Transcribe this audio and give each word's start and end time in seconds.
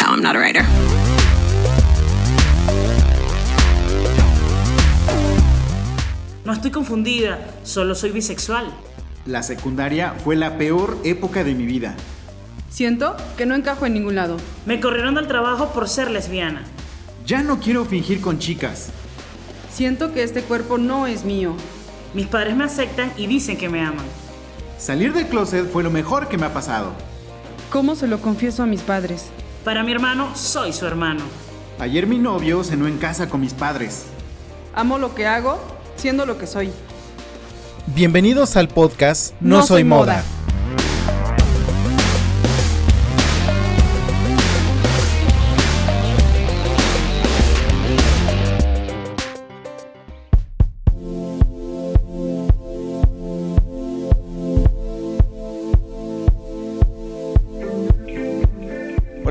No, 0.00 0.06
I'm 0.08 0.20
not 0.20 0.34
a 0.34 0.40
writer. 0.40 0.64
No 6.44 6.52
estoy 6.52 6.72
confundida, 6.72 7.38
solo 7.62 7.94
soy 7.94 8.10
bisexual. 8.10 8.72
La 9.24 9.44
secundaria 9.44 10.14
fue 10.24 10.34
la 10.34 10.58
peor 10.58 10.98
época 11.04 11.44
de 11.44 11.54
mi 11.54 11.64
vida. 11.64 11.94
Siento 12.70 13.16
que 13.36 13.46
no 13.46 13.54
encajo 13.54 13.86
en 13.86 13.94
ningún 13.94 14.16
lado. 14.16 14.36
Me 14.66 14.80
corrieron 14.80 15.14
del 15.14 15.28
trabajo 15.28 15.72
por 15.72 15.88
ser 15.88 16.10
lesbiana. 16.10 16.62
Ya 17.24 17.42
no 17.44 17.60
quiero 17.60 17.84
fingir 17.84 18.20
con 18.20 18.40
chicas. 18.40 18.88
Siento 19.72 20.12
que 20.12 20.24
este 20.24 20.42
cuerpo 20.42 20.76
no 20.76 21.06
es 21.06 21.24
mío. 21.24 21.54
Mis 22.14 22.26
padres 22.26 22.56
me 22.56 22.64
aceptan 22.64 23.12
y 23.16 23.28
dicen 23.28 23.56
que 23.56 23.68
me 23.68 23.82
aman. 23.82 24.06
Salir 24.80 25.12
del 25.12 25.26
closet 25.26 25.70
fue 25.70 25.82
lo 25.82 25.90
mejor 25.90 26.26
que 26.28 26.38
me 26.38 26.46
ha 26.46 26.54
pasado. 26.54 26.92
¿Cómo 27.70 27.94
se 27.94 28.06
lo 28.06 28.18
confieso 28.22 28.62
a 28.62 28.66
mis 28.66 28.80
padres? 28.80 29.26
Para 29.62 29.82
mi 29.82 29.92
hermano, 29.92 30.34
soy 30.34 30.72
su 30.72 30.86
hermano. 30.86 31.20
Ayer 31.78 32.06
mi 32.06 32.16
novio 32.18 32.64
cenó 32.64 32.86
en 32.86 32.96
casa 32.96 33.28
con 33.28 33.42
mis 33.42 33.52
padres. 33.52 34.06
Amo 34.74 34.96
lo 34.96 35.14
que 35.14 35.26
hago, 35.26 35.60
siendo 35.96 36.24
lo 36.24 36.38
que 36.38 36.46
soy. 36.46 36.70
Bienvenidos 37.94 38.56
al 38.56 38.68
podcast 38.68 39.34
No 39.40 39.58
No, 39.58 39.66
Soy 39.66 39.68
Soy 39.80 39.84
Moda. 39.84 40.00
Moda. 40.14 40.24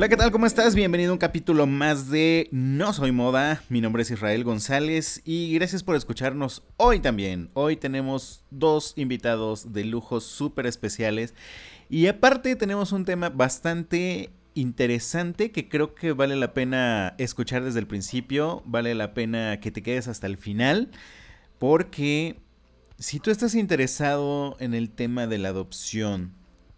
¿Qué 0.10 0.18
tal? 0.18 0.32
¿Cómo 0.32 0.48
estás? 0.48 0.74
Bienvenido 0.74 1.12
a 1.12 1.14
un 1.14 1.20
capítulo 1.20 1.68
más 1.68 2.10
de 2.10 2.50
No 2.52 2.94
Soy 2.94 3.12
Moda. 3.12 3.62
Mi 3.70 3.80
nombre 3.80 4.02
es 4.02 4.10
Israel 4.10 4.44
González 4.44 5.22
y 5.24 5.54
gracias 5.54 5.84
por 5.84 5.96
escucharnos 5.96 6.64
hoy 6.78 7.00
también. 7.00 7.52
Hoy 7.54 7.76
tenemos 7.76 8.44
dos 8.50 8.94
invitados 8.96 9.72
de 9.72 9.84
lujo 9.86 10.20
súper 10.20 10.66
especiales 10.66 11.36
y 11.90 12.08
aparte 12.08 12.56
tenemos 12.56 12.92
un 12.92 13.06
tema 13.06 13.30
bastante 13.30 14.32
interesante 14.56 15.52
que 15.52 15.70
creo 15.70 15.94
que 15.94 16.12
vale 16.12 16.36
la 16.36 16.56
pena 16.56 17.14
escuchar 17.20 17.64
desde 17.64 17.80
el 17.80 17.86
principio, 17.86 18.64
vale 18.66 18.96
la 18.96 19.14
pena 19.14 19.60
que 19.60 19.70
te 19.70 19.84
quedes 19.84 20.08
hasta 20.08 20.26
el 20.26 20.38
final 20.38 20.90
porque 21.60 22.40
si 22.98 23.20
tú 23.20 23.30
estás 23.30 23.54
interesado 23.54 24.58
en 24.60 24.74
el 24.74 24.90
tema 24.90 25.28
de 25.28 25.38
la 25.38 25.50
adopción 25.50 26.34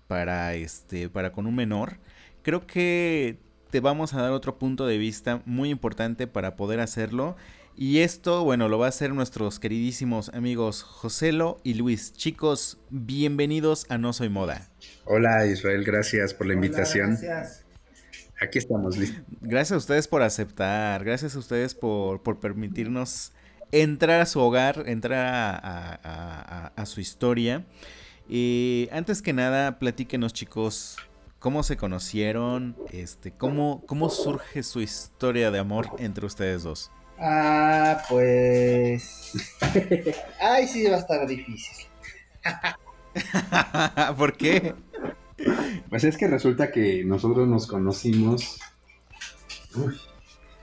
para 0.08 0.54
este 0.56 1.08
para 1.08 1.32
con 1.32 1.48
un 1.48 1.56
menor, 1.56 1.98
creo 2.42 2.66
que 2.68 3.38
te 3.70 3.80
vamos 3.80 4.14
a 4.14 4.22
dar 4.22 4.32
otro 4.32 4.58
punto 4.58 4.86
de 4.88 4.98
vista 4.98 5.42
muy 5.46 5.70
importante 5.70 6.28
para 6.28 6.56
poder 6.56 6.80
hacerlo. 6.80 7.36
Y 7.78 8.00
esto, 8.00 8.44
bueno, 8.44 8.68
lo 8.68 8.78
va 8.78 8.88
a 8.88 8.90
hacer 8.90 9.14
nuestros 9.14 9.60
queridísimos 9.60 10.30
amigos 10.30 10.84
Joselo 10.84 11.58
y 11.64 11.76
Luis. 11.76 12.12
Chicos, 12.14 12.80
bienvenidos 12.90 13.86
a 13.90 13.98
No 13.98 14.12
Soy 14.12 14.28
Moda. 14.30 14.68
Hola 15.06 15.46
Israel, 15.46 15.84
gracias 15.86 16.34
por 16.34 16.48
la 16.48 16.54
invitación. 16.54 17.18
Aquí 18.42 18.58
estamos 18.58 18.98
listos. 18.98 19.22
Gracias 19.40 19.72
a 19.74 19.78
ustedes 19.78 20.08
por 20.08 20.22
aceptar, 20.22 21.04
gracias 21.06 21.36
a 21.36 21.40
ustedes 21.40 21.74
por, 21.76 22.22
por 22.24 22.40
permitirnos 22.40 23.32
entrar 23.72 24.20
a 24.20 24.26
su 24.26 24.40
hogar, 24.42 24.84
entrar 24.88 25.26
a, 25.28 25.52
a- 25.52 25.94
a- 25.94 26.66
a- 26.66 26.74
a 26.76 26.86
su 26.86 27.00
historia. 27.00 27.66
Y 28.28 28.90
antes 28.92 29.22
que 29.22 29.32
nada, 29.32 29.80
platíquenos 29.80 30.34
chicos, 30.34 30.98
¿cómo 31.42 31.64
se 31.64 31.76
conocieron? 31.76 32.78
Este, 32.92 33.32
¿cómo, 33.34 33.84
¿Cómo 33.88 34.10
surge 34.10 34.64
su 34.64 34.80
historia 34.80 35.52
de 35.52 35.60
amor 35.60 35.90
entre 35.98 36.26
ustedes 36.26 36.64
dos? 36.64 36.90
Ah, 37.20 38.02
pues. 38.10 39.34
Ay, 40.40 40.68
sí, 40.70 40.88
va 40.88 40.96
a 40.96 41.00
estar 41.00 41.28
difícil. 41.28 41.88
¿Por 44.18 44.38
qué? 44.38 44.74
Pues 45.90 46.04
es 46.04 46.18
que 46.18 46.28
resulta 46.28 46.72
que 46.72 47.04
nosotros 47.04 47.48
nos 47.48 47.68
conocimos. 47.68 48.60
Uy, 49.76 50.00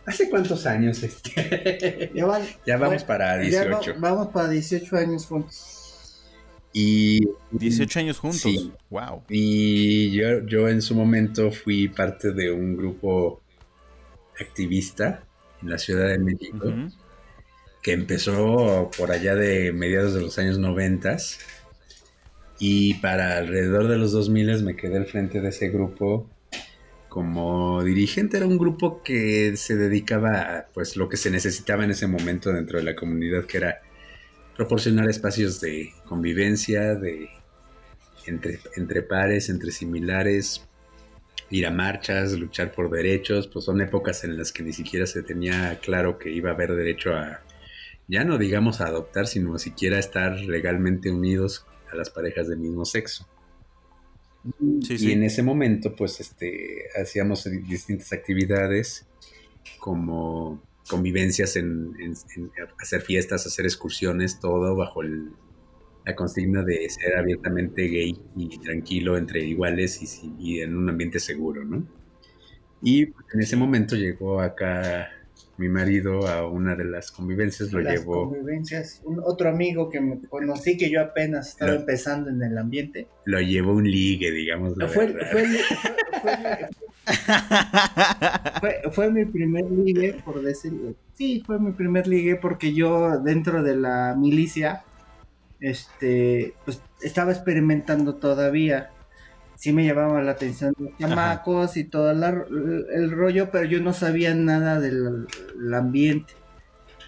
¿Hace 0.06 0.30
cuántos 0.30 0.64
años? 0.66 1.02
Este? 1.02 2.10
Ya, 2.14 2.24
van- 2.26 2.42
Ya 2.66 2.76
vamos 2.76 3.04
bueno, 3.04 3.06
para 3.06 3.44
ya 3.44 3.64
va- 3.68 3.78
18. 3.80 3.94
vamos 4.00 4.28
para 4.28 4.48
18 4.48 4.96
años 4.96 5.26
juntos. 5.26 5.77
Y, 6.72 7.28
18 7.50 7.98
años 8.00 8.18
juntos. 8.18 8.40
Sí. 8.40 8.72
Wow. 8.90 9.22
y 9.28 10.12
yo, 10.12 10.46
yo 10.46 10.68
en 10.68 10.82
su 10.82 10.94
momento 10.94 11.50
fui 11.50 11.88
parte 11.88 12.32
de 12.32 12.52
un 12.52 12.76
grupo 12.76 13.40
activista 14.40 15.24
en 15.62 15.70
la 15.70 15.78
Ciudad 15.78 16.08
de 16.08 16.18
México. 16.18 16.72
Que 17.82 17.92
empezó 17.92 18.90
por 18.96 19.12
allá 19.12 19.34
de 19.34 19.72
mediados 19.72 20.12
de 20.14 20.20
los 20.20 20.38
años 20.38 20.58
90 20.58 21.16
y 22.58 22.94
para 22.94 23.38
alrededor 23.38 23.88
de 23.88 23.96
los 23.96 24.12
2000 24.12 24.62
me 24.62 24.76
quedé 24.76 24.96
al 24.96 25.06
frente 25.06 25.40
de 25.40 25.48
ese 25.48 25.68
grupo 25.68 26.28
como 27.08 27.82
dirigente. 27.84 28.36
Era 28.36 28.46
un 28.46 28.58
grupo 28.58 29.02
que 29.02 29.56
se 29.56 29.76
dedicaba 29.76 30.40
a 30.40 30.66
pues, 30.74 30.96
lo 30.96 31.08
que 31.08 31.16
se 31.16 31.30
necesitaba 31.30 31.84
en 31.84 31.92
ese 31.92 32.06
momento 32.06 32.52
dentro 32.52 32.78
de 32.78 32.84
la 32.84 32.96
comunidad, 32.96 33.44
que 33.44 33.58
era 33.58 33.80
proporcionar 34.58 35.08
espacios 35.08 35.60
de 35.60 35.94
convivencia, 36.04 36.96
de 36.96 37.30
entre, 38.26 38.58
entre 38.74 39.02
pares, 39.02 39.50
entre 39.50 39.70
similares, 39.70 40.66
ir 41.48 41.64
a 41.64 41.70
marchas, 41.70 42.32
luchar 42.32 42.72
por 42.72 42.90
derechos, 42.90 43.46
pues 43.46 43.64
son 43.64 43.80
épocas 43.80 44.24
en 44.24 44.36
las 44.36 44.50
que 44.50 44.64
ni 44.64 44.72
siquiera 44.72 45.06
se 45.06 45.22
tenía 45.22 45.78
claro 45.80 46.18
que 46.18 46.32
iba 46.32 46.50
a 46.50 46.54
haber 46.54 46.74
derecho 46.74 47.14
a, 47.14 47.40
ya 48.08 48.24
no 48.24 48.36
digamos 48.36 48.80
a 48.80 48.88
adoptar, 48.88 49.28
sino 49.28 49.56
siquiera 49.60 49.96
estar 49.96 50.40
legalmente 50.40 51.12
unidos 51.12 51.64
a 51.92 51.94
las 51.94 52.10
parejas 52.10 52.48
del 52.48 52.58
mismo 52.58 52.84
sexo. 52.84 53.28
Sí, 54.82 54.94
y 54.94 54.98
sí. 54.98 55.12
en 55.12 55.22
ese 55.22 55.44
momento, 55.44 55.94
pues, 55.94 56.18
este, 56.18 56.88
hacíamos 57.00 57.44
distintas 57.44 58.12
actividades 58.12 59.06
como 59.78 60.60
convivencias 60.88 61.56
en, 61.56 61.94
en- 62.00 62.14
hacer 62.80 63.02
fiestas, 63.02 63.46
hacer 63.46 63.66
excursiones, 63.66 64.40
todo 64.40 64.76
bajo 64.76 65.02
el- 65.02 65.32
la 66.06 66.14
consigna 66.16 66.64
de 66.64 66.88
ser 66.90 67.16
abiertamente 67.18 67.82
gay 67.88 68.14
y 68.36 68.58
tranquilo 68.60 69.16
entre 69.18 69.44
iguales 69.44 70.02
y, 70.02 70.34
y 70.38 70.60
en 70.62 70.76
un 70.76 70.88
ambiente 70.90 71.20
seguro, 71.20 71.64
¿no? 71.64 71.86
Y 72.80 73.06
pues, 73.06 73.26
en 73.34 73.40
ese 73.40 73.56
momento 73.56 73.96
llegó 73.96 74.40
acá 74.40 75.08
mi 75.58 75.68
marido 75.68 76.26
a 76.28 76.48
una 76.48 76.74
de 76.76 76.84
las 76.84 77.10
convivencias, 77.10 77.72
lo 77.72 77.80
Las 77.80 78.00
llevó, 78.00 78.28
convivencias. 78.30 79.00
Un, 79.04 79.20
otro 79.24 79.48
amigo 79.50 79.90
que 79.90 80.00
me 80.00 80.20
conocí 80.28 80.76
que 80.76 80.88
yo 80.90 81.00
apenas 81.02 81.48
estaba 81.50 81.72
Lo- 81.72 81.80
empezando 81.80 82.30
en 82.30 82.42
el 82.42 82.56
ambiente. 82.56 83.08
lo 83.24 83.40
llevó 83.40 83.72
un 83.72 83.90
ligue, 83.90 84.30
digamos. 84.30 84.76
la 84.76 84.86
Fue, 84.88 85.06
verdad. 85.08 85.30
fue, 85.32 85.46
fue- 86.22 86.68
fue- 88.60 88.90
fue 88.92 89.10
mi 89.10 89.24
primer 89.24 89.64
ligue, 89.70 90.20
por 90.24 90.42
decirlo. 90.42 90.94
Sí, 91.14 91.42
fue 91.44 91.58
mi 91.58 91.72
primer 91.72 92.06
ligue 92.06 92.36
porque 92.36 92.72
yo 92.72 93.18
dentro 93.18 93.62
de 93.62 93.76
la 93.76 94.14
milicia, 94.16 94.84
este, 95.60 96.54
pues 96.64 96.80
estaba 97.02 97.32
experimentando 97.32 98.14
todavía. 98.16 98.90
Sí 99.58 99.72
me 99.72 99.84
llamaba 99.86 100.22
la 100.22 100.32
atención 100.32 100.72
los 100.78 100.96
chamacos 100.98 101.76
y 101.76 101.84
todo 101.84 102.12
la- 102.14 102.44
el 102.94 103.10
rollo, 103.10 103.50
pero 103.50 103.64
yo 103.64 103.80
no 103.80 103.92
sabía 103.92 104.34
nada 104.34 104.80
del 104.80 105.26
el 105.58 105.74
ambiente, 105.74 106.34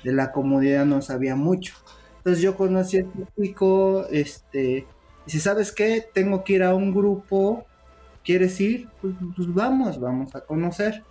de 0.04 0.12
la 0.12 0.32
comunidad 0.32 0.86
no 0.86 1.02
sabía 1.02 1.36
mucho. 1.36 1.74
Entonces 2.18 2.42
yo 2.42 2.56
conocí 2.56 2.98
a 2.98 3.00
este 3.02 3.26
chico, 3.40 4.06
este, 4.10 4.92
y 5.26 5.30
si 5.30 5.40
sabes 5.40 5.72
qué, 5.72 6.04
tengo 6.14 6.44
que 6.44 6.54
ir 6.54 6.62
a 6.64 6.74
un 6.74 6.92
grupo, 6.94 7.70
¿quieres 8.24 8.60
ir? 8.60 8.92
Pues, 9.00 9.14
pues 9.36 9.54
vamos, 9.54 10.00
vamos 10.00 10.34
a 10.36 10.42
conocer. 10.46 11.06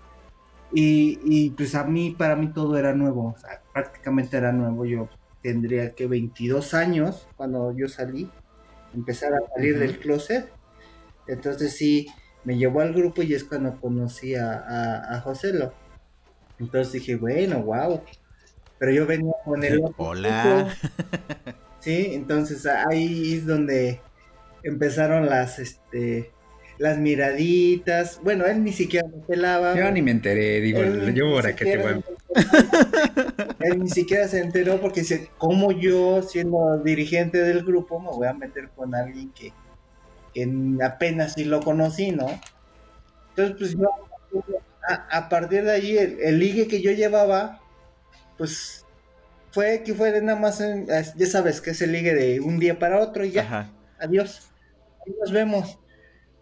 Y, 0.72 1.20
y, 1.24 1.52
pues 1.52 1.76
a 1.76 1.84
mí, 1.86 2.12
para 2.12 2.36
mí 2.36 2.54
todo 2.54 2.78
era 2.78 2.94
nuevo, 2.94 3.34
o 3.36 3.38
sea, 3.40 3.64
prácticamente 3.74 4.38
era 4.38 4.52
nuevo. 4.54 4.86
Yo 4.86 5.10
tendría 5.42 5.96
que 5.96 6.08
22 6.08 6.74
años 6.76 7.30
cuando 7.36 7.72
yo 7.76 7.88
salí, 7.88 8.36
empezar 8.94 9.34
a 9.34 9.40
salir 9.56 9.80
del 9.80 10.00
closet. 10.00 10.59
Entonces 11.30 11.76
sí, 11.76 12.08
me 12.44 12.58
llevó 12.58 12.82
al 12.82 12.94
grupo 12.94 13.22
y 13.22 13.34
es 13.34 13.44
cuando 13.44 13.80
conocí 13.80 14.36
a, 14.36 14.54
a, 14.54 15.16
a 15.16 15.22
Joselo. 15.22 15.74
Entonces 16.60 16.94
dije, 16.94 17.16
bueno, 17.16 17.62
wow. 17.64 18.02
Pero 18.78 18.92
yo 18.92 19.06
venía 19.06 19.34
con 19.46 19.64
el 19.64 19.84
otro 19.84 19.96
Hola. 19.98 20.76
Sí, 21.80 22.12
entonces 22.12 22.66
ahí 22.66 23.36
es 23.36 23.46
donde 23.46 24.02
empezaron 24.64 25.28
las, 25.28 25.60
este, 25.60 26.30
las 26.78 26.98
miraditas. 26.98 28.20
Bueno, 28.22 28.46
él 28.46 28.66
ni 28.66 28.74
siquiera 28.74 29.08
me 29.08 29.22
pelaba. 29.22 29.78
Yo 29.78 29.90
ni 29.90 30.02
me 30.02 30.12
enteré, 30.12 30.60
digo, 30.60 30.82
Él 30.82 31.14
yo 31.14 31.28
ahora 31.28 31.56
que 31.56 31.64
te 31.64 31.78
voy 31.78 31.94
a... 31.94 33.56
Él 33.62 33.80
ni 33.80 33.90
siquiera 33.90 34.28
se 34.28 34.42
enteró 34.42 34.82
porque 34.82 35.02
dice, 35.02 35.30
¿cómo 35.38 35.72
yo, 35.72 36.22
siendo 36.22 36.78
dirigente 36.84 37.38
del 37.38 37.64
grupo, 37.64 37.98
me 38.00 38.10
voy 38.10 38.28
a 38.28 38.34
meter 38.34 38.68
con 38.76 38.94
alguien 38.94 39.32
que, 39.32 39.54
que 40.34 40.48
apenas 40.84 41.34
si 41.34 41.46
lo 41.46 41.62
conocí, 41.62 42.12
¿no? 42.12 42.28
Entonces, 43.36 43.56
pues 43.58 43.72
yo, 43.72 43.88
a, 44.88 45.18
a 45.20 45.30
partir 45.30 45.64
de 45.64 45.72
allí, 45.72 45.98
el, 45.98 46.20
el 46.22 46.40
ligue 46.40 46.68
que 46.68 46.82
yo 46.82 46.92
llevaba, 46.92 47.60
pues 48.38 48.88
fue 49.52 49.84
que 49.84 49.94
fue 49.96 50.12
de 50.12 50.22
nada 50.22 50.40
más, 50.40 50.62
en- 50.62 50.88
ya 50.88 51.28
sabes, 51.28 51.62
que 51.62 51.72
es 51.72 51.82
el 51.82 51.92
ligue 51.94 52.14
de 52.16 52.40
un 52.42 52.60
día 52.60 52.80
para 52.80 53.02
otro 53.02 53.26
y 53.26 53.32
ya, 53.32 53.44
Ajá. 53.44 53.74
adiós, 54.00 54.54
ahí 55.06 55.14
nos 55.20 55.32
vemos. 55.32 55.80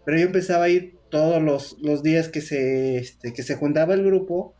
Pero 0.05 0.19
yo 0.19 0.25
empezaba 0.27 0.65
a 0.65 0.69
ir 0.69 0.99
todos 1.09 1.41
los, 1.41 1.77
los 1.81 2.03
días 2.03 2.29
que 2.29 2.41
se, 2.41 2.97
este, 2.97 3.33
que 3.33 3.43
se 3.43 3.55
juntaba 3.57 3.93
el 3.93 4.05
grupo 4.05 4.55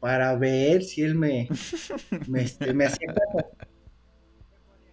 para 0.00 0.34
ver 0.36 0.82
si 0.84 1.02
él 1.02 1.14
me, 1.16 1.48
me, 2.28 2.42
este, 2.42 2.74
me 2.74 2.86
hacía 2.86 3.08
caso. 3.08 3.50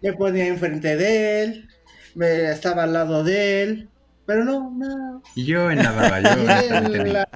Me 0.01 0.13
ponía 0.13 0.47
enfrente 0.47 0.95
de 0.95 1.43
él, 1.43 1.67
me 2.17 2.51
estaba 2.51 2.83
al 2.83 2.93
lado 2.93 3.23
de 3.23 3.61
él, 3.63 3.89
pero 4.25 4.43
no, 4.43 4.71
no, 4.71 5.21
Y 5.35 5.45
yo 5.45 5.69
en 5.69 5.77
la 5.77 5.91
baba, 5.91 6.19
yo 6.19 6.29
y, 7.05 7.09
la- 7.11 7.29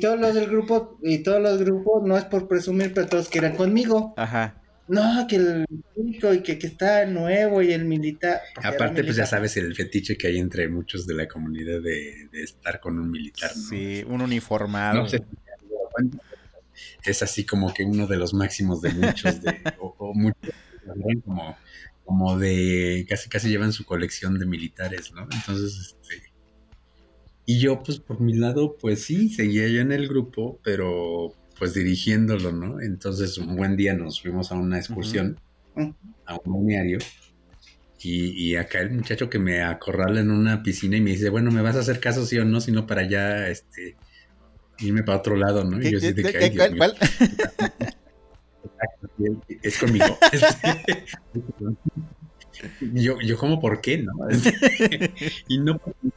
todos 0.00 0.20
los 0.20 0.34
del 0.34 0.46
grupo, 0.48 0.98
y 1.02 1.18
todos 1.22 1.42
los 1.42 1.62
grupos, 1.62 2.02
no 2.04 2.16
es 2.16 2.24
por 2.24 2.48
presumir, 2.48 2.94
pero 2.94 3.06
todos 3.08 3.28
querían 3.28 3.56
conmigo. 3.56 4.14
Ajá. 4.16 4.56
No, 4.88 5.26
que 5.28 5.36
el 5.36 5.66
chico 5.94 6.32
y 6.32 6.42
que, 6.42 6.58
que 6.58 6.66
está 6.66 7.04
nuevo 7.06 7.62
y 7.62 7.72
el 7.72 7.84
militar. 7.84 8.40
Aparte, 8.56 9.04
pues 9.04 9.16
ya 9.16 9.26
sabes 9.26 9.56
el 9.56 9.74
fetiche 9.76 10.16
que 10.16 10.26
hay 10.28 10.38
entre 10.38 10.68
muchos 10.68 11.06
de 11.06 11.14
la 11.14 11.28
comunidad 11.28 11.80
de, 11.80 12.28
de 12.32 12.42
estar 12.42 12.80
con 12.80 12.98
un 12.98 13.08
militar, 13.10 13.50
¿no? 13.54 13.62
Sí, 13.68 14.02
un 14.08 14.20
uniformado. 14.22 15.02
No 15.02 15.08
sé. 15.08 15.22
Es 17.04 17.22
así 17.22 17.44
como 17.44 17.72
que 17.72 17.84
uno 17.84 18.06
de 18.06 18.16
los 18.16 18.32
máximos 18.34 18.80
de 18.80 18.90
muchos, 18.94 19.40
de, 19.42 19.60
o, 19.78 19.94
o 19.98 20.14
muchos 20.14 20.50
como, 21.24 21.56
como 22.10 22.36
de 22.40 23.06
casi 23.08 23.28
casi 23.28 23.48
llevan 23.50 23.72
su 23.72 23.84
colección 23.84 24.36
de 24.36 24.44
militares, 24.44 25.12
¿no? 25.14 25.28
Entonces, 25.32 25.94
este. 26.02 26.32
Y 27.46 27.60
yo, 27.60 27.80
pues 27.84 28.00
por 28.00 28.20
mi 28.20 28.34
lado, 28.34 28.76
pues 28.80 29.04
sí, 29.04 29.28
seguía 29.28 29.68
yo 29.68 29.80
en 29.80 29.92
el 29.92 30.08
grupo, 30.08 30.58
pero 30.64 31.32
pues 31.56 31.72
dirigiéndolo, 31.72 32.50
¿no? 32.50 32.80
Entonces, 32.80 33.38
un 33.38 33.54
buen 33.54 33.76
día 33.76 33.94
nos 33.94 34.20
fuimos 34.20 34.50
a 34.50 34.56
una 34.56 34.76
excursión, 34.78 35.38
a 36.26 36.34
un 36.34 36.52
balneario. 36.52 36.98
Y, 38.02 38.30
y 38.30 38.56
acá 38.56 38.80
el 38.80 38.90
muchacho 38.90 39.30
que 39.30 39.38
me 39.38 39.62
acorrala 39.62 40.18
en 40.18 40.32
una 40.32 40.64
piscina 40.64 40.96
y 40.96 41.00
me 41.00 41.10
dice, 41.12 41.28
bueno, 41.30 41.52
¿me 41.52 41.62
vas 41.62 41.76
a 41.76 41.80
hacer 41.80 42.00
caso 42.00 42.26
sí 42.26 42.36
o 42.38 42.44
no? 42.44 42.60
Sino 42.60 42.88
para 42.88 43.08
ya, 43.08 43.46
este, 43.48 43.94
irme 44.80 45.04
para 45.04 45.18
otro 45.18 45.36
lado, 45.36 45.62
¿no? 45.62 45.78
Y 45.78 45.82
¿Qué- 45.82 45.90
yo 45.92 45.98
así 45.98 46.12
de 46.12 46.22
que, 46.24 46.32
qué- 46.32 46.38
"Ay, 46.38 46.50
Dios 46.50 46.70
cuál- 46.76 46.96
mío". 48.62 48.72
cuál? 49.16 49.58
Es 49.62 49.78
conmigo. 49.78 50.18
Yo, 52.80 53.18
yo 53.20 53.38
como, 53.38 53.58
¿por 53.60 53.80
qué? 53.80 53.98
No? 53.98 54.12
y 55.48 55.58
no 55.60 55.78
porque, 55.78 56.08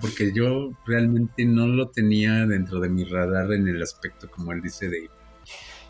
porque 0.00 0.32
yo 0.34 0.72
realmente 0.86 1.46
no 1.46 1.66
lo 1.66 1.88
tenía 1.88 2.44
dentro 2.46 2.80
de 2.80 2.90
mi 2.90 3.04
radar 3.04 3.50
en 3.52 3.66
el 3.68 3.82
aspecto, 3.82 4.30
como 4.30 4.52
él 4.52 4.60
dice, 4.60 4.88
de, 4.90 5.08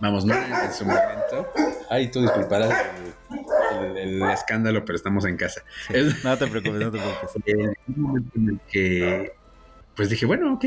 vamos, 0.01 0.25
no 0.25 0.35
en 0.35 0.73
su 0.73 0.85
momento. 0.85 1.49
Ay, 1.91 2.09
tú 2.11 2.21
disculparás 2.23 2.73
el, 3.81 3.97
el- 3.97 4.23
el 4.23 4.31
escándalo, 4.31 4.85
pero 4.85 4.95
estamos 4.97 5.25
en 5.25 5.37
casa. 5.37 5.63
Es- 5.89 6.23
No 6.23 6.39
te 6.39 6.47
preocupes, 6.47 6.81
no 6.81 6.91
te 6.93 6.99
preocupes. 6.99 7.43
en 7.47 7.75
un 7.97 8.01
momento 8.03 8.31
en 8.39 8.49
el 8.51 8.61
que, 8.71 9.33
pues 9.97 10.09
dije, 10.09 10.25
bueno, 10.27 10.55
ok, 10.55 10.65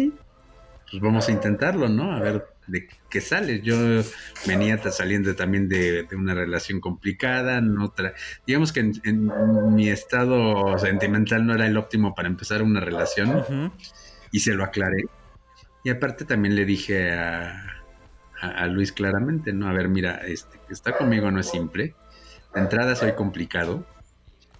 pues 0.91 1.01
vamos 1.01 1.29
a 1.29 1.31
intentarlo, 1.31 1.87
¿no? 1.87 2.11
A 2.11 2.19
ver 2.19 2.45
de 2.67 2.87
qué 3.09 3.21
sale. 3.21 3.61
Yo 3.61 3.77
venía 4.45 4.77
saliendo 4.91 5.35
también 5.35 5.67
de, 5.69 6.03
de 6.03 6.15
una 6.15 6.33
relación 6.33 6.79
complicada, 6.79 7.61
no 7.61 7.93
tra- 7.93 8.13
digamos 8.45 8.71
que 8.73 8.81
en, 8.81 8.91
en 9.03 9.31
mi 9.75 9.89
estado 9.89 10.77
sentimental 10.77 11.45
no 11.45 11.53
era 11.55 11.65
el 11.67 11.77
óptimo 11.77 12.13
para 12.13 12.27
empezar 12.27 12.61
una 12.61 12.79
relación 12.79 13.43
y 14.31 14.39
se 14.41 14.53
lo 14.53 14.63
aclaré. 14.63 15.05
Y 15.83 15.89
aparte 15.89 16.25
también 16.25 16.55
le 16.55 16.65
dije 16.65 17.11
a, 17.13 17.83
a- 18.41 18.49
a 18.63 18.67
Luis 18.67 18.91
claramente, 18.91 19.53
¿no? 19.53 19.69
A 19.69 19.73
ver, 19.73 19.87
mira, 19.87 20.21
este, 20.27 20.59
estar 20.69 20.97
conmigo 20.97 21.31
no 21.31 21.39
es 21.39 21.49
simple. 21.49 21.95
De 22.53 22.61
entrada 22.61 22.95
soy 22.95 23.13
complicado. 23.13 23.85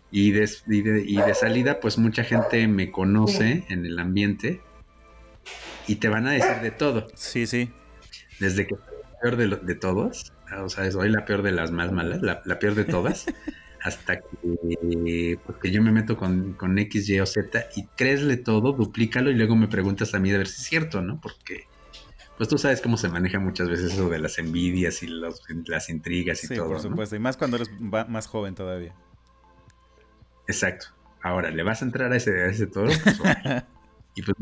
Y 0.10 0.32
de, 0.32 0.50
y 0.68 0.82
de- 0.84 1.04
y 1.06 1.18
de 1.18 1.34
salida, 1.34 1.82
pues 1.82 1.98
mucha 1.98 2.24
gente 2.24 2.66
me 2.70 2.92
conoce 2.92 3.66
en 3.68 3.86
el 3.86 4.00
ambiente 4.00 4.62
y 5.86 5.96
te 5.98 6.08
van 6.08 6.28
a 6.28 6.32
decir 6.32 6.62
de 6.62 6.72
todo. 6.72 7.08
Sí, 7.14 7.46
sí. 7.46 7.70
Desde 8.40 8.68
que 8.68 8.76
soy 8.76 8.96
la 9.14 9.20
peor 9.20 9.36
de, 9.38 9.48
lo- 9.48 9.58
de 9.58 9.76
todos, 9.76 10.34
o 10.64 10.70
sea, 10.70 10.92
soy 10.92 11.10
la 11.10 11.26
peor 11.26 11.42
de 11.42 11.52
las 11.52 11.72
más 11.72 11.92
malas, 11.92 12.22
la, 12.22 12.42
la 12.46 12.60
peor 12.60 12.76
de 12.76 12.86
todas, 12.86 13.26
hasta 13.82 14.18
que, 14.20 15.40
pues, 15.46 15.58
que 15.62 15.72
yo 15.72 15.82
me 15.82 15.92
meto 15.92 16.18
con, 16.18 16.54
con 16.54 16.78
X, 16.78 17.10
Y 17.10 17.20
o 17.20 17.26
Z 17.26 17.68
y 17.76 17.86
créesle 17.96 18.38
todo, 18.38 18.74
duplícalo 18.74 19.32
y 19.32 19.36
luego 19.36 19.56
me 19.56 19.68
preguntas 19.68 20.14
a 20.14 20.20
mí 20.20 20.30
de 20.32 20.38
ver 20.40 20.48
si 20.48 20.62
es 20.62 20.68
cierto, 20.68 21.02
¿no? 21.02 21.20
Porque, 21.22 21.66
pues 22.38 22.48
tú 22.50 22.58
sabes 22.60 22.82
cómo 22.82 22.98
se 22.98 23.10
maneja 23.10 23.40
muchas 23.40 23.68
veces 23.70 23.94
eso 23.94 24.10
de 24.10 24.20
las 24.20 24.38
envidias 24.38 25.02
y 25.04 25.08
los- 25.08 25.42
las 25.66 25.90
intrigas 25.90 26.44
y 26.44 26.48
Sí, 26.48 26.56
todo. 26.56 26.68
por 26.68 26.78
¿no? 26.78 26.84
supuesto. 26.84 27.16
Y 27.16 27.20
más 27.20 27.38
cuando 27.38 27.58
eres 27.58 27.70
más 27.80 28.28
joven 28.28 28.54
todavía. 28.54 28.94
Exacto. 30.48 30.88
Ahora, 31.22 31.50
¿le 31.50 31.64
vas 31.64 31.82
a 31.82 31.86
entrar 31.86 32.12
a 32.14 32.16
ese, 32.18 32.42
a 32.42 32.46
ese 32.48 32.68
toro? 32.68 32.92
Pues, 33.04 33.18
y 34.16 34.22
pues 34.22 34.38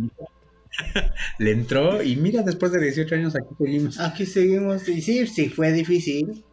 le 1.39 1.51
entró 1.51 2.01
y 2.01 2.15
mira, 2.15 2.41
después 2.41 2.71
de 2.71 2.81
18 2.81 3.15
años 3.15 3.35
aquí 3.35 3.55
seguimos. 3.57 3.99
Aquí 3.99 4.25
seguimos, 4.25 4.87
y 4.87 5.01
sí, 5.01 5.27
sí, 5.27 5.49
fue 5.49 5.71
difícil, 5.71 6.43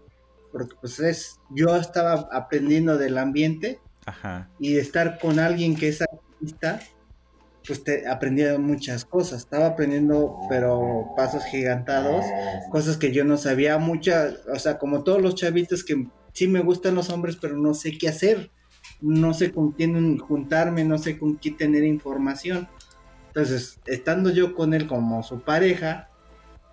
porque 0.50 0.74
pues 0.80 1.00
es, 1.00 1.40
yo 1.50 1.76
estaba 1.76 2.28
aprendiendo 2.32 2.98
del 2.98 3.18
ambiente 3.18 3.80
Ajá. 4.06 4.50
y 4.58 4.74
de 4.74 4.80
estar 4.80 5.18
con 5.18 5.38
alguien 5.38 5.76
que 5.76 5.88
es 5.88 6.02
artista, 6.02 6.80
pues 7.66 7.84
te 7.84 8.08
aprendía 8.08 8.58
muchas 8.58 9.04
cosas, 9.04 9.40
estaba 9.40 9.66
aprendiendo, 9.66 10.36
pero 10.48 11.12
pasos 11.16 11.44
gigantados, 11.44 12.24
cosas 12.70 12.96
que 12.96 13.12
yo 13.12 13.24
no 13.24 13.36
sabía, 13.36 13.78
muchas, 13.78 14.40
o 14.52 14.58
sea, 14.58 14.78
como 14.78 15.04
todos 15.04 15.22
los 15.22 15.36
chavitos 15.36 15.84
que 15.84 16.06
sí 16.32 16.48
me 16.48 16.60
gustan 16.60 16.94
los 16.94 17.10
hombres, 17.10 17.36
pero 17.40 17.56
no 17.56 17.74
sé 17.74 17.96
qué 17.98 18.08
hacer, 18.08 18.50
no 19.00 19.34
sé 19.34 19.52
con 19.52 19.72
quién 19.72 20.18
juntarme, 20.18 20.84
no 20.84 20.98
sé 20.98 21.18
con 21.18 21.34
quién 21.34 21.56
tener 21.56 21.84
información. 21.84 22.68
Entonces, 23.34 23.78
estando 23.86 24.30
yo 24.30 24.54
con 24.54 24.74
él 24.74 24.86
como 24.86 25.22
su 25.22 25.40
pareja, 25.40 26.10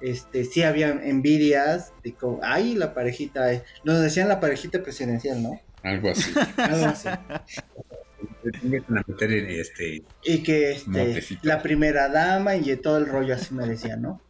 este, 0.02 0.44
sí 0.44 0.62
había 0.62 0.90
envidias 0.90 1.94
de 2.04 2.14
como, 2.14 2.42
ay, 2.44 2.76
la 2.76 2.94
parejita, 2.94 3.54
eh", 3.54 3.64
nos 3.86 4.02
decían 4.02 4.28
la 4.28 4.42
parejita 4.42 4.84
presidencial, 4.84 5.42
¿no? 5.42 5.62
Algo 5.84 6.10
así. 6.10 6.34
Algo 6.58 6.86
así. 6.86 7.08
Este. 8.44 10.04
Y 10.26 10.44
que 10.44 10.72
este, 10.72 10.90
Montecito. 10.90 11.42
la 11.44 11.62
primera 11.62 12.10
dama 12.10 12.58
y 12.58 12.76
todo 12.76 12.98
el 12.98 13.06
rollo 13.06 13.36
así 13.36 13.54
me 13.54 13.66
decían, 13.66 14.02
¿no? 14.02 14.22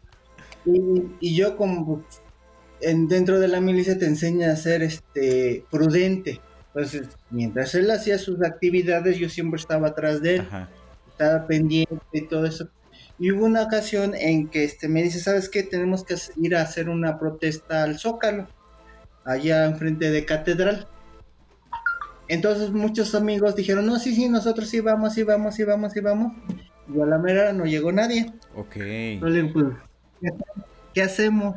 Y, 0.65 1.03
y 1.19 1.36
yo 1.36 1.57
como 1.57 2.05
en, 2.81 3.07
dentro 3.07 3.39
de 3.39 3.48
la 3.48 3.59
milicia 3.59 3.98
te 3.98 4.05
enseña 4.05 4.51
a 4.51 4.55
ser 4.55 4.83
este 4.83 5.65
prudente. 5.71 6.41
Entonces, 6.67 7.07
mientras 7.31 7.74
él 7.74 7.89
hacía 7.89 8.19
sus 8.19 8.43
actividades, 8.43 9.17
yo 9.17 9.29
siempre 9.29 9.59
estaba 9.59 9.88
atrás 9.88 10.21
de 10.21 10.36
él, 10.36 10.41
Ajá. 10.41 10.69
Estaba 11.19 11.47
pendiente 11.47 11.99
y 12.13 12.27
todo 12.27 12.45
eso. 12.45 12.69
Y 13.19 13.31
hubo 13.31 13.45
una 13.45 13.63
ocasión 13.63 14.15
en 14.15 14.47
que 14.47 14.63
este, 14.63 14.88
me 14.88 15.03
dice, 15.03 15.19
¿sabes 15.19 15.49
qué? 15.49 15.63
Tenemos 15.63 16.05
que 16.05 16.15
ir 16.38 16.55
a 16.55 16.61
hacer 16.61 16.88
una 16.88 17.19
protesta 17.19 17.83
al 17.83 17.99
Zócalo, 17.99 18.47
allá 19.25 19.65
enfrente 19.65 20.09
de 20.09 20.23
Catedral. 20.23 20.88
Entonces 22.29 22.71
muchos 22.71 23.13
amigos 23.15 23.55
dijeron, 23.55 23.85
no, 23.85 23.99
sí, 23.99 24.15
sí, 24.15 24.29
nosotros 24.29 24.69
sí 24.69 24.79
vamos, 24.79 25.13
sí 25.13 25.23
vamos, 25.23 25.55
sí 25.55 25.65
vamos, 25.65 25.91
sí 25.91 25.99
vamos. 25.99 26.33
Y 26.88 27.01
a 27.01 27.05
la 27.05 27.17
mera 27.17 27.51
no 27.51 27.65
llegó 27.65 27.91
nadie. 27.91 28.31
Ok. 28.55 28.75
Digo, 28.75 29.49
pues, 29.53 29.65
¿qué, 30.21 30.29
qué 30.93 31.01
hacemos? 31.01 31.55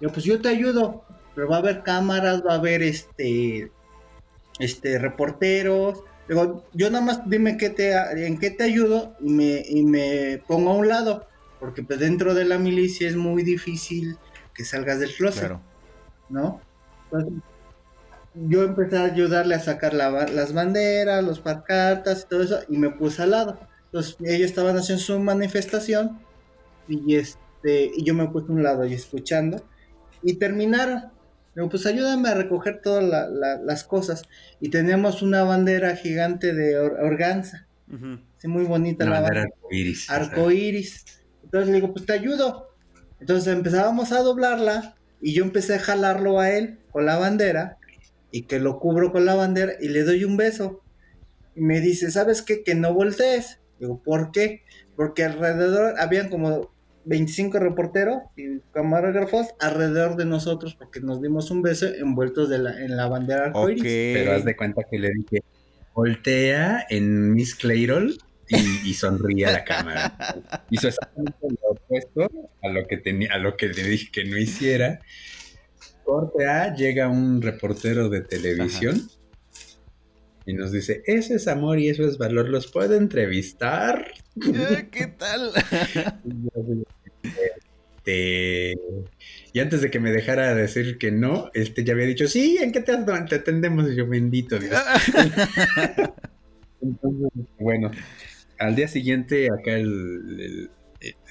Yo, 0.00 0.10
pues 0.10 0.24
yo 0.24 0.40
te 0.40 0.48
ayudo, 0.48 1.04
pero 1.34 1.48
va 1.48 1.56
a 1.56 1.58
haber 1.58 1.82
cámaras, 1.82 2.42
va 2.46 2.52
a 2.52 2.58
haber 2.58 2.82
este, 2.82 3.70
este, 4.58 4.98
reporteros. 4.98 6.02
Digo, 6.28 6.64
yo 6.72 6.90
nada 6.90 7.04
más 7.04 7.28
dime 7.28 7.56
qué 7.56 7.70
te, 7.70 7.92
en 8.26 8.38
qué 8.38 8.50
te 8.50 8.64
ayudo 8.64 9.14
y 9.20 9.30
me, 9.30 9.62
y 9.66 9.84
me 9.84 10.42
pongo 10.46 10.70
a 10.70 10.74
un 10.74 10.88
lado, 10.88 11.26
porque 11.60 11.82
pues 11.82 11.98
dentro 11.98 12.34
de 12.34 12.44
la 12.44 12.58
milicia 12.58 13.08
es 13.08 13.16
muy 13.16 13.42
difícil 13.42 14.16
que 14.54 14.64
salgas 14.64 15.00
del 15.00 15.14
closet. 15.14 15.40
Claro. 15.40 15.74
¿no? 16.28 16.60
Entonces, 17.04 17.42
yo 18.34 18.64
empecé 18.64 18.96
a 18.96 19.04
ayudarle 19.04 19.54
a 19.54 19.60
sacar 19.60 19.94
la 19.94 20.10
las 20.10 20.52
banderas, 20.52 21.22
los 21.22 21.40
pancartas 21.40 22.22
y 22.22 22.28
todo 22.28 22.42
eso, 22.42 22.60
y 22.68 22.78
me 22.78 22.90
puse 22.90 23.22
al 23.22 23.30
lado. 23.30 23.58
Entonces, 23.86 24.16
ellos 24.20 24.50
estaban 24.50 24.76
haciendo 24.76 25.02
su 25.02 25.18
manifestación, 25.20 26.18
y 26.88 27.16
este, 27.16 27.92
y 27.96 28.02
yo 28.02 28.14
me 28.14 28.28
puse 28.28 28.50
a 28.50 28.54
un 28.54 28.62
lado 28.62 28.84
y 28.86 28.94
escuchando, 28.94 29.62
y 30.22 30.34
terminaron. 30.34 31.13
Digo, 31.54 31.68
pues 31.68 31.86
ayúdame 31.86 32.28
a 32.28 32.34
recoger 32.34 32.80
todas 32.82 33.04
la- 33.04 33.28
la- 33.28 33.56
las 33.58 33.84
cosas. 33.84 34.22
Y 34.60 34.70
teníamos 34.70 35.22
una 35.22 35.44
bandera 35.44 35.94
gigante 35.96 36.52
de 36.52 36.78
or- 36.78 36.98
organza, 37.00 37.66
muy 38.44 38.64
bonita 38.64 39.04
La 39.04 39.12
la 39.12 39.20
bandera 39.20 39.40
bandera 39.42 39.56
arcoíris. 39.62 40.10
arco 40.10 40.50
iris. 40.50 41.04
Entonces 41.44 41.68
le 41.68 41.74
digo, 41.76 41.92
pues 41.94 42.04
te 42.06 42.12
ayudo. 42.12 42.68
Entonces 43.20 43.52
empezábamos 43.54 44.12
a 44.12 44.20
doblarla 44.20 44.96
y 45.22 45.32
yo 45.32 45.44
empecé 45.44 45.76
a 45.76 45.78
jalarlo 45.78 46.40
a 46.40 46.50
él 46.50 46.78
con 46.90 47.06
la 47.06 47.16
bandera 47.16 47.78
y 48.30 48.42
que 48.42 48.58
lo 48.60 48.78
cubro 48.80 49.12
con 49.12 49.24
la 49.24 49.34
bandera 49.34 49.72
y 49.80 49.88
le 49.88 50.02
doy 50.02 50.24
un 50.24 50.36
beso. 50.36 50.80
y 51.56 51.60
me 51.60 51.80
dice, 51.80 52.10
¿sabes 52.10 52.42
qué? 52.42 52.64
Que 52.64 52.74
no 52.74 52.92
voltees. 52.92 53.60
Digo, 53.78 54.02
¿por 54.02 54.32
qué? 54.32 54.62
Porque 54.96 55.22
alrededor 55.22 55.94
habían 56.00 56.28
como 56.28 56.73
25 57.04 57.58
reporteros 57.58 58.22
y 58.36 58.60
camarógrafos 58.72 59.48
alrededor 59.60 60.16
de 60.16 60.24
nosotros 60.24 60.74
porque 60.74 61.00
nos 61.00 61.20
dimos 61.20 61.50
un 61.50 61.62
beso 61.62 61.86
envueltos 61.86 62.48
de 62.48 62.58
la, 62.58 62.82
en 62.82 62.96
la 62.96 63.06
bandera 63.06 63.46
arcoíris. 63.46 63.82
Ok. 63.82 63.88
Pero 63.88 64.32
haz 64.32 64.44
de 64.44 64.56
cuenta 64.56 64.82
que 64.90 64.98
le 64.98 65.10
dije, 65.10 65.42
voltea 65.94 66.86
en 66.88 67.32
Miss 67.32 67.54
Clayroll 67.54 68.16
y, 68.48 68.88
y 68.88 68.94
sonríe 68.94 69.46
a 69.46 69.52
la 69.52 69.64
cámara. 69.64 70.16
Hizo 70.70 70.88
exactamente 70.88 71.38
lo 71.42 71.70
opuesto 71.70 72.30
a 72.62 72.68
lo 72.68 72.86
que 72.86 72.98
tenía, 72.98 73.32
a 73.32 73.38
lo 73.38 73.56
que 73.56 73.68
le 73.68 73.82
dije 73.84 74.10
que 74.12 74.24
no 74.24 74.36
hiciera. 74.36 75.00
Corte 76.04 76.46
A, 76.46 76.74
llega 76.74 77.08
un 77.08 77.40
reportero 77.40 78.08
de 78.08 78.20
televisión 78.20 79.00
y 80.46 80.52
nos 80.54 80.72
dice, 80.72 81.02
eso 81.06 81.34
es 81.34 81.48
amor 81.48 81.78
y 81.78 81.88
eso 81.88 82.06
es 82.06 82.18
valor, 82.18 82.48
¿los 82.48 82.70
puedo 82.70 82.96
entrevistar? 82.96 84.12
Eh, 84.36 84.88
¿Qué 84.90 85.06
tal? 85.06 85.52
Este, 88.06 88.74
Y 89.52 89.60
antes 89.60 89.80
de 89.80 89.90
que 89.90 90.00
me 90.00 90.12
dejara 90.12 90.54
decir 90.54 90.98
que 90.98 91.10
no, 91.10 91.50
este 91.54 91.84
ya 91.84 91.94
había 91.94 92.06
dicho, 92.06 92.26
sí, 92.28 92.58
¿en 92.60 92.72
qué 92.72 92.80
te, 92.80 92.92
te 93.28 93.34
atendemos? 93.36 93.90
Y 93.90 93.96
yo, 93.96 94.06
bendito 94.06 94.58
Dios. 94.58 94.74
Entonces, 96.82 97.30
bueno, 97.58 97.90
al 98.58 98.76
día 98.76 98.88
siguiente 98.88 99.46
acá 99.46 99.72
el, 99.76 100.36
el- 100.40 100.70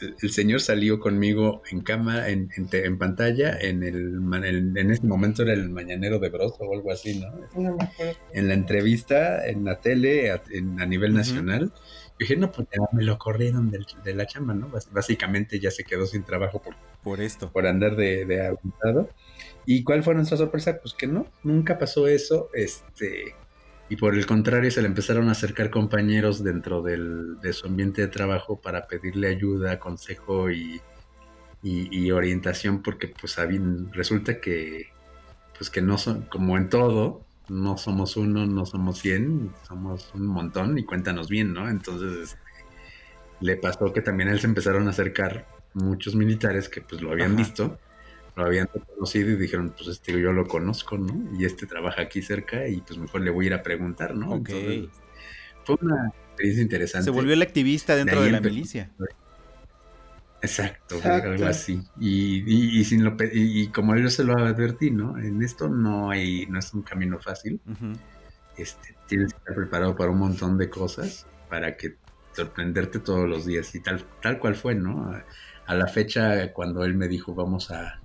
el- 0.01 0.15
el 0.22 0.30
señor 0.32 0.62
salió 0.62 1.00
conmigo 1.00 1.62
en 1.72 1.82
cámara, 1.82 2.30
en, 2.30 2.50
en 2.56 2.68
te- 2.68 2.86
en 2.86 2.98
pantalla, 2.98 3.58
en 3.60 3.84
el 3.84 4.20
ma- 4.22 4.46
en, 4.48 4.77
en 4.77 4.92
ese 4.92 5.06
momento 5.06 5.44
era 5.44 5.53
el 5.53 5.70
mañanero 5.70 6.20
de 6.20 6.30
Broso 6.30 6.58
o 6.60 6.74
algo 6.74 6.92
así, 6.92 7.20
¿no? 7.20 7.32
En 8.34 8.48
la 8.48 8.53
entrevista, 8.53 9.46
en 9.48 9.65
la 9.65 9.80
tele, 9.80 10.32
a, 10.32 10.42
en- 10.51 10.80
a 10.82 10.86
nivel 10.86 11.13
nacional. 11.13 11.72
Yo 11.74 12.18
dije, 12.20 12.36
no, 12.38 12.51
pues 12.51 12.68
ya 12.72 12.80
me 12.96 13.03
lo 13.03 13.18
corrieron 13.18 13.72
del- 13.72 13.88
de 14.03 14.13
la 14.13 14.25
chamba, 14.27 14.53
¿no? 14.53 14.72
Básicamente 14.92 15.60
ya 15.60 15.72
se 15.72 15.84
quedó 15.84 16.06
sin 16.06 16.24
trabajo 16.24 16.62
por 16.62 16.75
Por 17.03 17.20
esto. 17.22 17.51
por 17.51 17.65
andar 17.68 17.96
de, 17.96 18.25
de 18.25 18.48
apuntado. 18.48 19.10
¿Y 19.65 19.84
cuál 19.84 20.03
fue 20.03 20.13
nuestra 20.13 20.38
sorpresa? 20.38 20.80
Pues 20.82 20.94
que 20.94 21.08
no, 21.08 21.25
nunca 21.44 21.77
pasó 21.80 22.08
eso. 22.08 22.50
Este, 22.53 23.36
y 23.94 23.96
por 23.96 24.16
el 24.16 24.26
contrario, 24.26 24.72
se 24.72 24.82
le 24.82 24.88
empezaron 24.88 25.30
a 25.30 25.34
acercar 25.34 25.70
compañeros 25.70 26.44
dentro 26.44 26.82
del, 26.82 27.40
de 27.42 27.54
su 27.54 27.68
ambiente 27.68 28.02
de 28.02 28.08
trabajo 28.08 28.60
para 28.60 28.88
pedirle 28.88 29.28
ayuda, 29.28 29.78
consejo 29.78 30.50
y, 30.50 30.82
y- 31.62 31.96
y 31.96 32.10
orientación, 32.10 32.82
porque 32.82 33.10
pues 33.10 33.36
resulta 33.92 34.42
que, 34.42 34.88
pues 35.56 35.70
que 35.70 35.84
no 35.84 36.00
son, 36.00 36.24
como 36.24 36.58
en 36.58 36.70
todo, 36.70 37.22
no 37.50 37.78
somos 37.78 38.18
uno, 38.18 38.48
no 38.48 38.66
somos 38.66 38.98
cien, 38.98 39.52
somos 39.68 40.12
un 40.16 40.26
montón 40.26 40.76
y 40.80 40.86
cuéntanos 40.86 41.30
bien, 41.30 41.54
¿no? 41.54 41.70
Entonces, 41.70 42.30
este, 42.32 42.40
le 43.42 43.58
pasó 43.58 43.94
que 43.94 44.02
también 44.02 44.30
a 44.30 44.32
él 44.32 44.40
se 44.40 44.48
empezaron 44.48 44.88
a 44.88 44.90
acercar 44.90 45.46
muchos 45.76 46.16
militares 46.16 46.68
que 46.68 46.82
pues 46.82 47.00
lo 47.00 47.12
habían 47.12 47.34
Ajá. 47.34 47.38
visto, 47.38 47.80
lo 48.36 48.46
habían 48.46 48.68
conocido 48.68 49.30
y 49.32 49.36
dijeron, 49.36 49.74
pues 49.78 49.90
este 49.90 50.12
yo 50.20 50.32
lo 50.34 50.48
conozco, 50.48 50.98
¿no? 50.98 51.38
Y 51.38 51.46
este 51.46 51.68
trabaja 51.68 52.02
aquí 52.04 52.22
cerca 52.22 52.68
y 52.68 52.82
pues 52.82 52.98
mejor 53.00 53.22
le 53.22 53.32
voy 53.32 53.46
a 53.46 53.48
ir 53.50 53.54
a 53.54 53.63
preguntar, 53.63 54.16
¿no? 54.16 54.32
Ok. 54.32 54.50
Entonces, 54.50 54.90
fue 55.66 55.78
una 55.82 56.08
experiencia 56.30 56.63
interesante. 56.63 57.06
Se 57.06 57.12
volvió 57.12 57.34
el 57.34 57.42
activista 57.42 57.96
dentro 57.96 58.22
De 58.22 58.32
la 58.32 58.38
empezó. 58.38 58.54
milicia. 58.56 58.90
Exacto, 60.42 60.96
Exacto. 60.96 61.30
algo 61.30 61.46
así. 61.46 61.82
Y, 62.00 62.44
y, 62.46 62.80
y 62.80 62.84
sin 62.84 63.04
lo 63.06 63.16
pe- 63.16 63.32
y, 63.34 63.62
y 63.62 63.68
como 63.70 63.96
yo 63.96 64.10
se 64.10 64.25
lo 64.25 64.38
advertí, 64.38 64.92
¿no? 64.92 65.18
En 65.18 65.42
esto 65.42 65.70
no 65.70 66.10
hay, 66.12 66.46
no 66.48 66.60
es 66.60 66.74
un 66.74 66.82
camino 66.82 67.18
fácil. 67.20 67.62
Este, 68.58 68.96
tienes 69.08 69.32
que 69.34 69.38
estar 69.38 69.56
preparado 69.56 69.96
para 69.96 70.12
un 70.12 70.20
montón 70.20 70.58
de 70.58 70.70
cosas 70.70 71.28
para 71.50 71.78
que 71.78 71.96
sorprenderte 72.34 73.00
todos 73.00 73.28
los 73.30 73.46
días. 73.46 73.74
Y 73.75 73.80
tal, 73.80 74.04
tal 74.22 74.38
cual 74.40 74.56
fue, 74.56 74.75
¿no? 74.75 75.06
A, 75.13 75.24
a 75.66 75.75
la 75.75 75.88
fecha, 75.88 76.52
cuando 76.52 76.84
él 76.84 76.96
me 76.96 77.08
dijo, 77.08 77.34
vamos 77.34 77.72
a. 77.72 78.02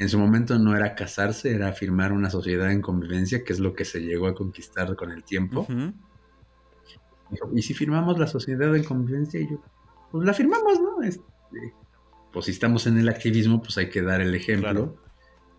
En 0.00 0.08
su 0.08 0.18
momento 0.18 0.58
no 0.58 0.74
era 0.74 0.94
casarse, 0.94 1.54
era 1.54 1.74
firmar 1.74 2.10
una 2.12 2.30
sociedad 2.30 2.72
en 2.72 2.80
convivencia, 2.80 3.44
que 3.44 3.52
es 3.52 3.60
lo 3.60 3.74
que 3.74 3.84
se 3.84 4.00
llegó 4.00 4.28
a 4.28 4.34
conquistar 4.34 4.96
con 4.96 5.10
el 5.10 5.22
tiempo. 5.22 5.66
¿y 7.54 7.60
si 7.60 7.74
firmamos 7.74 8.18
la 8.18 8.26
sociedad 8.26 8.74
en 8.74 8.82
convivencia? 8.82 9.38
Y 9.38 9.50
yo, 9.50 9.62
pues 10.10 10.26
la 10.26 10.32
firmamos, 10.32 10.80
¿no? 10.80 11.02
Este, 11.02 11.22
pues 12.32 12.46
si 12.46 12.50
estamos 12.52 12.86
en 12.86 12.96
el 12.96 13.10
activismo, 13.10 13.60
pues 13.60 13.76
hay 13.76 13.90
que 13.90 14.00
dar 14.00 14.22
el 14.22 14.34
ejemplo. 14.34 14.70
Claro. 14.70 14.96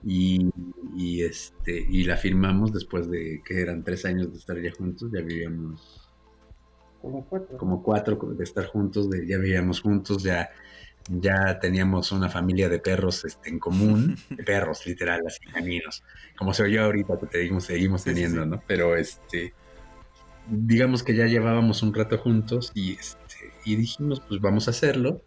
Y, 0.04 0.50
y, 0.98 1.22
este, 1.22 1.86
y 1.88 2.04
la 2.06 2.18
firmamos 2.18 2.74
después 2.74 3.12
de 3.12 3.44
que 3.46 3.62
eran 3.62 3.84
tres 3.84 4.06
años 4.06 4.32
de 4.32 4.40
estar 4.40 4.60
ya 4.60 4.72
juntos, 4.72 5.12
ya 5.14 5.22
vivíamos 5.22 6.10
Como 7.00 7.24
cuatro. 7.28 7.58
como 7.60 7.84
cuatro 7.84 8.16
de 8.36 8.44
estar 8.44 8.66
juntos, 8.66 9.08
de, 9.08 9.28
ya 9.28 9.38
vivíamos 9.38 9.82
juntos, 9.82 10.24
ya, 10.24 10.50
ya 11.10 11.60
teníamos 11.60 12.12
una 12.12 12.30
familia 12.30 12.70
de 12.70 12.80
perros 12.80 13.26
este, 13.26 13.50
en 13.50 13.60
común, 13.60 14.18
de 14.30 14.44
perros 14.44 14.86
literal, 14.86 15.22
así 15.26 15.40
caninos, 15.52 16.04
como 16.38 16.54
se 16.54 16.64
oyó 16.64 16.84
ahorita 16.86 17.18
que 17.20 17.28
seguimos, 17.28 17.64
seguimos 17.66 18.02
sí, 18.02 18.10
teniendo, 18.10 18.44
sí. 18.44 18.50
¿no? 18.50 18.64
Pero 18.68 18.96
este, 18.96 19.54
digamos 20.48 21.04
que 21.04 21.16
ya 21.16 21.26
llevábamos 21.26 21.84
un 21.84 21.94
rato 21.94 22.18
juntos 22.18 22.72
y, 22.74 22.94
este, 22.94 23.52
y 23.66 23.76
dijimos, 23.76 24.22
pues 24.28 24.42
vamos 24.42 24.68
a 24.68 24.72
hacerlo. 24.72 25.22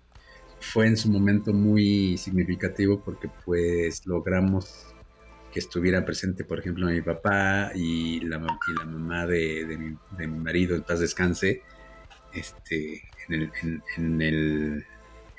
Fue 0.61 0.87
en 0.87 0.97
su 0.97 1.11
momento 1.11 1.53
muy 1.53 2.17
significativo 2.17 3.03
porque 3.05 3.29
pues 3.45 4.07
logramos 4.07 4.95
que 5.53 5.61
estuviera 5.61 6.05
presente, 6.05 6.45
por 6.45 6.59
ejemplo, 6.59 6.87
mi 6.87 7.03
papá 7.03 7.71
y 7.75 8.21
la, 8.21 8.39
y 8.39 8.79
la 8.79 8.85
mamá 8.85 9.27
de, 9.27 9.65
de 9.67 9.79
mi, 9.79 9.97
de 10.19 10.27
mi 10.27 10.39
marido, 10.39 10.75
en 10.75 10.83
paz 10.83 11.01
descanse, 11.01 11.63
este, 12.33 13.03
en 13.29 13.35
el, 13.35 13.53
en, 13.63 13.83
en 13.97 14.23
el, 14.23 14.87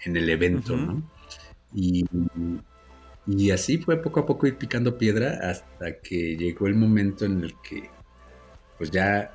en 0.05 0.17
el 0.17 0.29
evento. 0.29 0.77
¿no? 0.77 1.03
Y, 1.73 2.05
y 3.27 3.51
así 3.51 3.77
fue 3.77 4.01
poco 4.01 4.21
a 4.21 4.25
poco 4.25 4.47
ir 4.47 4.57
picando 4.57 4.97
piedra 4.97 5.39
hasta 5.49 5.99
que 5.99 6.37
llegó 6.37 6.67
el 6.67 6.75
momento 6.75 7.25
en 7.25 7.43
el 7.43 7.55
que, 7.61 7.89
pues 8.77 8.91
ya, 8.91 9.33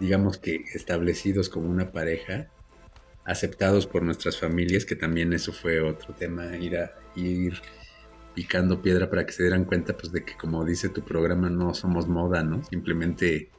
digamos 0.00 0.38
que 0.38 0.64
establecidos 0.74 1.48
como 1.48 1.68
una 1.68 1.92
pareja, 1.92 2.48
aceptados 3.24 3.86
por 3.86 4.02
nuestras 4.02 4.38
familias, 4.38 4.84
que 4.84 4.96
también 4.96 5.32
eso 5.32 5.52
fue 5.52 5.80
otro 5.80 6.14
tema, 6.14 6.56
ir 6.56 6.76
a 6.76 6.92
ir 7.16 7.54
picando 8.34 8.82
piedra 8.82 9.08
para 9.08 9.24
que 9.24 9.32
se 9.32 9.44
dieran 9.44 9.64
cuenta, 9.64 9.96
pues 9.96 10.12
de 10.12 10.24
que 10.24 10.34
como 10.36 10.64
dice 10.64 10.88
tu 10.88 11.02
programa, 11.02 11.48
no 11.48 11.72
somos 11.72 12.08
moda, 12.08 12.42
¿no? 12.42 12.62
Simplemente, 12.64 13.50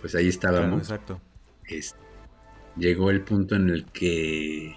pues 0.00 0.14
ahí 0.14 0.30
Claro, 0.30 0.56
estábamos 0.56 0.82
exacto. 0.82 1.20
es- 1.64 1.96
llegó 2.76 3.10
el 3.10 3.22
punto 3.22 3.56
en 3.56 3.70
el 3.70 3.86
que 3.90 4.74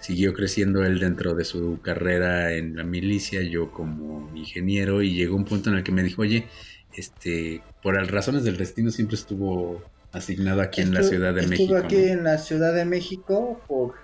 siguió 0.00 0.34
creciendo 0.34 0.84
él 0.84 0.98
dentro 1.00 1.34
de 1.34 1.44
su 1.44 1.80
carrera 1.82 2.52
en 2.52 2.76
la 2.76 2.84
milicia, 2.84 3.42
yo 3.42 3.72
como 3.72 4.30
ingeniero, 4.34 5.02
y 5.02 5.14
llegó 5.14 5.36
un 5.36 5.44
punto 5.44 5.70
en 5.70 5.76
el 5.76 5.82
que 5.82 5.92
me 5.92 6.02
dijo, 6.02 6.22
oye, 6.22 6.46
este, 6.94 7.62
por 7.82 7.96
las 7.96 8.10
razones 8.10 8.44
del 8.44 8.56
destino 8.56 8.90
siempre 8.90 9.16
estuvo 9.16 9.82
asignado 10.12 10.60
aquí 10.62 10.80
en 10.80 10.94
la 10.94 11.02
Ciudad 11.02 11.34
de 11.34 11.46
México. 11.46 11.76
aquí 11.76 11.96
¿no? 11.96 12.02
en 12.02 12.24
la 12.24 12.38
Ciudad 12.38 12.74
de 12.74 12.84
México 12.84 13.60
por... 13.66 13.94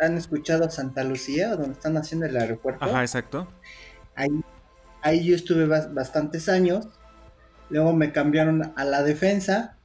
¿Han 0.00 0.16
escuchado 0.16 0.70
Santa 0.70 1.02
Lucía, 1.02 1.56
donde 1.56 1.72
están 1.72 1.96
haciendo 1.96 2.26
el 2.26 2.36
aeropuerto? 2.36 2.84
Ajá, 2.84 3.00
exacto. 3.00 3.48
Ahí, 4.14 4.28
ahí 5.02 5.26
yo 5.26 5.34
estuve 5.34 5.66
bas- 5.66 5.92
bastantes 5.92 6.48
años. 6.48 6.86
Luego 7.68 7.92
me 7.92 8.12
cambiaron 8.12 8.72
a 8.76 8.84
la 8.84 9.02
defensa, 9.02 9.76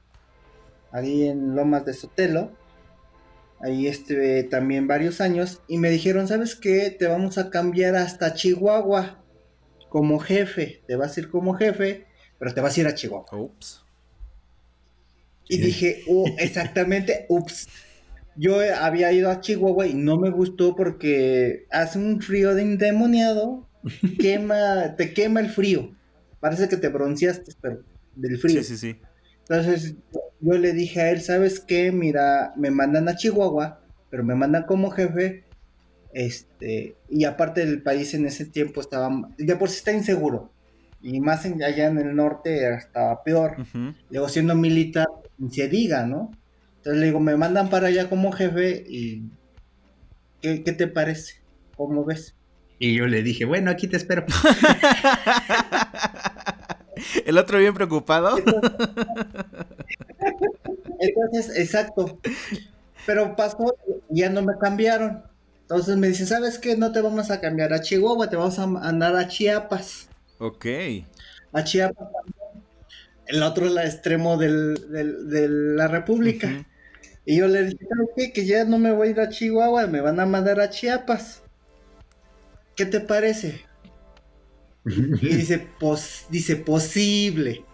ahí 0.92 1.26
en 1.26 1.56
Lomas 1.56 1.84
de 1.84 1.94
Sotelo. 1.94 2.52
Ahí 3.60 3.86
estuve 3.86 4.42
también 4.44 4.86
varios 4.86 5.20
años. 5.20 5.62
Y 5.68 5.78
me 5.78 5.90
dijeron, 5.90 6.28
¿sabes 6.28 6.54
qué? 6.54 6.90
Te 6.90 7.06
vamos 7.06 7.38
a 7.38 7.50
cambiar 7.50 7.96
hasta 7.96 8.34
Chihuahua 8.34 9.22
como 9.88 10.18
jefe. 10.18 10.82
Te 10.86 10.96
vas 10.96 11.16
a 11.16 11.20
ir 11.20 11.30
como 11.30 11.54
jefe, 11.54 12.06
pero 12.38 12.52
te 12.52 12.60
vas 12.60 12.76
a 12.76 12.80
ir 12.80 12.86
a 12.86 12.94
Chihuahua. 12.94 13.26
Ups. 13.32 13.84
Y 15.48 15.58
dije, 15.58 16.02
oh, 16.08 16.26
exactamente, 16.38 17.26
ups. 17.28 17.68
Yo 18.36 18.58
había 18.80 19.12
ido 19.12 19.30
a 19.30 19.40
Chihuahua 19.40 19.86
y 19.86 19.94
no 19.94 20.18
me 20.18 20.30
gustó 20.30 20.74
porque 20.74 21.66
hace 21.70 21.98
un 21.98 22.20
frío 22.20 22.54
de 22.54 22.62
endemoniado, 22.62 23.68
quema, 24.18 24.96
te 24.96 25.14
quema 25.14 25.40
el 25.40 25.50
frío. 25.50 25.94
Parece 26.40 26.68
que 26.68 26.76
te 26.76 26.88
bronceaste, 26.88 27.52
pero 27.60 27.82
del 28.16 28.38
frío. 28.38 28.62
Sí, 28.62 28.76
sí, 28.76 28.76
sí. 28.76 29.00
Entonces 29.48 29.94
yo 30.44 30.58
le 30.58 30.72
dije 30.72 31.00
a 31.00 31.10
él, 31.10 31.20
¿sabes 31.22 31.60
qué? 31.60 31.90
Mira, 31.92 32.52
me 32.56 32.70
mandan 32.70 33.08
a 33.08 33.16
Chihuahua, 33.16 33.80
pero 34.10 34.24
me 34.24 34.34
mandan 34.34 34.64
como 34.64 34.90
jefe. 34.90 35.44
Este, 36.12 36.94
y 37.08 37.24
aparte 37.24 37.62
el 37.62 37.82
país 37.82 38.14
en 38.14 38.26
ese 38.26 38.44
tiempo 38.44 38.80
estaba, 38.80 39.10
de 39.38 39.56
por 39.56 39.68
sí 39.70 39.78
está 39.78 39.92
inseguro. 39.92 40.50
Y 41.02 41.20
más 41.20 41.44
en- 41.44 41.62
allá 41.62 41.86
en 41.88 41.98
el 41.98 42.14
norte 42.14 42.68
estaba 42.74 43.22
peor. 43.24 43.56
Luego 44.10 44.28
siendo 44.28 44.54
militar, 44.54 45.06
se 45.50 45.68
diga, 45.68 46.06
¿no? 46.06 46.30
Entonces 46.76 47.00
le 47.00 47.06
digo, 47.06 47.20
me 47.20 47.36
mandan 47.36 47.68
para 47.70 47.88
allá 47.88 48.08
como 48.08 48.30
jefe 48.32 48.84
y 48.88 49.24
¿qué, 50.40 50.62
qué 50.62 50.72
te 50.72 50.86
parece? 50.86 51.36
¿Cómo 51.76 52.04
ves? 52.04 52.34
Y 52.78 52.94
yo 52.94 53.06
le 53.06 53.22
dije, 53.22 53.44
bueno, 53.44 53.70
aquí 53.70 53.86
te 53.88 53.96
espero. 53.96 54.24
El 57.26 57.38
otro 57.38 57.58
bien 57.58 57.74
preocupado. 57.74 58.36
Entonces, 61.04 61.56
exacto. 61.56 62.20
Pero 63.06 63.36
pasó, 63.36 63.76
y 64.10 64.20
ya 64.20 64.30
no 64.30 64.42
me 64.42 64.54
cambiaron. 64.60 65.22
Entonces 65.62 65.96
me 65.96 66.08
dice, 66.08 66.26
¿sabes 66.26 66.58
qué? 66.58 66.76
No 66.76 66.92
te 66.92 67.00
vamos 67.00 67.30
a 67.30 67.40
cambiar 67.40 67.72
a 67.72 67.80
Chihuahua, 67.80 68.28
te 68.28 68.36
vamos 68.36 68.58
a 68.58 68.66
mandar 68.66 69.16
a 69.16 69.28
Chiapas. 69.28 70.08
Ok. 70.38 70.66
A 71.52 71.64
Chiapas 71.64 72.08
también. 72.12 72.64
El 73.26 73.42
otro 73.42 73.66
es 73.66 73.72
el 73.72 73.78
extremo 73.78 74.36
del, 74.36 74.90
del- 74.90 75.28
de 75.30 75.48
la 75.48 75.88
República. 75.88 76.66
Y 77.24 77.38
yo 77.38 77.48
le 77.48 77.62
dije, 77.64 77.78
¿sabes 77.88 78.08
qué? 78.16 78.32
Que 78.34 78.44
ya 78.44 78.64
no 78.66 78.78
me 78.78 78.92
voy 78.92 79.08
a 79.08 79.10
ir 79.12 79.20
a 79.20 79.30
Chihuahua, 79.30 79.86
me 79.86 80.02
van 80.02 80.20
a 80.20 80.26
mandar 80.26 80.60
a 80.60 80.68
Chiapas. 80.68 81.42
¿Qué 82.76 82.84
te 82.84 83.00
parece? 83.00 83.62
Y 84.84 85.36
dice, 85.36 85.66
pos, 85.80 86.26
dice, 86.28 86.56
posible. 86.56 87.64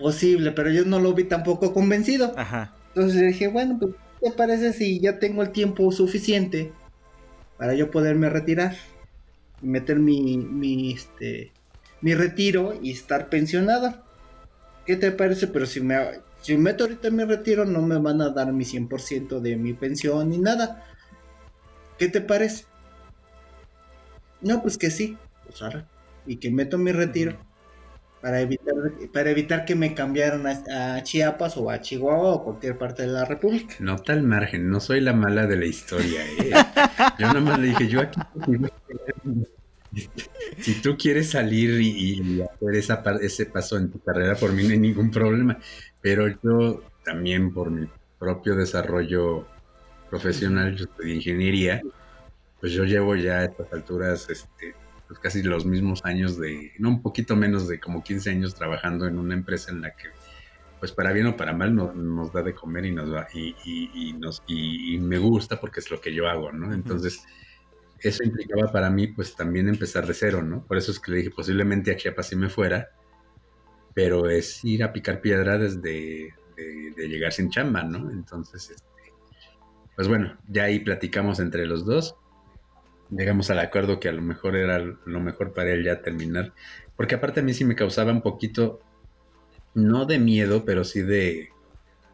Posible, 0.00 0.52
pero 0.52 0.70
yo 0.70 0.86
no 0.86 0.98
lo 0.98 1.12
vi 1.12 1.24
tampoco 1.24 1.74
convencido. 1.74 2.32
Ajá. 2.36 2.74
Entonces 2.88 3.20
dije, 3.20 3.48
bueno, 3.48 3.76
pues, 3.78 3.94
¿qué 4.20 4.30
te 4.30 4.36
parece 4.36 4.72
si 4.72 4.98
ya 4.98 5.18
tengo 5.18 5.42
el 5.42 5.50
tiempo 5.50 5.92
suficiente 5.92 6.72
para 7.58 7.74
yo 7.74 7.90
poderme 7.90 8.30
retirar? 8.30 8.74
Y 9.62 9.66
meter 9.66 9.98
mi, 9.98 10.38
mi, 10.38 10.94
este, 10.94 11.52
mi 12.00 12.14
retiro 12.14 12.72
y 12.82 12.92
estar 12.92 13.28
pensionado. 13.28 14.02
¿Qué 14.86 14.96
te 14.96 15.12
parece? 15.12 15.46
Pero 15.48 15.66
si 15.66 15.82
me, 15.82 15.98
si 16.40 16.56
meto 16.56 16.84
ahorita 16.84 17.10
mi 17.10 17.24
retiro, 17.24 17.66
no 17.66 17.82
me 17.82 17.98
van 17.98 18.22
a 18.22 18.30
dar 18.30 18.54
mi 18.54 18.64
100% 18.64 19.40
de 19.40 19.56
mi 19.56 19.74
pensión 19.74 20.30
ni 20.30 20.38
nada. 20.38 20.86
¿Qué 21.98 22.08
te 22.08 22.22
parece? 22.22 22.64
No, 24.40 24.62
pues 24.62 24.78
que 24.78 24.90
sí. 24.90 25.18
Pues 25.46 25.60
arre. 25.60 25.84
Y 26.26 26.36
que 26.36 26.50
meto 26.50 26.78
mi 26.78 26.90
retiro 26.92 27.49
para 28.20 28.40
evitar, 28.40 28.74
para 29.12 29.30
evitar 29.30 29.64
que 29.64 29.74
me 29.74 29.94
cambiaran 29.94 30.46
a, 30.46 31.02
Chiapas 31.02 31.56
o 31.56 31.70
a 31.70 31.80
Chihuahua 31.80 32.34
o 32.34 32.44
cualquier 32.44 32.76
parte 32.76 33.02
de 33.02 33.08
la 33.08 33.24
República. 33.24 33.74
Nota 33.80 34.12
al 34.12 34.22
margen, 34.22 34.68
no 34.68 34.80
soy 34.80 35.00
la 35.00 35.12
mala 35.12 35.46
de 35.46 35.56
la 35.56 35.64
historia, 35.64 36.20
¿eh? 36.38 36.50
Yo 37.18 37.26
nada 37.26 37.40
más 37.40 37.58
le 37.58 37.68
dije, 37.68 37.88
yo 37.88 38.00
aquí... 38.00 38.20
Si 40.58 40.80
tú 40.80 40.96
quieres 40.96 41.30
salir 41.30 41.80
y, 41.80 42.42
hacer 42.42 42.74
esa, 42.76 43.02
ese 43.20 43.46
paso 43.46 43.76
en 43.76 43.90
tu 43.90 43.98
carrera, 44.00 44.36
por 44.36 44.52
mí 44.52 44.62
no 44.62 44.70
hay 44.70 44.78
ningún 44.78 45.10
problema. 45.10 45.58
Pero 46.00 46.28
yo 46.28 46.82
también 47.04 47.52
por 47.52 47.70
mi 47.70 47.88
propio 48.18 48.54
desarrollo 48.54 49.46
profesional, 50.08 50.76
yo 50.76 50.84
estudié 50.84 51.14
ingeniería, 51.14 51.82
pues 52.60 52.72
yo 52.72 52.84
llevo 52.84 53.16
ya 53.16 53.38
a 53.38 53.44
estas 53.44 53.72
alturas 53.72 54.28
este, 54.28 54.74
pues 55.10 55.18
casi 55.18 55.42
los 55.42 55.66
mismos 55.66 56.02
años 56.04 56.38
de, 56.38 56.72
no 56.78 56.88
un 56.90 57.02
poquito 57.02 57.34
menos 57.34 57.66
de 57.66 57.80
como 57.80 58.04
15 58.04 58.30
años 58.30 58.54
trabajando 58.54 59.08
en 59.08 59.18
una 59.18 59.34
empresa 59.34 59.72
en 59.72 59.80
la 59.82 59.96
que 59.96 60.04
pues 60.78 60.92
para 60.92 61.12
bien 61.12 61.26
o 61.26 61.36
para 61.36 61.52
mal 61.52 61.74
no- 61.74 61.92
nos 61.92 62.32
da 62.32 62.42
de 62.44 62.54
comer 62.54 62.84
y 62.86 62.92
nos 62.94 63.12
va 63.12 63.26
y, 63.34 63.56
y- 63.64 63.90
y 63.94 64.12
nos 64.14 64.40
y, 64.46 64.98
me 64.98 65.18
gusta 65.18 65.60
porque 65.60 65.80
es 65.80 65.90
lo 65.90 66.00
que 66.00 66.14
yo 66.14 66.28
hago, 66.28 66.52
¿no? 66.52 66.72
Entonces 66.72 67.24
eso 68.00 68.22
implicaba 68.24 68.72
para 68.72 68.90
mí 68.90 69.08
pues 69.08 69.34
también 69.36 69.68
empezar 69.68 70.06
de 70.06 70.14
cero, 70.14 70.42
¿no? 70.44 70.64
Por 70.66 70.76
eso 70.78 70.92
es 70.92 71.00
que 71.00 71.10
le 71.12 71.16
dije 71.18 71.30
posiblemente 71.32 71.90
a 71.92 71.96
Chiapas 71.96 72.28
sí 72.28 72.36
me 72.36 72.48
fuera, 72.48 72.90
pero 73.94 74.28
es 74.28 74.64
ir 74.64 74.84
a 74.84 74.92
picar 74.92 75.20
piedra 75.20 75.58
desde 75.58 76.34
de, 76.56 76.92
de 76.96 77.08
llegar 77.08 77.32
sin 77.32 77.50
chamba, 77.50 77.82
¿no? 77.82 78.10
Entonces, 78.10 78.70
este, 78.70 78.84
pues 79.96 80.08
bueno, 80.08 80.38
ya 80.48 80.64
ahí 80.64 80.80
platicamos 80.80 81.40
entre 81.40 81.66
los 81.66 81.84
dos, 81.84 82.16
llegamos 83.10 83.50
al 83.50 83.58
acuerdo 83.58 84.00
que 84.00 84.08
a 84.08 84.12
lo 84.12 84.22
mejor 84.22 84.56
era 84.56 84.78
lo 84.78 85.20
mejor 85.20 85.52
para 85.52 85.70
él 85.72 85.84
ya 85.84 86.02
terminar, 86.02 86.52
porque 86.96 87.14
aparte 87.14 87.40
a 87.40 87.42
mí 87.42 87.54
sí 87.54 87.64
me 87.64 87.74
causaba 87.76 88.12
un 88.12 88.22
poquito 88.22 88.80
no 89.74 90.04
de 90.06 90.18
miedo, 90.18 90.64
pero 90.64 90.84
sí 90.84 91.02
de 91.02 91.50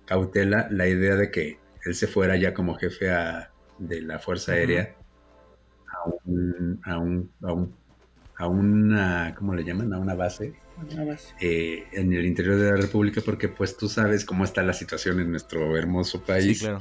cautela 0.05 0.69
la 0.71 0.89
idea 0.89 1.17
de 1.17 1.31
que 1.31 1.59
él 1.85 1.95
se 1.95 2.07
fuera 2.07 2.37
ya 2.37 2.53
como 2.55 2.75
jefe 2.77 3.11
a- 3.11 3.51
de 3.79 4.01
la 4.03 4.19
Fuerza. 4.19 4.53
Aérea 4.53 4.95
a 5.93 6.09
un, 6.25 6.81
a 6.85 6.99
un, 6.99 7.31
a 7.43 7.53
un- 7.53 7.75
a 8.39 8.47
una, 8.49 9.35
¿cómo 9.37 9.55
le 9.55 9.65
llaman? 9.65 9.93
A 9.95 9.99
una 9.99 10.15
base 10.15 10.55
eh, 11.41 11.85
en 11.93 12.13
el 12.13 12.27
interior 12.27 12.57
de 12.57 12.71
la 12.71 12.77
República, 12.77 13.23
porque 13.25 13.49
pues 13.49 13.77
tú 13.79 13.89
sabes 13.89 14.25
cómo 14.27 14.45
está 14.45 14.63
la 14.63 14.75
situación 14.75 15.21
en 15.21 15.31
nuestro 15.31 15.77
hermoso 15.77 16.23
país 16.23 16.59
Sí, 16.59 16.65
claro. 16.65 16.79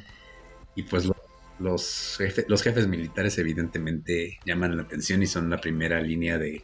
y 0.75 0.83
pues 0.83 1.05
lo- 1.05 1.15
los, 1.59 2.17
jefe- 2.19 2.45
los 2.47 2.61
jefes 2.61 2.87
militares 2.87 3.37
evidentemente 3.37 4.37
llaman 4.45 4.75
la 4.75 4.83
atención 4.83 5.23
y 5.23 5.27
son 5.27 5.49
la 5.49 5.57
primera 5.59 6.01
línea 6.01 6.37
de, 6.37 6.63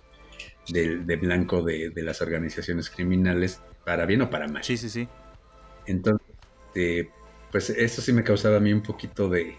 de- 0.70 0.98
de 0.98 1.16
blanco 1.16 1.64
de, 1.64 1.90
de 1.92 2.04
las 2.04 2.22
organizaciones 2.22 2.90
criminales, 2.90 3.62
para 3.86 4.06
bien 4.06 4.22
o 4.22 4.30
para 4.30 4.48
mal. 4.48 4.64
Sí, 4.64 4.78
sí, 4.78 4.90
sí. 4.90 5.08
Entonces, 5.86 6.28
eh, 6.76 7.10
pues 7.52 7.70
eso 7.70 8.02
sí 8.02 8.14
me 8.14 8.24
causaba 8.24 8.58
a 8.58 8.60
mí 8.60 8.72
un 8.74 8.84
poquito 8.84 9.28
de, 9.30 9.56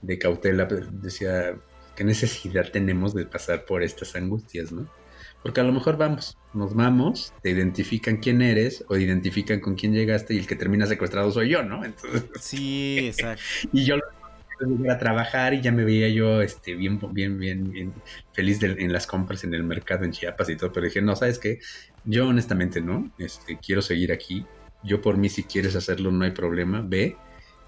de 0.00 0.18
cautela. 0.18 0.66
Decía, 0.66 1.56
¿qué 1.96 2.04
necesidad 2.04 2.70
tenemos 2.70 3.14
de 3.14 3.26
pasar 3.26 3.64
por 3.64 3.82
estas 3.82 4.14
angustias, 4.16 4.72
no? 4.72 4.88
Porque 5.42 5.60
a 5.60 5.64
lo 5.64 5.72
mejor 5.72 5.96
vamos, 5.96 6.38
nos 6.54 6.74
vamos, 6.74 7.32
te 7.42 7.50
identifican 7.50 8.18
quién 8.18 8.42
eres 8.42 8.84
o 8.88 8.96
identifican 8.96 9.58
con 9.60 9.74
quién 9.74 9.92
llegaste 9.92 10.34
y 10.34 10.38
el 10.38 10.46
que 10.46 10.54
termina 10.56 10.86
secuestrado 10.86 11.32
soy 11.32 11.48
yo, 11.50 11.64
¿no? 11.64 11.84
Entonces, 11.84 12.24
Sí, 12.40 12.98
exacto. 13.08 13.42
y 13.72 13.84
yo 13.84 13.96
lo 13.96 14.02
a 14.90 14.98
trabajar 14.98 15.54
y 15.54 15.60
ya 15.60 15.72
me 15.72 15.84
veía 15.84 16.08
yo 16.08 16.42
este 16.42 16.74
bien 16.74 16.98
bien 17.12 17.38
bien, 17.38 17.70
bien 17.70 17.92
feliz 18.32 18.60
de- 18.60 18.76
en 18.78 18.92
las 18.92 19.06
compras 19.06 19.44
en 19.44 19.54
el 19.54 19.62
mercado 19.64 20.04
en 20.04 20.12
Chiapas 20.12 20.48
y 20.50 20.56
todo 20.56 20.72
pero 20.72 20.86
dije 20.86 21.02
no 21.02 21.16
sabes 21.16 21.38
qué 21.38 21.58
yo 22.04 22.28
honestamente 22.28 22.80
no 22.80 23.12
este 23.18 23.58
quiero 23.58 23.82
seguir 23.82 24.12
aquí. 24.12 24.46
Yo 24.84 25.00
por 25.00 25.16
mí 25.16 25.28
si 25.28 25.44
quieres 25.44 25.76
hacerlo 25.76 26.10
no 26.10 26.24
hay 26.24 26.32
problema 26.32 26.82
ve 26.84 27.16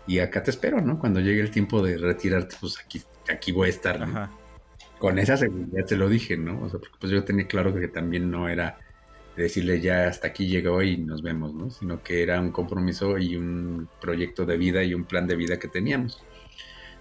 y 0.07 0.19
acá 0.19 0.43
te 0.43 0.51
espero 0.51 0.81
no 0.81 0.99
cuando 0.99 1.21
llegue 1.21 1.41
el 1.41 1.51
tiempo 1.51 1.83
de 1.83 1.97
retirarte 1.99 2.57
pues 2.61 2.79
aquí 2.85 3.03
aquí 3.33 3.53
voy 3.53 3.69
a 3.69 3.71
estar 3.71 3.99
¿no? 4.01 4.07
Ajá. 4.07 4.31
con 4.99 5.19
esa 5.19 5.37
seguridad 5.37 5.85
te 5.87 5.97
lo 5.97 6.09
dije 6.09 6.37
no 6.37 6.61
o 6.63 6.69
sea 6.71 6.81
porque 6.81 6.97
pues 7.01 7.13
yo 7.13 7.25
tenía 7.25 7.47
claro 7.47 7.75
que 7.75 7.89
también 7.89 8.31
no 8.31 8.49
era 8.49 8.79
decirle 9.37 9.81
ya 9.81 10.09
hasta 10.09 10.29
aquí 10.29 10.47
llegó 10.49 10.83
y 10.83 10.97
nos 10.99 11.23
vemos 11.23 11.55
no 11.55 11.71
sino 11.71 12.03
que 12.03 12.23
era 12.23 12.41
un 12.41 12.53
compromiso 12.53 13.19
y 13.19 13.37
un 13.37 13.89
proyecto 14.01 14.47
de 14.47 14.57
vida 14.59 14.83
y 14.85 14.95
un 14.95 15.05
plan 15.05 15.27
de 15.27 15.37
vida 15.37 15.59
que 15.59 15.69
teníamos 15.69 16.23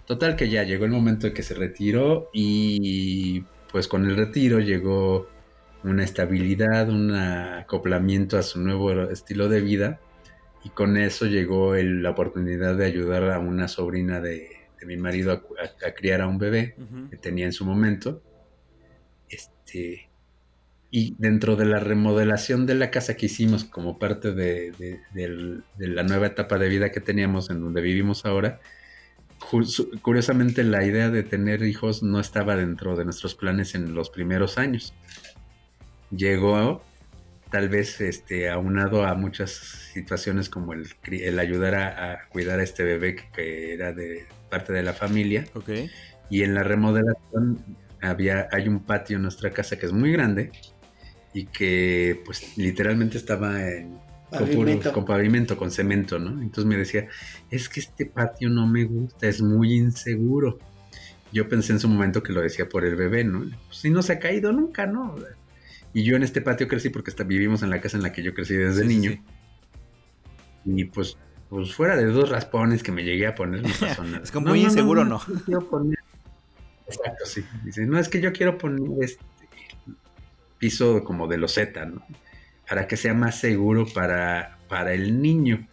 Total 0.06 0.36
que 0.36 0.50
ya 0.50 0.64
llegó 0.64 0.86
el 0.86 0.92
momento 0.92 1.28
de 1.28 1.34
que 1.34 1.44
se 1.44 1.54
retiró 1.54 2.30
y 2.34 3.44
pues 3.72 3.88
con 3.88 4.06
el 4.06 4.16
retiro 4.18 4.60
llegó 4.60 5.28
una 5.84 6.04
estabilidad, 6.04 6.90
un 6.90 7.14
acoplamiento 7.14 8.38
a 8.38 8.44
su 8.44 8.60
nuevo 8.62 8.92
estilo 9.10 9.48
de 9.50 9.62
vida 9.62 10.00
y 10.64 10.70
con 10.70 10.98
eso 10.98 11.26
llegó 11.26 11.76
el- 11.76 12.04
la 12.04 12.12
oportunidad 12.12 12.76
de 12.76 12.86
ayudar 12.86 13.32
a 13.32 13.40
una 13.40 13.68
sobrina 13.68 14.20
de, 14.22 14.50
de 14.80 14.86
mi 14.86 14.98
marido 14.98 15.32
a, 15.32 15.42
cu- 15.42 15.56
a- 15.58 15.88
a 15.88 15.92
criar 15.94 16.22
a 16.22 16.28
un 16.28 16.38
bebé 16.38 16.76
que 17.10 17.18
tenía 17.18 17.46
en 17.46 17.54
su 17.54 17.66
momento. 17.66 18.22
Este, 19.30 20.10
y 20.92 21.16
dentro 21.18 21.56
de 21.56 21.66
la 21.66 21.80
remodelación 21.80 22.66
de 22.66 22.76
la 22.76 22.92
casa 22.92 23.16
que 23.16 23.26
hicimos 23.26 23.64
como 23.66 23.98
parte 23.98 24.32
de, 24.34 24.72
de- 24.74 25.00
del- 25.14 25.64
de 25.78 25.88
la 25.88 26.04
nueva 26.04 26.28
etapa 26.28 26.58
de 26.60 26.70
vida 26.70 26.92
que 26.92 27.00
teníamos 27.00 27.50
en 27.50 27.62
donde 27.62 27.82
vivimos 27.82 28.26
ahora, 28.26 28.60
curiosamente 30.02 30.64
la 30.64 30.84
idea 30.84 31.10
de 31.10 31.24
tener 31.24 31.64
hijos 31.64 32.04
no 32.04 32.20
estaba 32.20 32.56
dentro 32.56 32.96
de 32.96 33.06
nuestros 33.06 33.36
planes 33.36 33.76
en 33.76 33.94
los 33.94 34.10
primeros 34.10 34.58
años. 34.58 34.94
Llegó 36.12 36.84
tal 37.52 37.70
vez 37.70 38.02
este, 38.02 38.50
aunado 38.50 39.06
a 39.06 39.14
muchas 39.14 39.52
situaciones 39.94 40.50
como 40.50 40.74
el, 40.74 41.40
ayudar 41.40 41.76
a, 41.76 42.14
a 42.14 42.30
cuidar 42.30 42.60
a 42.60 42.64
este 42.64 42.84
bebé 42.84 43.16
que, 43.16 43.30
que 43.32 43.74
era 43.74 43.94
de 43.94 44.26
parte 44.50 44.74
de 44.74 44.84
la 44.84 44.94
familia. 44.94 45.46
Ok. 45.54 45.70
Y 46.30 46.44
en 46.44 46.56
la 46.56 46.64
remodelación 46.64 47.64
había, 48.02 48.48
hay 48.52 48.68
un 48.68 48.84
patio 48.84 49.18
en 49.18 49.24
nuestra 49.24 49.52
casa 49.52 49.78
que 49.78 49.86
es 49.86 49.94
muy 49.94 50.12
grande 50.12 50.52
y 51.34 51.46
que 51.46 52.22
pues 52.26 52.58
literalmente 52.58 53.18
estaba 53.18 53.62
en, 53.68 54.00
con, 54.38 54.48
puro- 54.48 54.60
Pavimento. 54.62 54.94
con 54.94 55.06
pavimento, 55.06 55.58
con 55.58 55.72
cemento, 55.72 56.20
¿no? 56.20 56.32
Entonces 56.42 56.66
me 56.66 56.78
decía, 56.78 57.08
es 57.50 57.70
que 57.70 57.80
este 57.80 58.06
patio 58.06 58.50
no 58.50 58.68
me 58.68 58.84
gusta, 58.86 59.28
es 59.28 59.42
muy 59.42 59.74
inseguro. 59.74 60.60
Yo 61.32 61.50
pensé 61.50 61.74
en 61.74 61.80
su 61.80 61.88
momento 61.90 62.22
que 62.22 62.34
lo 62.34 62.42
decía 62.42 62.70
por 62.70 62.86
el 62.86 62.96
bebé, 62.96 63.24
¿no? 63.24 63.40
Pues 63.68 63.78
si 63.78 63.90
no 63.90 64.02
se 64.04 64.14
ha 64.14 64.20
caído 64.20 64.52
nunca, 64.52 64.86
¿no? 64.86 65.16
Y 65.94 66.04
yo 66.04 66.16
en 66.16 66.24
este 66.24 66.42
patio 66.42 66.68
crecí 66.68 66.90
porque 66.90 67.12
hasta 67.12 67.24
vivimos 67.24 67.64
en 67.64 67.70
la 67.70 67.80
casa 67.82 67.98
en 67.98 68.04
la 68.04 68.12
que 68.12 68.24
yo 68.24 68.34
crecí 68.34 68.56
desde 68.56 68.82
Sí, 68.82 68.88
niño. 68.88 69.12
sí. 69.12 69.22
Y 70.66 70.86
pues, 70.86 71.18
pues 71.50 71.74
fuera 71.74 71.96
de 71.98 72.06
dos 72.06 72.30
raspones 72.30 72.84
que 72.84 72.92
me 72.92 73.04
llegué 73.04 73.28
a 73.28 73.36
poner, 73.36 73.62
no 73.64 73.70
pasó 73.80 74.04
nada. 74.04 74.24
Es 74.24 74.32
como 74.32 74.48
muy 74.48 74.62
inseguro, 74.62 75.06
¿no? 75.06 75.20
poner- 75.70 75.98
Exacto, 76.88 77.26
sí. 77.26 77.44
Dice, 77.64 77.86
no, 77.86 77.98
es 77.98 78.10
que 78.10 78.22
yo 78.22 78.32
quiero 78.34 78.58
poner 78.58 78.82
este 79.04 79.24
piso 80.60 81.04
como 81.04 81.28
de 81.28 81.38
loseta, 81.38 81.86
¿no? 81.86 82.06
Para 82.68 82.88
que 82.88 82.98
sea 82.98 83.14
más 83.14 83.40
seguro 83.40 83.86
para, 83.94 84.58
para 84.70 84.94
el 84.94 85.22
niño. 85.22 85.68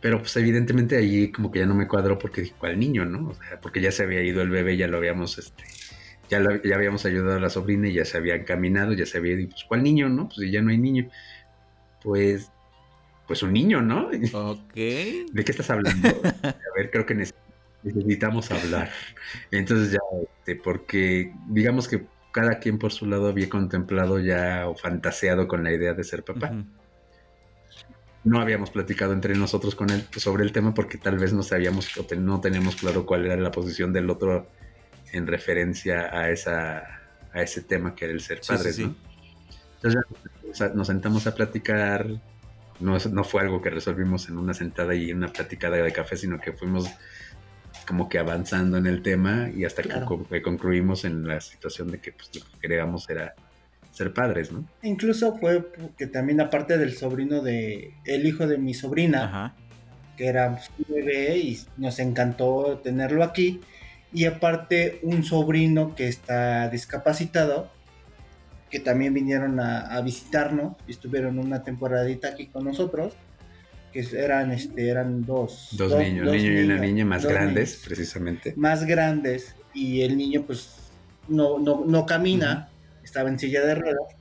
Pero 0.00 0.18
pues 0.18 0.34
evidentemente 0.36 0.96
ahí 0.96 1.30
como 1.30 1.50
que 1.50 1.58
ya 1.58 1.66
no 1.66 1.74
me 1.74 1.86
cuadró 1.86 2.18
porque 2.18 2.40
dije, 2.42 2.54
¿cuál 2.58 2.78
niño, 2.78 3.04
no? 3.04 3.28
O 3.28 3.34
sea, 3.34 3.60
porque 3.60 3.80
ya 3.82 3.92
se 3.92 4.02
había 4.04 4.22
ido 4.22 4.40
el 4.40 4.48
bebé, 4.48 4.76
ya 4.78 4.86
lo 4.88 4.96
habíamos, 4.96 5.36
este, 5.38 5.64
ya, 6.30 6.40
lo- 6.40 6.62
ya 6.62 6.76
habíamos 6.76 7.04
ayudado 7.04 7.36
a 7.36 7.40
la 7.40 7.50
sobrina 7.50 7.88
y 7.88 7.92
ya 7.94 8.04
se 8.06 8.16
había 8.16 8.34
encaminado, 8.36 8.92
ya 8.94 9.04
se 9.04 9.18
había 9.18 9.34
ido, 9.34 9.50
pues 9.50 9.64
¿cuál 9.64 9.82
niño, 9.82 10.08
no? 10.08 10.28
Pues 10.28 10.38
si 10.38 10.50
ya 10.50 10.62
no 10.62 10.70
hay 10.70 10.78
niño. 10.78 11.10
Pues, 12.02 12.50
pues 13.26 13.42
un 13.42 13.52
niño, 13.52 13.82
¿no? 13.82 14.08
Ok. 14.32 14.74
¿De 14.74 15.44
qué 15.44 15.50
estás 15.52 15.68
hablando? 15.70 16.08
A 16.08 16.54
ver, 16.76 16.90
creo 16.90 17.04
que 17.04 17.14
neces- 17.16 17.34
necesitamos 17.82 18.50
hablar. 18.50 18.90
Entonces 19.50 19.92
ya, 19.92 19.98
este, 20.22 20.56
porque 20.56 21.32
digamos 21.48 21.88
que 21.88 22.06
cada 22.32 22.58
quien 22.58 22.78
por 22.78 22.92
su 22.92 23.06
lado 23.06 23.28
había 23.28 23.48
contemplado 23.48 24.18
ya 24.18 24.68
o 24.68 24.76
fantaseado 24.76 25.48
con 25.48 25.64
la 25.64 25.72
idea 25.72 25.94
de 25.94 26.04
ser 26.04 26.24
papá. 26.24 26.52
No 28.22 28.40
habíamos 28.40 28.70
platicado 28.70 29.12
entre 29.12 29.34
nosotros 29.34 29.74
con 29.74 29.90
él 29.90 30.06
sobre 30.16 30.44
el 30.44 30.52
tema 30.52 30.74
porque 30.74 30.98
tal 30.98 31.18
vez 31.18 31.32
no 31.32 31.42
sabíamos 31.42 31.96
o 31.96 32.06
no 32.16 32.40
teníamos 32.40 32.76
claro 32.76 33.06
cuál 33.06 33.26
era 33.26 33.36
la 33.36 33.50
posición 33.50 33.92
del 33.92 34.10
otro 34.10 34.48
en 35.12 35.26
referencia 35.26 36.16
a 36.16 36.30
esa 36.30 37.00
a 37.32 37.42
ese 37.42 37.62
tema 37.62 37.94
que 37.94 38.04
era 38.04 38.14
el 38.14 38.20
ser 38.20 38.38
Sí, 38.38 38.52
sí, 38.52 38.56
padres, 38.56 38.76
sí. 38.76 38.84
¿no? 38.84 38.94
Entonces 39.82 40.74
nos 40.74 40.86
sentamos 40.86 41.26
a 41.26 41.34
platicar. 41.34 42.06
No, 42.80 42.96
no 42.96 43.24
fue 43.24 43.42
algo 43.42 43.60
que 43.60 43.70
resolvimos 43.70 44.28
en 44.28 44.38
una 44.38 44.54
sentada 44.54 44.94
y 44.94 45.12
una 45.12 45.28
platicada 45.28 45.76
de 45.76 45.92
café, 45.92 46.16
sino 46.16 46.40
que 46.40 46.52
fuimos 46.52 46.90
como 47.90 48.08
que 48.08 48.20
avanzando 48.20 48.78
en 48.78 48.86
el 48.86 49.02
tema 49.02 49.50
y 49.52 49.64
hasta 49.64 49.82
Claro. 49.82 50.02
que, 50.02 50.06
co- 50.06 50.28
que 50.28 50.42
concluimos 50.42 51.04
en 51.04 51.26
la 51.26 51.40
situación 51.40 51.90
de 51.90 51.98
que 51.98 52.12
pues, 52.12 52.30
lo 52.36 52.40
que 52.48 52.58
queríamos 52.60 53.10
era 53.10 53.34
ser 53.90 54.14
padres, 54.14 54.52
¿no? 54.52 54.64
Incluso 54.84 55.36
fue 55.38 55.60
porque 55.60 56.06
también 56.06 56.40
aparte 56.40 56.78
del 56.78 56.96
sobrino 56.96 57.40
de, 57.42 57.92
el 58.04 58.24
hijo 58.26 58.46
de 58.46 58.58
mi 58.58 58.74
sobrina, 58.74 59.24
Ajá. 59.24 59.54
que 60.16 60.28
era 60.28 60.50
un 60.50 60.94
bebé 60.94 61.36
y 61.38 61.58
nos 61.78 61.98
encantó 61.98 62.78
tenerlo 62.80 63.24
aquí. 63.24 63.60
Y 64.12 64.26
aparte 64.26 65.00
un 65.02 65.24
sobrino 65.24 65.96
que 65.96 66.06
está 66.06 66.68
discapacitado, 66.68 67.72
que 68.70 68.78
también 68.78 69.14
vinieron 69.14 69.58
a, 69.58 69.80
a 69.96 70.00
visitarnos 70.00 70.76
y 70.86 70.92
estuvieron 70.92 71.40
una 71.40 71.64
temporadita 71.64 72.28
aquí 72.28 72.46
con 72.46 72.64
nosotros, 72.64 73.14
que 73.92 74.06
eran, 74.12 74.52
este, 74.52 74.88
eran 74.88 75.24
dos. 75.24 75.68
Dos, 75.72 75.96
niños, 75.98 76.26
un 76.26 76.32
niño 76.36 76.52
y 76.52 76.64
una 76.64 76.78
niña 76.78 77.04
más 77.04 77.24
grandes, 77.24 77.70
niños 77.70 77.82
precisamente. 77.86 78.54
más 78.56 78.84
grandes 78.84 79.54
y 79.74 80.02
el 80.02 80.16
niño 80.16 80.44
pues 80.46 80.90
no, 81.28 81.58
no, 81.58 81.84
no 81.86 82.06
camina, 82.06 82.70
estaba 83.02 83.28
en 83.28 83.38
silla 83.38 83.64
de 83.64 83.74
ruedas, 83.74 84.14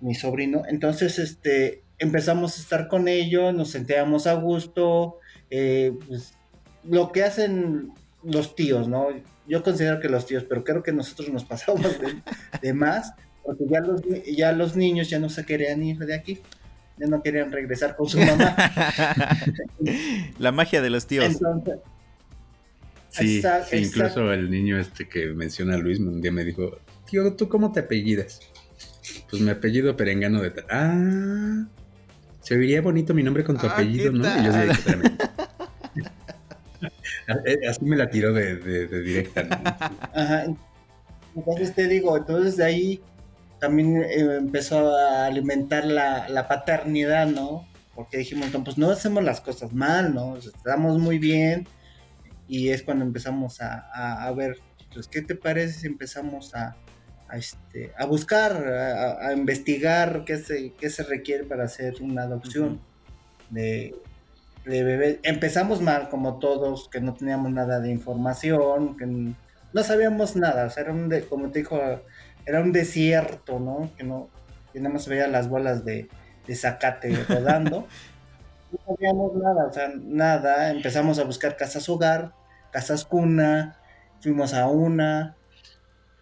mi 0.00 0.14
sobrino. 0.14 0.62
Entonces 0.68 1.18
este, 1.18 1.84
empezamos 1.98 2.56
a 2.56 2.60
estar 2.60 2.88
con 2.88 3.08
ellos, 3.08 3.54
nos 3.54 3.70
sentíamos 3.70 4.26
a 4.26 4.34
gusto, 4.34 5.18
eh, 5.50 5.92
pues, 6.06 6.34
lo 6.84 7.12
que 7.12 7.22
hacen 7.24 7.92
los 8.22 8.54
tíos, 8.54 8.88
¿no? 8.88 9.08
Yo 9.46 9.62
considero 9.62 10.00
que 10.00 10.08
los 10.08 10.26
tíos, 10.26 10.44
pero 10.48 10.64
creo 10.64 10.82
que 10.82 10.92
nosotros 10.92 11.28
nos 11.30 11.44
pasamos 11.44 11.82
de, 12.00 12.22
de 12.62 12.72
más, 12.72 13.14
porque 13.42 13.64
ya 13.68 13.80
los, 13.80 14.02
ya 14.24 14.52
los 14.52 14.76
niños 14.76 15.10
ya 15.10 15.18
no 15.18 15.28
se 15.28 15.44
querían 15.44 15.82
ir 15.82 15.98
de 15.98 16.14
aquí, 16.14 16.40
ya 17.00 17.06
no 17.06 17.22
querían 17.22 17.50
regresar 17.50 17.96
con 17.96 18.08
su 18.08 18.18
mamá. 18.20 18.54
La 20.38 20.52
magia 20.52 20.82
de 20.82 20.90
los 20.90 21.06
tíos. 21.06 21.26
Entonces, 21.26 21.78
Sí, 23.12 23.40
Exact- 23.42 23.64
sí, 23.64 23.76
exact- 23.76 23.86
incluso 23.86 24.32
el 24.32 24.48
niño 24.50 24.78
este 24.78 25.08
que 25.08 25.26
menciona 25.28 25.76
Luis 25.76 25.98
un 25.98 26.20
día 26.20 26.30
me 26.30 26.44
dijo, 26.44 26.78
tío, 27.10 27.34
¿tú 27.34 27.48
cómo 27.48 27.72
te 27.72 27.80
apellidas? 27.80 28.38
Pues 29.28 29.42
mi 29.42 29.50
apellido 29.50 29.96
perengano 29.96 30.40
de 30.40 30.50
tal. 30.52 30.64
Ah, 30.70 31.66
se 32.40 32.54
oiría 32.54 32.80
bonito 32.82 33.12
mi 33.12 33.24
nombre 33.24 33.42
con 33.42 33.58
tu 33.58 33.66
Ah, 33.66 33.72
apellido, 33.72 34.12
¿qué 34.12 34.18
¿no? 34.18 34.24
Y 34.40 34.44
yo. 34.44 34.52
Eh, 37.46 37.58
Así 37.68 37.84
me 37.84 37.96
la 37.96 38.08
tiró 38.10 38.32
de, 38.32 38.56
de- 38.56 38.86
de 38.86 39.00
directa. 39.02 39.42
¿no? 39.42 39.56
Ajá. 40.14 40.44
Entonces 41.34 41.74
te 41.74 41.88
digo, 41.88 42.16
entonces 42.16 42.56
de 42.56 42.64
ahí 42.64 43.00
también 43.60 44.02
eh, 44.02 44.36
empezó 44.38 44.96
a 44.96 45.26
alimentar 45.26 45.84
la, 45.84 46.28
la 46.28 46.48
paternidad, 46.48 47.26
¿no? 47.26 47.68
Porque 47.94 48.18
dijimos, 48.18 48.52
no, 48.52 48.64
pues 48.64 48.78
no 48.78 48.90
hacemos 48.90 49.22
las 49.22 49.40
cosas 49.40 49.72
mal, 49.72 50.14
¿no? 50.14 50.30
O 50.32 50.40
sea, 50.40 50.52
Estamos 50.56 50.98
muy 50.98 51.18
bien. 51.18 51.68
Y 52.48 52.70
es 52.70 52.82
cuando 52.82 53.04
empezamos 53.04 53.60
a, 53.60 53.88
a- 53.94 54.26
a 54.26 54.32
ver, 54.32 54.58
pues, 54.92 55.06
¿qué 55.08 55.22
te 55.22 55.36
parece 55.36 55.80
si 55.80 55.86
empezamos 55.86 56.54
a, 56.54 56.76
a, 57.28 57.36
este, 57.36 57.92
a 57.96 58.06
buscar, 58.06 58.52
a, 58.66 59.28
a 59.28 59.32
investigar 59.34 60.24
qué 60.24 60.38
se, 60.38 60.72
qué 60.72 60.90
se 60.90 61.04
requiere 61.04 61.44
para 61.44 61.64
hacer 61.64 61.94
una 62.00 62.22
adopción 62.22 62.80
de, 63.50 63.94
de 64.64 64.82
bebé? 64.82 65.20
Empezamos 65.22 65.80
mal, 65.80 66.08
como 66.08 66.38
todos, 66.40 66.88
que 66.88 67.00
no 67.00 67.14
teníamos 67.14 67.52
nada 67.52 67.78
de 67.80 67.90
información, 67.90 68.96
que 68.96 69.06
no 69.06 69.82
sabíamos 69.84 70.34
nada, 70.34 70.66
o 70.66 70.70
sea, 70.70 70.82
era 70.84 70.92
un, 70.92 71.08
de- 71.08 71.24
como 71.26 71.50
te 71.50 71.60
dijo, 71.60 71.78
era 72.46 72.60
un 72.60 72.72
desierto, 72.72 73.58
¿no? 73.60 73.90
Que 73.96 74.04
no, 74.04 74.28
que 74.72 74.80
nada 74.80 74.94
más 74.94 75.04
se 75.04 75.10
veía 75.10 75.26
las 75.26 75.48
bolas 75.48 75.84
de, 75.84 76.08
de 76.46 76.54
zacate 76.54 77.14
rodando. 77.28 77.86
no 78.72 78.78
sabíamos 78.86 79.34
nada, 79.36 79.66
o 79.66 79.72
sea, 79.72 79.90
nada. 79.96 80.70
Empezamos 80.70 81.18
a 81.18 81.24
buscar 81.24 81.56
casas 81.56 81.88
hogar, 81.88 82.32
casas 82.72 83.04
cuna, 83.04 83.78
fuimos 84.20 84.54
a 84.54 84.66
una. 84.68 85.36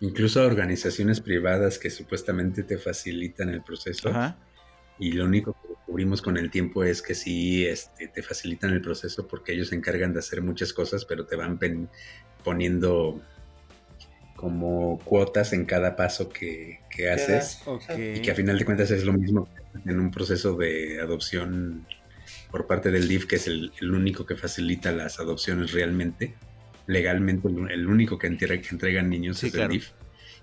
Incluso 0.00 0.44
organizaciones 0.46 1.20
privadas 1.20 1.78
que 1.78 1.90
supuestamente 1.90 2.62
te 2.62 2.78
facilitan 2.78 3.48
el 3.48 3.62
proceso. 3.62 4.11
Ajá. 4.11 4.37
Y 5.00 5.12
lo 5.12 5.24
único 5.24 5.52
que 5.54 5.68
descubrimos 5.68 6.22
con 6.22 6.37
el 6.37 6.50
tiempo 6.50 6.83
es 6.85 7.02
que 7.02 7.14
sí 7.14 7.64
este, 7.66 8.09
te 8.09 8.22
facilitan 8.22 8.72
el 8.72 8.81
proceso 8.81 9.26
porque 9.28 9.52
ellos 9.52 9.68
se 9.68 9.76
encargan 9.76 10.12
de 10.12 10.18
hacer 10.20 10.42
muchas 10.42 10.72
cosas, 10.72 11.04
pero 11.04 11.24
te 11.26 11.37
van 11.37 11.59
pen- 11.59 11.88
poniendo 12.42 13.20
como 14.38 15.01
cuotas 15.01 15.53
en 15.53 15.64
cada 15.64 15.96
paso 15.96 16.29
que, 16.29 16.79
que 16.90 17.11
haces. 17.11 17.61
Y 17.98 18.20
que 18.22 18.31
a 18.31 18.37
final 18.37 18.57
de 18.57 18.64
cuentas 18.64 18.88
es 18.92 19.03
lo 19.05 19.12
mismo 19.12 19.48
que 19.53 19.90
en 19.90 19.98
un 19.98 20.12
proceso 20.12 20.57
de 20.57 21.01
adopción 21.01 21.85
por 22.48 22.68
parte 22.68 22.92
del 22.92 23.09
DIF, 23.09 23.27
que 23.27 23.35
es 23.35 23.48
el, 23.48 23.72
el 23.81 23.92
único 23.92 24.27
que 24.27 24.37
facilita 24.37 24.92
las 24.92 25.18
adopciones 25.18 25.72
realmente. 25.72 26.37
Legalmente, 26.87 27.48
el, 27.48 27.68
el 27.68 27.88
único 27.88 28.16
que 28.16 28.29
entrega, 28.29 28.62
que 28.62 28.68
entregan 28.70 29.11
niños 29.11 29.38
Sí, 29.38 29.48
es 29.48 29.55
claro. 29.55 29.72
el 29.72 29.81
DIF. 29.81 29.90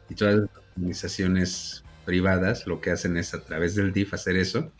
Y 0.09 0.15
todas 0.15 0.35
las 0.35 0.49
organizaciones 0.75 1.85
privadas 2.03 2.67
lo 2.67 2.81
que 2.81 2.91
hacen 2.91 3.15
es 3.15 3.33
a 3.33 3.45
través 3.45 3.75
del 3.75 3.93
DIF 3.93 4.13
hacer 4.13 4.35
eso. 4.35 4.73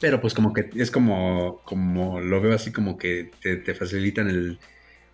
Pero 0.00 0.18
pues 0.18 0.32
como 0.32 0.54
que 0.54 0.70
es 0.76 0.90
como, 0.90 1.60
como 1.66 2.22
lo 2.22 2.40
veo 2.40 2.54
así 2.54 2.72
como 2.72 2.96
que 2.96 3.30
te, 3.42 3.56
te 3.56 3.74
facilitan 3.74 4.30
el, 4.30 4.58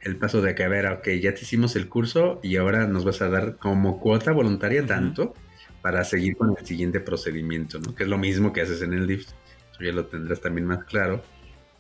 el 0.03 0.17
paso 0.17 0.41
de 0.43 0.55
que, 0.55 0.65
a 0.65 0.69
ver, 0.69 0.87
ok, 0.87 1.09
ya 1.21 1.35
te 1.35 1.43
hicimos 1.43 1.77
el 1.77 1.89
curso 1.89 2.41
y 2.43 2.57
ahora 2.57 2.87
nos 2.87 3.05
vas 3.05 3.21
a 3.23 3.29
dar 3.29 3.57
como 3.57 4.01
cuota 4.01 4.33
voluntaria 4.33 4.87
tanto 4.87 5.35
para 5.83 6.05
seguir 6.05 6.37
con 6.37 6.55
el 6.59 6.67
siguiente 6.67 7.01
procedimiento, 7.01 7.79
¿no? 7.79 7.95
Que 7.95 8.05
es 8.05 8.09
lo 8.09 8.19
mismo 8.19 8.53
que 8.53 8.61
haces 8.61 8.83
en 8.83 8.93
el 8.93 9.07
DIF, 9.07 9.27
tú 9.77 9.85
ya 9.85 9.93
lo 9.93 10.07
tendrás 10.07 10.41
también 10.41 10.67
más 10.67 10.85
claro. 10.85 11.23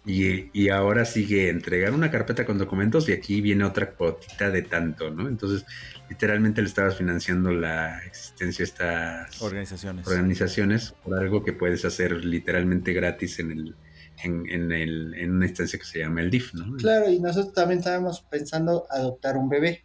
Y, 0.06 0.48
y 0.58 0.70
ahora 0.70 1.04
sigue 1.04 1.50
entregar 1.50 1.92
una 1.92 2.10
carpeta 2.10 2.46
con 2.46 2.56
documentos 2.56 3.08
y 3.08 3.12
aquí 3.12 3.42
viene 3.42 3.64
otra 3.64 3.90
cuotita 3.90 4.50
de 4.50 4.62
tanto, 4.62 5.10
¿no? 5.10 5.28
Entonces, 5.28 5.66
literalmente 6.08 6.62
le 6.62 6.68
estabas 6.68 6.96
financiando 6.96 7.50
la 7.50 8.02
existencia 8.06 8.64
de 8.64 8.70
estas 8.70 9.42
Organizaciones. 9.42 10.06
organizaciones 10.06 10.94
por 11.04 11.18
algo 11.18 11.44
que 11.44 11.52
puedes 11.52 11.84
hacer 11.84 12.24
literalmente 12.24 12.94
gratis 12.94 13.38
en 13.40 13.50
el 13.50 13.76
en, 14.24 14.48
en 14.50 14.72
el, 14.72 15.14
en 15.14 15.30
una 15.32 15.46
instancia 15.46 15.78
que 15.78 15.84
se 15.84 16.00
llama 16.00 16.20
el 16.20 16.30
DIF, 16.30 16.54
¿no? 16.54 16.76
Claro, 16.76 17.08
y 17.10 17.18
nosotros 17.20 17.52
también 17.54 17.78
estábamos 17.80 18.20
pensando 18.30 18.86
adoptar 18.90 19.36
un 19.36 19.48
bebé. 19.48 19.82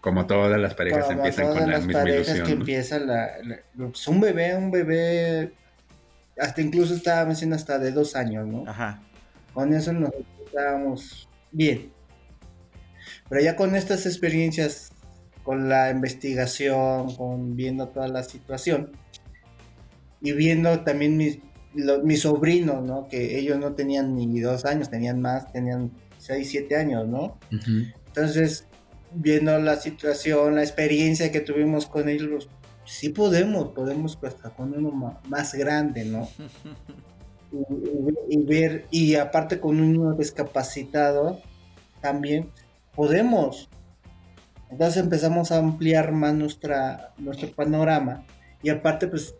Como 0.00 0.26
todas 0.26 0.58
las 0.60 0.74
parejas 0.74 1.04
Como 1.06 1.18
empiezan 1.18 1.44
todas 1.46 1.58
con 1.58 1.66
la 1.70 1.76
las 1.78 1.86
misma 1.86 2.00
parejas 2.02 2.26
ilusión. 2.28 2.46
que 2.46 2.54
¿no? 2.54 2.60
empiezan 2.60 3.06
la, 3.06 3.28
la- 3.42 3.60
pues 3.90 4.06
un 4.08 4.20
bebé, 4.20 4.56
un 4.56 4.70
bebé, 4.70 5.52
hasta 6.38 6.60
incluso 6.62 6.94
estaba 6.94 7.24
mencionando 7.24 7.56
hasta 7.56 7.78
de 7.78 7.90
dos 7.92 8.14
años, 8.14 8.46
¿no? 8.46 8.64
Ajá. 8.68 9.02
Con 9.52 9.74
eso 9.74 9.92
nosotros 9.92 10.24
estábamos 10.46 11.28
bien. 11.50 11.90
Pero 13.28 13.40
ya 13.42 13.56
con 13.56 13.74
estas 13.74 14.06
experiencias, 14.06 14.92
con 15.42 15.68
la 15.68 15.90
investigación, 15.90 17.14
con 17.16 17.56
viendo 17.56 17.88
toda 17.88 18.06
la 18.08 18.22
situación 18.22 18.92
y 20.20 20.32
viendo 20.32 20.80
también 20.80 21.16
mis, 21.16 21.38
lo- 21.74 22.02
mis 22.02 22.22
sobrinos, 22.22 22.84
¿no? 22.84 23.08
Que 23.08 23.38
ellos 23.38 23.58
no 23.58 23.74
tenían 23.74 24.14
ni 24.16 24.40
dos 24.40 24.64
años, 24.64 24.90
tenían 24.90 25.20
más, 25.20 25.52
tenían 25.52 25.90
seis, 26.18 26.48
siete 26.50 26.76
años, 26.76 27.06
¿no? 27.08 27.38
Entonces, 28.06 28.66
viendo 29.12 29.58
la 29.58 29.76
situación, 29.76 30.56
la 30.56 30.62
experiencia 30.62 31.30
que 31.32 31.40
tuvimos 31.40 31.86
con 31.86 32.08
ellos, 32.08 32.48
sí 32.84 33.10
podemos, 33.10 33.68
podemos 33.72 34.18
hasta 34.22 34.50
con 34.50 34.72
uno 34.76 35.20
más 35.28 35.54
grande, 35.54 36.04
¿no? 36.04 36.28
y, 37.52 37.56
y- 38.30 38.34
y 38.34 38.42
ver, 38.44 38.86
y 38.90 39.14
aparte 39.14 39.60
con 39.60 39.78
un 39.80 39.92
niño 39.92 40.12
discapacitado, 40.14 41.40
también 42.00 42.50
podemos. 42.94 43.68
Entonces 44.70 45.02
empezamos 45.02 45.50
a 45.50 45.58
ampliar 45.58 46.12
más 46.12 46.34
nuestra, 46.34 47.14
nuestro 47.18 47.50
panorama. 47.52 48.24
Y 48.62 48.68
aparte, 48.70 49.06
pues, 49.08 49.34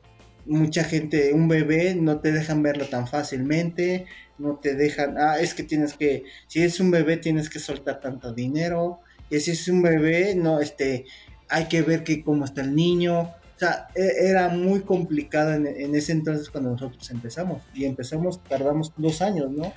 mucha 0.49 0.83
gente, 0.85 1.33
un 1.33 1.47
bebé, 1.49 1.95
no 1.95 2.21
te 2.21 2.33
dejan 2.33 2.63
verlo 2.63 2.87
tan 2.87 3.07
fácilmente, 3.07 4.07
no 4.39 4.57
te 4.57 4.75
dejan, 4.75 5.17
ah, 5.19 5.39
es 5.41 5.55
que 5.55 5.63
tienes 5.63 5.95
que, 5.95 6.25
si 6.47 6.63
es 6.63 6.81
un 6.81 6.91
bebé, 6.91 7.17
tienes 7.19 7.51
que 7.51 7.59
soltar 7.59 8.01
tanto 8.01 8.33
dinero, 8.33 9.01
y 9.31 9.41
si 9.41 9.51
es 9.53 9.69
un 9.69 9.83
bebé, 9.83 10.35
no, 10.35 10.61
este, 10.61 11.05
hay 11.49 11.67
que 11.67 11.83
ver 11.83 12.03
que 12.05 12.23
cómo 12.25 12.45
está 12.45 12.63
el 12.63 12.75
niño, 12.75 13.21
O 13.21 13.59
sea, 13.61 13.89
e- 13.97 14.29
era 14.31 14.49
muy 14.51 14.81
complicado 14.83 15.53
en, 15.53 15.67
en 15.67 15.95
ese 15.97 16.13
entonces 16.13 16.49
cuando 16.49 16.71
nosotros 16.71 17.11
empezamos. 17.11 17.61
Y 17.75 17.87
empezamos, 17.87 18.41
tardamos 18.45 18.93
dos 18.97 19.21
años, 19.21 19.51
¿no? 19.51 19.73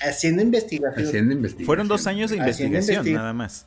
Haciendo 0.00 0.42
investigación. 0.42 1.08
Haciendo 1.08 1.32
investigación. 1.34 1.66
Fueron 1.66 1.88
dos 1.88 2.06
años 2.06 2.30
de 2.30 2.36
investigación, 2.36 2.98
investiga- 2.98 3.18
nada 3.18 3.32
más. 3.32 3.66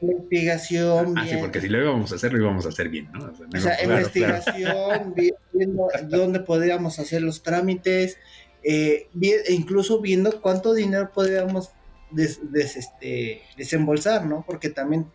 Investigación. 0.00 1.14
Ah, 1.16 1.22
sí, 1.24 1.30
bien- 1.30 1.40
porque 1.40 1.60
si 1.60 1.68
lo 1.68 1.82
íbamos 1.82 2.12
a 2.12 2.14
hacer, 2.16 2.32
lo 2.32 2.40
íbamos 2.40 2.66
a 2.66 2.68
hacer 2.68 2.88
bien, 2.88 3.10
¿no? 3.12 3.24
O 3.32 3.34
sea, 3.36 3.46
O 3.46 3.60
sea, 3.60 3.72
a- 3.74 3.82
investigación, 3.84 5.14
vi- 5.16 5.32
viendo 5.52 5.88
dónde 6.08 6.40
podríamos 6.40 6.98
hacer 6.98 7.22
los 7.22 7.42
trámites, 7.42 8.18
eh, 8.62 9.08
e 9.20 9.52
incluso 9.52 10.00
viendo 10.00 10.40
cuánto 10.40 10.74
dinero 10.74 11.10
podríamos 11.12 11.70
des- 12.10 12.40
des- 12.52 12.76
este, 12.76 13.42
desembolsar, 13.56 14.24
¿no? 14.26 14.44
Porque 14.46 14.68
también 14.70 15.06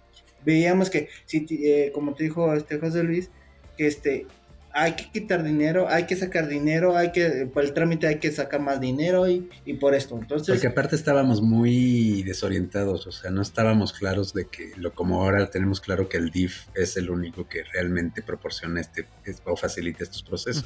veíamos 0.46 0.89
que, 0.89 1.10
si, 1.26 1.46
eh, 1.50 1.91
como 1.93 2.13
te 2.13 2.26
dijo 2.26 2.54
este 2.54 2.78
José 2.80 3.04
Luis, 3.04 3.30
que 3.78 3.88
este, 3.88 4.28
hay 4.73 4.93
que 4.93 5.09
quitar 5.12 5.43
dinero, 5.43 5.88
hay 5.88 6.05
que 6.05 6.15
sacar 6.15 6.47
dinero, 6.47 6.97
hay 6.97 7.12
que, 7.12 7.47
para 7.53 7.67
el 7.67 7.73
trámite 7.73 8.07
hay 8.07 8.17
que 8.19 8.31
sacar 8.31 8.59
más 8.59 8.81
dinero 8.81 9.29
y, 9.29 9.47
y 9.65 9.75
por 9.75 9.93
esto. 9.93 10.17
Entonces, 10.17 10.49
Porque 10.55 10.67
aparte 10.67 10.95
estábamos 10.95 11.41
muy 11.41 12.23
desorientados, 12.23 13.05
o 13.05 13.12
sea, 13.12 13.29
no 13.29 13.41
estábamos 13.41 13.93
claros 13.93 14.33
de 14.33 14.45
que, 14.45 14.71
lo 14.77 14.93
como 14.93 15.21
ahora 15.21 15.49
tenemos 15.49 15.79
claro 15.79 16.09
que 16.09 16.17
el 16.17 16.31
DIF 16.31 16.65
es 16.75 16.97
el 16.97 17.09
único 17.12 17.47
que 17.47 17.63
realmente 17.71 18.21
proporciona 18.23 18.81
este 18.81 19.05
es- 19.25 19.41
o 19.45 19.55
facilita 19.55 20.03
estos 20.03 20.23
procesos. 20.23 20.65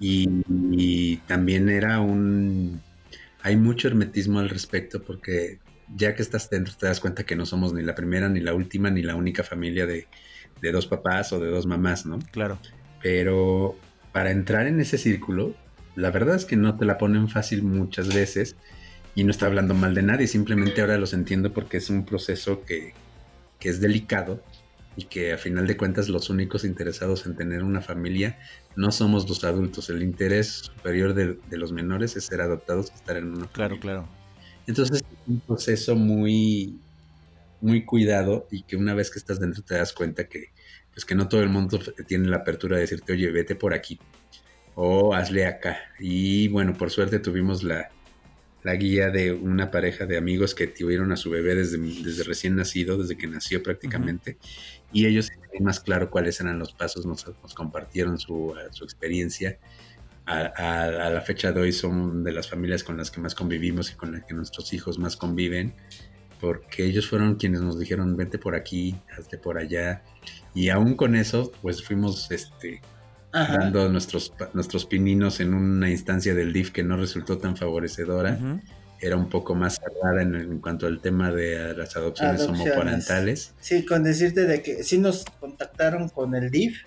Y, 0.00 0.28
y 0.72 1.16
también 1.26 1.68
era 1.68 2.00
un... 2.00 2.80
Hay 3.42 3.56
mucho 3.56 3.88
hermetismo 3.88 4.40
al 4.40 4.48
respecto 4.48 5.02
porque 5.02 5.58
ya 5.94 6.14
que 6.14 6.22
estás 6.22 6.50
dentro 6.50 6.74
te 6.78 6.86
das 6.86 7.00
cuenta 7.00 7.24
que 7.24 7.36
no 7.36 7.46
somos 7.46 7.72
ni 7.72 7.82
la 7.82 7.94
primera, 7.94 8.28
ni 8.28 8.40
la 8.40 8.54
última, 8.54 8.90
ni 8.90 9.02
la 9.02 9.14
única 9.14 9.42
familia 9.44 9.86
de, 9.86 10.06
de 10.60 10.72
dos 10.72 10.86
papás 10.86 11.32
o 11.32 11.38
de 11.40 11.48
dos 11.48 11.64
mamás, 11.66 12.06
¿no? 12.06 12.18
Claro. 12.32 12.58
Pero 13.06 13.76
para 14.10 14.32
entrar 14.32 14.66
en 14.66 14.80
ese 14.80 14.98
círculo, 14.98 15.54
la 15.94 16.10
verdad 16.10 16.34
es 16.34 16.44
que 16.44 16.56
no 16.56 16.76
te 16.76 16.84
la 16.84 16.98
ponen 16.98 17.28
fácil 17.28 17.62
muchas 17.62 18.12
veces 18.12 18.56
y 19.14 19.22
no 19.22 19.30
está 19.30 19.46
hablando 19.46 19.74
mal 19.74 19.94
de 19.94 20.02
nadie, 20.02 20.26
simplemente 20.26 20.80
ahora 20.80 20.98
los 20.98 21.12
entiendo 21.12 21.52
porque 21.52 21.76
es 21.76 21.88
un 21.88 22.04
proceso 22.04 22.64
que, 22.64 22.94
que 23.60 23.68
es 23.68 23.80
delicado 23.80 24.42
y 24.96 25.04
que 25.04 25.32
a 25.32 25.38
final 25.38 25.68
de 25.68 25.76
cuentas 25.76 26.08
los 26.08 26.30
únicos 26.30 26.64
interesados 26.64 27.26
en 27.26 27.36
tener 27.36 27.62
una 27.62 27.80
familia 27.80 28.40
no 28.74 28.90
somos 28.90 29.28
los 29.28 29.44
adultos, 29.44 29.88
el 29.88 30.02
interés 30.02 30.48
superior 30.48 31.14
de, 31.14 31.38
de 31.48 31.56
los 31.58 31.70
menores 31.70 32.16
es 32.16 32.24
ser 32.26 32.40
adoptados 32.40 32.90
y 32.90 32.94
estar 32.96 33.16
en 33.16 33.28
una 33.34 33.46
Claro, 33.52 33.78
familia. 33.78 33.80
claro. 33.80 34.08
Entonces 34.66 34.98
es 35.08 35.18
un 35.28 35.40
proceso 35.42 35.94
muy, 35.94 36.82
muy 37.60 37.84
cuidado 37.84 38.48
y 38.50 38.64
que 38.64 38.74
una 38.76 38.94
vez 38.94 39.12
que 39.12 39.20
estás 39.20 39.38
dentro 39.38 39.62
te 39.62 39.76
das 39.76 39.92
cuenta 39.92 40.28
que, 40.28 40.55
pues 40.96 41.04
que 41.04 41.14
no 41.14 41.28
todo 41.28 41.42
el 41.42 41.50
mundo 41.50 41.78
tiene 42.06 42.26
la 42.26 42.38
apertura 42.38 42.76
de 42.76 42.80
decirte, 42.80 43.12
oye, 43.12 43.30
vete 43.30 43.54
por 43.54 43.74
aquí 43.74 44.00
o 44.74 45.12
hazle 45.12 45.44
acá. 45.44 45.76
Y 45.98 46.48
bueno, 46.48 46.72
por 46.72 46.90
suerte 46.90 47.18
tuvimos 47.18 47.62
la, 47.62 47.90
la 48.62 48.74
guía 48.76 49.10
de 49.10 49.30
una 49.30 49.70
pareja 49.70 50.06
de 50.06 50.16
amigos 50.16 50.54
que 50.54 50.68
tuvieron 50.68 51.12
a 51.12 51.18
su 51.18 51.28
bebé 51.28 51.54
desde, 51.54 51.76
desde 51.76 52.24
recién 52.24 52.56
nacido, 52.56 52.96
desde 52.96 53.18
que 53.18 53.26
nació 53.26 53.62
prácticamente, 53.62 54.38
y 54.90 55.04
ellos 55.04 55.28
tenían 55.28 55.64
más 55.64 55.80
claro 55.80 56.08
cuáles 56.08 56.40
eran 56.40 56.58
los 56.58 56.72
pasos, 56.72 57.04
nos, 57.04 57.26
nos 57.42 57.52
compartieron 57.52 58.18
su, 58.18 58.54
su 58.70 58.84
experiencia. 58.84 59.58
A, 60.24 60.50
a, 60.56 60.84
a, 61.08 61.10
la 61.10 61.20
fecha 61.20 61.52
de 61.52 61.60
hoy 61.60 61.72
son 61.72 62.24
de 62.24 62.32
las 62.32 62.48
familias 62.48 62.82
con 62.82 62.96
las 62.96 63.10
que 63.10 63.20
más 63.20 63.34
convivimos 63.34 63.92
y 63.92 63.96
con 63.96 64.12
las 64.12 64.24
que 64.24 64.32
nuestros 64.32 64.72
hijos 64.72 64.98
más 64.98 65.14
conviven, 65.14 65.74
porque 66.40 66.84
ellos 66.84 67.08
fueron 67.08 67.36
quienes 67.36 67.60
nos 67.60 67.78
dijeron, 67.78 68.16
vete 68.16 68.38
por 68.38 68.54
aquí, 68.54 68.94
hazte 69.16 69.38
por 69.38 69.58
allá, 69.58 70.02
y 70.54 70.68
aún 70.68 70.94
con 70.94 71.14
eso, 71.16 71.52
pues 71.62 71.82
fuimos 71.84 72.30
este, 72.30 72.80
Ajá. 73.32 73.58
dando 73.58 73.88
nuestros, 73.88 74.32
nuestros 74.54 74.86
pininos 74.86 75.40
en 75.40 75.54
una 75.54 75.90
instancia 75.90 76.34
del 76.34 76.52
DIF 76.52 76.70
que 76.70 76.82
no 76.82 76.96
resultó 76.96 77.38
tan 77.38 77.56
favorecedora. 77.56 78.38
Era 78.98 79.16
un 79.16 79.28
poco 79.28 79.54
más 79.54 79.76
cerrada 79.78 80.22
en, 80.22 80.34
en 80.34 80.58
cuanto 80.58 80.86
al 80.86 81.00
tema 81.00 81.30
de 81.30 81.74
las 81.76 81.94
adopciones, 81.96 82.40
Adopciones. 82.40 82.72
homoparentales. 82.72 83.54
Sí, 83.60 83.84
con 83.84 84.02
decirte 84.04 84.44
de 84.46 84.62
que 84.62 84.82
sí 84.84 84.96
nos 84.96 85.24
contactaron 85.38 86.08
con 86.08 86.34
el 86.34 86.50
DIF 86.50 86.84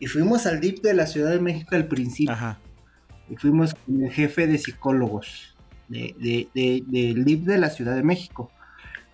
y 0.00 0.06
fuimos 0.06 0.46
al 0.46 0.60
DIF 0.60 0.80
de 0.82 0.94
la 0.94 1.06
Ciudad 1.06 1.30
de 1.30 1.38
México 1.38 1.76
al 1.76 1.86
principio. 1.86 2.32
Ajá. 2.34 2.58
Y 3.30 3.36
fuimos 3.36 3.74
con 3.74 4.02
el 4.02 4.10
jefe 4.10 4.48
de 4.48 4.58
psicólogos 4.58 5.56
de, 5.88 6.16
de- 6.18 6.48
de- 6.52 6.82
del 6.84 7.24
DIF 7.24 7.44
de 7.44 7.58
la 7.58 7.70
Ciudad 7.70 7.94
de 7.94 8.02
México. 8.02 8.50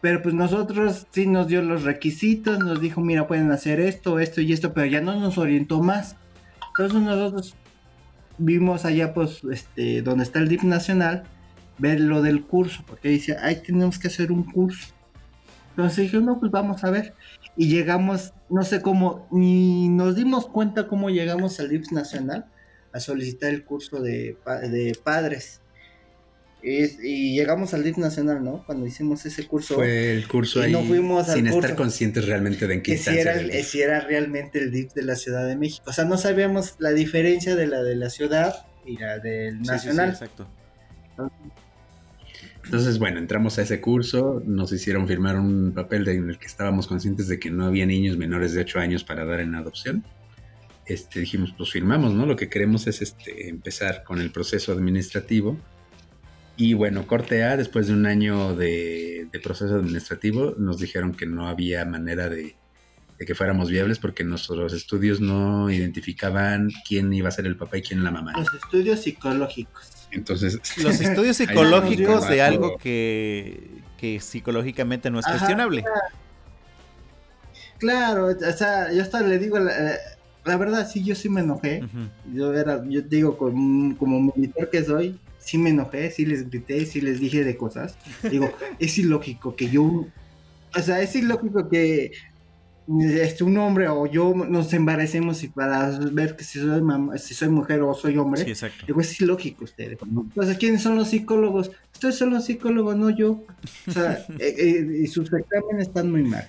Pero 0.01 0.23
pues 0.23 0.35
nosotros 0.35 1.07
sí 1.11 1.27
nos 1.27 1.49
dio 1.49 1.61
los 1.63 1.83
requisitos, 1.83 2.61
nos 2.61 2.81
dijo, 2.81 3.01
mira, 3.01 3.27
pueden 3.27 3.51
hacer 3.51 3.81
esto, 3.81 4.21
esto 4.21 4.41
y 4.41 4.53
esto, 4.53 4.73
pero 4.73 4.87
ya 4.87 5.01
no 5.01 5.19
nos 5.19 5.39
orientó 5.39 5.83
más. 5.83 6.17
Entonces 6.69 7.01
nosotros 7.03 7.57
vimos 8.39 8.85
allá, 8.85 9.13
pues, 9.13 9.43
este, 9.51 10.03
donde 10.03 10.23
está 10.23 10.39
el 10.39 10.49
DIF 10.49 10.63
nacional, 10.63 11.25
ver 11.79 12.01
lo 12.01 12.23
del 12.23 12.45
curso, 12.45 12.85
porque 12.87 13.09
dice, 13.09 13.37
ahí 13.41 13.57
tenemos 13.57 13.99
que 13.99 14.07
hacer 14.07 14.31
un 14.31 14.45
curso. 14.45 14.95
Entonces 15.71 16.05
dije, 16.05 16.21
no, 16.21 16.39
pues 16.39 16.51
vamos 16.53 16.85
a 16.85 16.91
ver. 16.91 17.15
Y 17.57 17.69
llegamos, 17.69 18.33
no 18.49 18.63
sé 18.63 18.83
cómo, 18.83 19.27
ni 19.33 19.89
nos 19.89 20.15
dimos 20.15 20.47
cuenta 20.47 20.87
cómo 20.87 21.11
llegamos 21.11 21.59
al 21.59 21.69
DIF 21.69 21.91
nacional 21.91 22.47
a 22.93 23.01
solicitar 23.01 23.51
el 23.51 23.65
curso 23.65 24.01
de, 24.01 24.37
de 24.63 24.99
padres. 25.03 25.61
Es- 26.63 26.99
y 27.03 27.35
llegamos 27.37 27.73
al 27.73 27.85
DIF 27.85 27.99
nacional, 27.99 28.43
¿no? 28.43 28.65
Cuando 28.67 28.85
hicimos 28.87 29.25
ese 29.27 29.47
curso. 29.47 29.77
Fue 29.77 30.13
el 30.13 30.27
curso 30.27 30.61
Y 30.61 30.65
ahí 30.65 30.73
no 30.73 30.83
fuimos 30.83 31.29
al 31.29 31.37
sin 31.37 31.47
estar 31.47 31.77
conscientes 31.77 32.27
realmente 32.27 32.67
de 32.67 32.75
en 32.75 32.83
qué 32.83 32.93
que 32.93 32.99
si 32.99 33.17
era, 33.17 33.39
si 33.63 33.81
era 33.81 34.01
realmente 34.01 34.59
el 34.59 34.73
DIF 34.73 34.93
de 34.95 35.03
la 35.05 35.15
Ciudad 35.15 35.47
de 35.47 35.57
México. 35.57 35.85
O 35.89 35.93
sea, 35.93 36.05
no 36.05 36.19
sabíamos 36.19 36.75
la 36.81 36.91
diferencia 36.91 37.55
de 37.55 37.67
la 37.69 37.83
de 37.83 37.95
la 37.95 38.11
ciudad 38.11 38.67
y 38.85 38.99
la 38.99 39.19
del 39.21 39.59
Sí, 39.59 39.59
sí, 39.59 39.65
sí, 39.65 39.69
nacional. 39.71 40.09
exacto. 40.11 40.49
Entonces, 42.65 42.99
bueno, 42.99 43.19
entramos 43.19 43.59
a 43.59 43.63
ese 43.63 43.81
curso, 43.81 44.43
nos 44.45 44.73
hicieron 44.73 45.07
firmar 45.09 45.39
un 45.39 45.73
papel 45.73 46.05
de- 46.05 46.15
en 46.15 46.29
el 46.29 46.39
que 46.39 46.47
estábamos 46.47 46.87
conscientes 46.87 47.29
de 47.29 47.39
que 47.39 47.51
no 47.51 47.65
había 47.65 47.87
niños 47.87 48.19
menores 48.19 48.53
de 48.53 48.61
8 48.61 48.79
años 48.79 49.05
para 49.05 49.25
dar 49.25 49.41
en 49.41 49.55
adopción. 49.55 50.05
Este, 50.87 51.21
dijimos, 51.21 51.55
pues 51.57 51.71
firmamos, 51.71 52.13
¿no? 52.15 52.27
Lo 52.27 52.37
que 52.37 52.49
queremos 52.49 52.87
es 52.87 53.01
este, 53.01 53.49
empezar 53.49 54.03
con 54.05 54.21
el 54.21 54.31
proceso 54.33 54.73
administrativo. 54.73 55.57
Y 56.59 56.75
bueno, 56.75 57.07
corte 57.07 57.45
A, 57.45 57.57
después 57.57 57.87
de 57.87 57.93
un 57.93 58.05
año 58.05 58.57
de, 58.57 59.29
de 59.31 59.41
proceso 59.41 59.77
administrativo, 59.77 60.55
nos 60.59 60.79
dijeron 60.79 61.15
que 61.15 61.25
no 61.25 61.47
había 61.47 61.85
manera 61.85 62.29
de, 62.29 62.57
de 63.17 63.27
que 63.27 63.35
fuéramos 63.37 63.71
viables 63.71 64.01
porque 64.01 64.25
nuestros 64.25 64.73
estudios 64.73 65.21
no 65.21 65.71
identificaban 65.71 66.69
quién 66.87 67.13
iba 67.13 67.29
a 67.29 67.33
ser 67.33 67.47
el 67.47 67.57
papá 67.57 67.79
y 67.79 67.83
quién 67.83 68.03
la 68.03 68.11
mamá. 68.11 68.33
Los 68.37 68.53
estudios 68.53 69.01
psicológicos. 69.01 70.09
Entonces, 70.11 70.61
Los 70.83 71.01
estudios 71.01 71.37
psicológicos 71.37 72.29
de 72.29 72.43
algo 72.43 72.77
que, 72.77 73.71
que 73.97 74.19
psicológicamente 74.19 75.13
no 75.13 75.21
es 75.21 75.27
Ajá. 75.27 75.37
cuestionable. 75.39 75.85
Claro, 77.79 78.27
o 78.27 78.53
sea, 78.53 78.93
yo 78.93 79.03
hasta 79.03 79.21
le 79.21 79.39
digo, 79.39 79.61
la, 79.61 79.93
eh, 79.93 79.99
la 80.45 80.57
verdad, 80.57 80.89
sí, 80.91 81.05
yo 81.05 81.15
sí 81.15 81.29
me 81.29 81.43
enojé. 81.43 81.85
Yo 82.35 82.53
era, 82.53 82.83
yo 82.89 83.03
digo, 83.03 83.39
como, 83.39 83.97
como 83.97 84.33
militar 84.35 84.69
que 84.71 84.83
soy, 84.83 85.21
sí 85.49 85.59
me 85.59 85.71
enojé, 85.71 86.11
sí 86.11 86.27
les 86.27 86.49
grité, 86.51 86.85
sí 86.87 87.01
les 87.01 87.21
dije 87.21 87.43
de 87.45 87.57
cosas. 87.57 87.97
Digo, 88.31 88.51
es 88.79 88.99
ilógico 88.99 89.57
que 89.57 89.71
yo, 89.71 90.07
o 90.77 90.81
sea, 90.83 91.01
es 91.01 91.17
ilógico 91.17 91.69
que 91.69 92.13
este, 93.01 93.45
un 93.45 93.59
hombre 93.59 93.87
o 93.89 94.07
yo 94.07 94.35
nos 94.35 94.73
embaracemos 94.73 95.43
y 95.45 95.49
para 95.49 95.91
ver 96.11 96.37
que 96.37 96.45
si 96.45 96.59
soy, 96.59 96.81
mam- 96.81 97.17
si 97.19 97.35
soy 97.35 97.49
mujer 97.51 97.83
o 97.83 97.93
soy 97.95 98.17
hombre. 98.17 98.45
Sí, 98.45 98.51
exacto. 98.51 98.87
Digo, 98.87 99.01
es 99.01 99.21
ilógico 99.21 99.65
ustedes. 99.65 99.99
Entonces, 100.03 100.57
¿quiénes 100.57 100.83
son 100.83 100.97
los 100.97 101.09
psicólogos? 101.09 101.71
Ustedes 101.93 102.17
son 102.17 102.31
los 102.31 102.47
psicólogos, 102.47 102.97
no 102.97 103.11
yo. 103.11 103.45
O 103.87 103.93
sea, 103.93 104.25
eh, 104.39 104.55
eh, 104.59 105.01
y 105.03 105.07
sus 105.07 105.31
exámenes 105.33 105.89
están 105.89 106.11
muy 106.11 106.23
mal. 106.23 106.49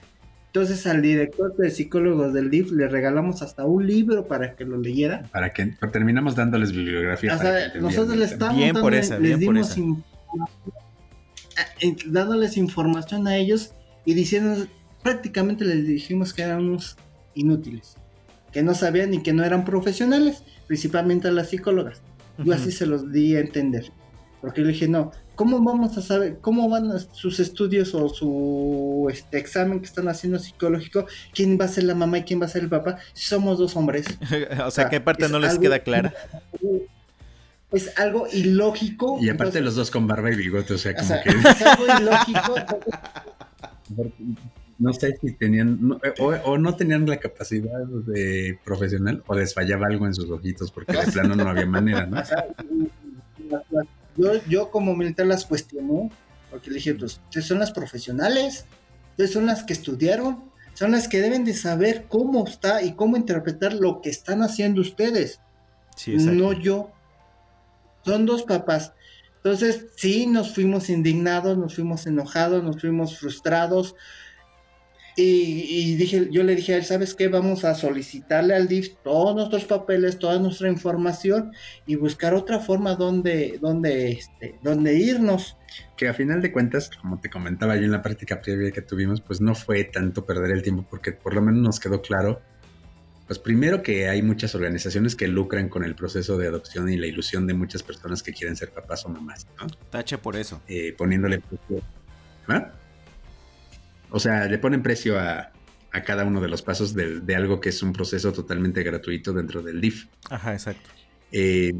Entonces, 0.53 0.87
al 0.87 1.01
director 1.03 1.55
de 1.57 1.69
psicólogos 1.69 2.33
del 2.33 2.49
DIF 2.49 2.71
le 2.71 2.87
regalamos 2.87 3.41
hasta 3.43 3.65
un 3.65 3.85
libro 3.85 4.27
para 4.27 4.55
que 4.55 4.65
lo 4.65 4.77
leyera. 4.77 5.23
para 5.31 5.53
que 5.53 5.75
pero 5.79 5.91
terminamos 5.91 6.35
dándoles 6.35 6.71
bibliografía. 6.71 7.35
O 7.35 7.39
que 7.39 7.45
sea, 7.45 7.73
nosotros 7.79 8.13
tema. 8.15 8.25
estamos 8.25 8.57
Bien 8.57 8.73
por 8.73 8.83
dando- 8.93 8.97
esa, 8.97 9.19
les 9.19 9.37
bien 9.37 9.45
por 9.47 9.55
dimos 9.55 9.71
esa. 9.71 9.81
eh, 11.81 11.95
dándoles 12.07 12.57
información 12.57 13.27
a 13.27 13.35
ellos 13.37 13.73
y 14.05 14.13
diciendo, 14.13 14.65
prácticamente 15.03 15.65
les 15.65 15.85
dijimos 15.85 16.33
que 16.33 16.41
eran 16.43 16.61
unos 16.65 16.97
inútiles, 17.35 17.95
que 18.51 18.63
no 18.63 18.73
sabían 18.73 19.13
y 19.13 19.21
que 19.21 19.33
no 19.33 19.43
eran 19.43 19.65
profesionales, 19.65 20.43
principalmente 20.67 21.27
a 21.27 21.31
las 21.31 21.49
psicólogas. 21.49 22.01
Yo 22.43 22.53
así 22.53 22.71
se 22.71 22.85
los 22.85 23.11
di 23.11 23.35
a 23.35 23.41
entender. 23.41 23.91
Porque 24.41 24.61
le 24.61 24.69
dije, 24.69 24.87
no, 24.87 25.11
¿cómo 25.39 25.63
vamos 25.63 25.97
a 25.97 26.01
saber, 26.01 26.39
cómo 26.41 26.67
van 26.67 26.91
sus 27.13 27.39
estudios 27.39 27.95
o 27.95 28.09
su 28.09 29.07
este, 29.09 29.37
examen 29.37 29.79
que 29.79 29.85
están 29.85 30.09
haciendo 30.09 30.37
psicológico? 30.37 31.05
¿Quién 31.33 31.57
va 31.57 31.63
a 31.63 31.69
ser 31.69 31.85
la 31.85 31.95
mamá 31.95 32.17
y 32.17 32.23
quién 32.23 32.41
va 32.41 32.45
a 32.45 32.49
ser 32.49 32.63
el 32.63 32.69
papá? 32.69 32.97
Si 33.13 33.25
somos 33.25 33.57
dos 33.57 33.73
hombres. 33.77 34.05
o 34.65 34.69
sea, 34.69 34.89
¿qué 34.89 34.99
parte 34.99 35.29
no 35.29 35.39
les 35.39 35.51
algo- 35.51 35.61
queda 35.61 35.79
clara? 35.79 36.13
Es 37.71 37.97
algo 37.99 38.25
ilógico. 38.33 39.17
Y 39.21 39.29
aparte 39.29 39.59
entonces- 39.59 39.63
los 39.63 39.75
dos 39.75 39.91
con 39.91 40.07
barba 40.07 40.29
y 40.31 40.35
bigote, 40.35 40.73
o 40.73 40.77
sea, 40.77 40.91
o 40.91 40.95
como 40.95 41.07
sea, 41.07 41.21
que... 41.21 41.29
es 41.29 41.61
algo 41.61 41.85
ilógico. 41.99 42.55
no 44.79 44.91
sé 44.93 45.17
si 45.21 45.33
tenían, 45.33 45.77
no, 45.79 46.01
o, 46.19 46.25
o 46.25 46.57
no 46.57 46.75
tenían 46.75 47.05
la 47.07 47.17
capacidad 47.17 47.85
de 47.85 48.57
profesional 48.65 49.23
o 49.27 49.35
les 49.35 49.53
fallaba 49.53 49.85
algo 49.87 50.05
en 50.07 50.15
sus 50.15 50.29
ojitos 50.31 50.71
porque 50.71 50.93
de 50.93 51.11
plano 51.11 51.35
no 51.35 51.47
había 51.47 51.65
manera, 51.67 52.07
¿no? 52.07 52.15
Las- 52.17 52.31
las- 53.69 53.85
yo, 54.19 54.45
yo 54.47 54.69
como 54.69 54.95
militar 54.95 55.25
las 55.25 55.45
cuestioné, 55.45 56.11
porque 56.51 56.69
le 56.69 56.75
dije, 56.75 56.95
pues, 56.95 57.19
son 57.41 57.59
las 57.59 57.71
profesionales, 57.71 58.65
son 59.31 59.45
las 59.45 59.63
que 59.63 59.73
estudiaron, 59.73 60.43
son 60.73 60.91
las 60.91 61.07
que 61.07 61.21
deben 61.21 61.45
de 61.45 61.53
saber 61.53 62.05
cómo 62.07 62.45
está 62.47 62.81
y 62.83 62.93
cómo 62.93 63.17
interpretar 63.17 63.73
lo 63.73 64.01
que 64.01 64.09
están 64.09 64.43
haciendo 64.43 64.81
ustedes, 64.81 65.39
Sí, 65.95 66.15
no 66.15 66.53
yo. 66.53 66.91
Son 68.05 68.25
dos 68.25 68.43
papás. 68.43 68.93
Entonces, 69.35 69.87
sí, 69.97 70.27
nos 70.27 70.53
fuimos 70.53 70.89
indignados, 70.89 71.57
nos 71.57 71.75
fuimos 71.75 72.07
enojados, 72.07 72.63
nos 72.63 72.79
fuimos 72.79 73.19
frustrados. 73.19 73.95
Y, 75.15 75.65
y 75.67 75.95
dije, 75.95 76.29
yo 76.31 76.43
le 76.43 76.55
dije 76.55 76.73
a 76.73 76.77
él, 76.77 76.85
¿sabes 76.85 77.13
qué? 77.13 77.27
Vamos 77.27 77.65
a 77.65 77.75
solicitarle 77.75 78.55
al 78.55 78.67
DIF 78.67 78.95
todos 79.03 79.35
nuestros 79.35 79.65
papeles, 79.65 80.17
toda 80.19 80.39
nuestra 80.39 80.69
información 80.69 81.51
y 81.85 81.95
buscar 81.95 82.33
otra 82.33 82.59
forma 82.59 82.95
donde, 82.95 83.57
donde, 83.61 84.11
este, 84.11 84.55
donde 84.63 84.95
irnos. 84.95 85.57
Que 85.97 86.07
a 86.07 86.13
final 86.13 86.41
de 86.41 86.51
cuentas, 86.51 86.89
como 86.89 87.19
te 87.19 87.29
comentaba 87.29 87.75
yo 87.75 87.83
en 87.83 87.91
la 87.91 88.01
práctica 88.01 88.39
previa 88.41 88.71
que 88.71 88.81
tuvimos, 88.81 89.19
pues 89.21 89.41
no 89.41 89.55
fue 89.55 89.83
tanto 89.83 90.25
perder 90.25 90.51
el 90.51 90.61
tiempo 90.63 90.85
porque 90.89 91.11
por 91.11 91.33
lo 91.33 91.41
menos 91.41 91.61
nos 91.61 91.79
quedó 91.79 92.01
claro, 92.01 92.41
pues 93.27 93.37
primero 93.37 93.83
que 93.83 94.09
hay 94.09 94.23
muchas 94.23 94.55
organizaciones 94.55 95.15
que 95.15 95.27
lucran 95.27 95.69
con 95.69 95.83
el 95.83 95.93
proceso 95.93 96.37
de 96.37 96.47
adopción 96.47 96.89
y 96.89 96.97
la 96.97 97.05
ilusión 97.05 97.45
de 97.45 97.53
muchas 97.53 97.83
personas 97.83 98.23
que 98.23 98.33
quieren 98.33 98.55
ser 98.55 98.71
papás 98.71 99.05
o 99.05 99.09
mamás, 99.09 99.45
¿no? 99.61 99.67
Tache 99.91 100.17
por 100.17 100.35
eso. 100.35 100.61
eh, 100.67 100.95
poniéndole. 100.97 101.41
¿Ah? 102.47 102.71
O 104.11 104.19
sea, 104.19 104.45
le 104.47 104.57
ponen 104.57 104.81
precio 104.83 105.19
a, 105.19 105.51
a 105.91 106.03
cada 106.03 106.25
uno 106.25 106.41
de 106.41 106.47
los 106.49 106.61
pasos 106.61 106.93
de, 106.93 107.19
de 107.21 107.35
algo 107.35 107.59
que 107.61 107.69
es 107.69 107.81
un 107.83 107.93
proceso 107.93 108.33
totalmente 108.33 108.83
gratuito 108.83 109.33
dentro 109.33 109.61
del 109.61 109.81
DIF. 109.81 110.07
Ajá, 110.29 110.53
exacto. 110.53 110.89
Eh, 111.31 111.71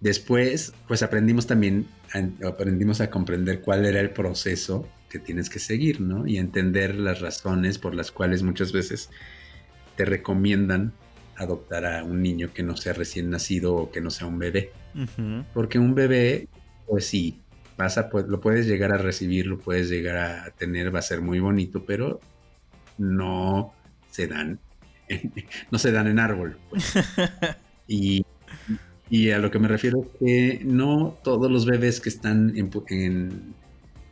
después, 0.00 0.72
pues 0.88 1.02
aprendimos 1.02 1.46
también, 1.46 1.86
a- 2.14 2.48
aprendimos 2.48 3.00
a 3.00 3.10
comprender 3.10 3.60
cuál 3.60 3.84
era 3.86 4.00
el 4.00 4.10
proceso 4.10 4.88
que 5.08 5.18
tienes 5.18 5.50
que 5.50 5.58
seguir, 5.58 6.00
¿no? 6.00 6.26
Y 6.26 6.38
entender 6.38 6.94
las 6.94 7.20
razones 7.20 7.78
por 7.78 7.94
las 7.94 8.10
cuales 8.10 8.42
muchas 8.42 8.72
veces 8.72 9.10
te 9.96 10.04
recomiendan 10.04 10.94
adoptar 11.36 11.84
a 11.86 12.04
un 12.04 12.22
niño 12.22 12.52
que 12.54 12.62
no 12.62 12.76
sea 12.76 12.92
recién 12.94 13.30
nacido 13.30 13.74
o 13.74 13.90
que 13.90 14.00
no 14.00 14.10
sea 14.10 14.26
un 14.26 14.38
bebé. 14.38 14.72
Porque 15.52 15.78
un 15.78 15.94
bebé, 15.94 16.48
pues 16.86 17.06
sí, 17.06 17.41
pasa, 17.76 18.08
pues 18.10 18.26
lo 18.26 18.40
puedes 18.40 18.66
llegar 18.66 18.92
a 18.92 18.98
recibir, 18.98 19.46
lo 19.46 19.58
puedes 19.58 19.88
llegar 19.88 20.16
a 20.16 20.50
tener, 20.50 20.94
va 20.94 21.00
a 21.00 21.02
ser 21.02 21.20
muy 21.20 21.40
bonito, 21.40 21.84
pero 21.84 22.20
no 22.98 23.72
se 24.10 24.26
dan, 24.26 24.58
en- 25.08 25.32
no 25.70 25.78
se 25.78 25.92
dan 25.92 26.06
en 26.08 26.18
árbol. 26.18 26.58
pues. 26.70 26.92
y, 27.88 28.24
y 29.10 29.30
a 29.30 29.38
lo 29.38 29.50
que 29.50 29.58
me 29.58 29.68
refiero 29.68 30.00
es 30.02 30.18
que 30.18 30.64
no 30.64 31.18
todos 31.22 31.50
los 31.50 31.66
bebés 31.66 32.00
que 32.00 32.08
están 32.08 32.52
en, 32.56 32.70
en- 32.88 33.54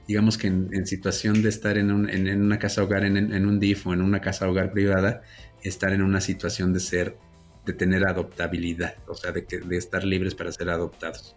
digamos 0.09 0.37
que 0.39 0.49
en, 0.49 0.69
en 0.73 0.87
situación 0.87 1.43
de 1.43 1.49
estar 1.49 1.79
en, 1.79 1.91
un- 1.93 2.09
en- 2.09 2.27
en 2.29 2.43
una 2.43 2.59
casa 2.59 2.83
hogar, 2.83 3.05
en, 3.05 3.17
en 3.17 3.47
un 3.47 3.61
DIF 3.61 3.87
o 3.87 3.95
en 3.95 4.03
una 4.03 4.21
casa 4.21 4.49
hogar 4.49 4.73
privada, 4.73 5.23
estar 5.63 5.93
en 5.93 6.03
una 6.03 6.21
situación 6.21 6.73
de 6.73 6.81
ser, 6.81 7.17
de 7.67 7.73
tener 7.75 8.07
adoptabilidad, 8.07 8.95
o 9.07 9.15
sea, 9.15 9.31
de, 9.33 9.45
que, 9.45 9.59
de 9.59 9.77
estar 9.77 10.03
libres 10.05 10.35
para 10.35 10.51
ser 10.51 10.71
adoptados. 10.71 11.37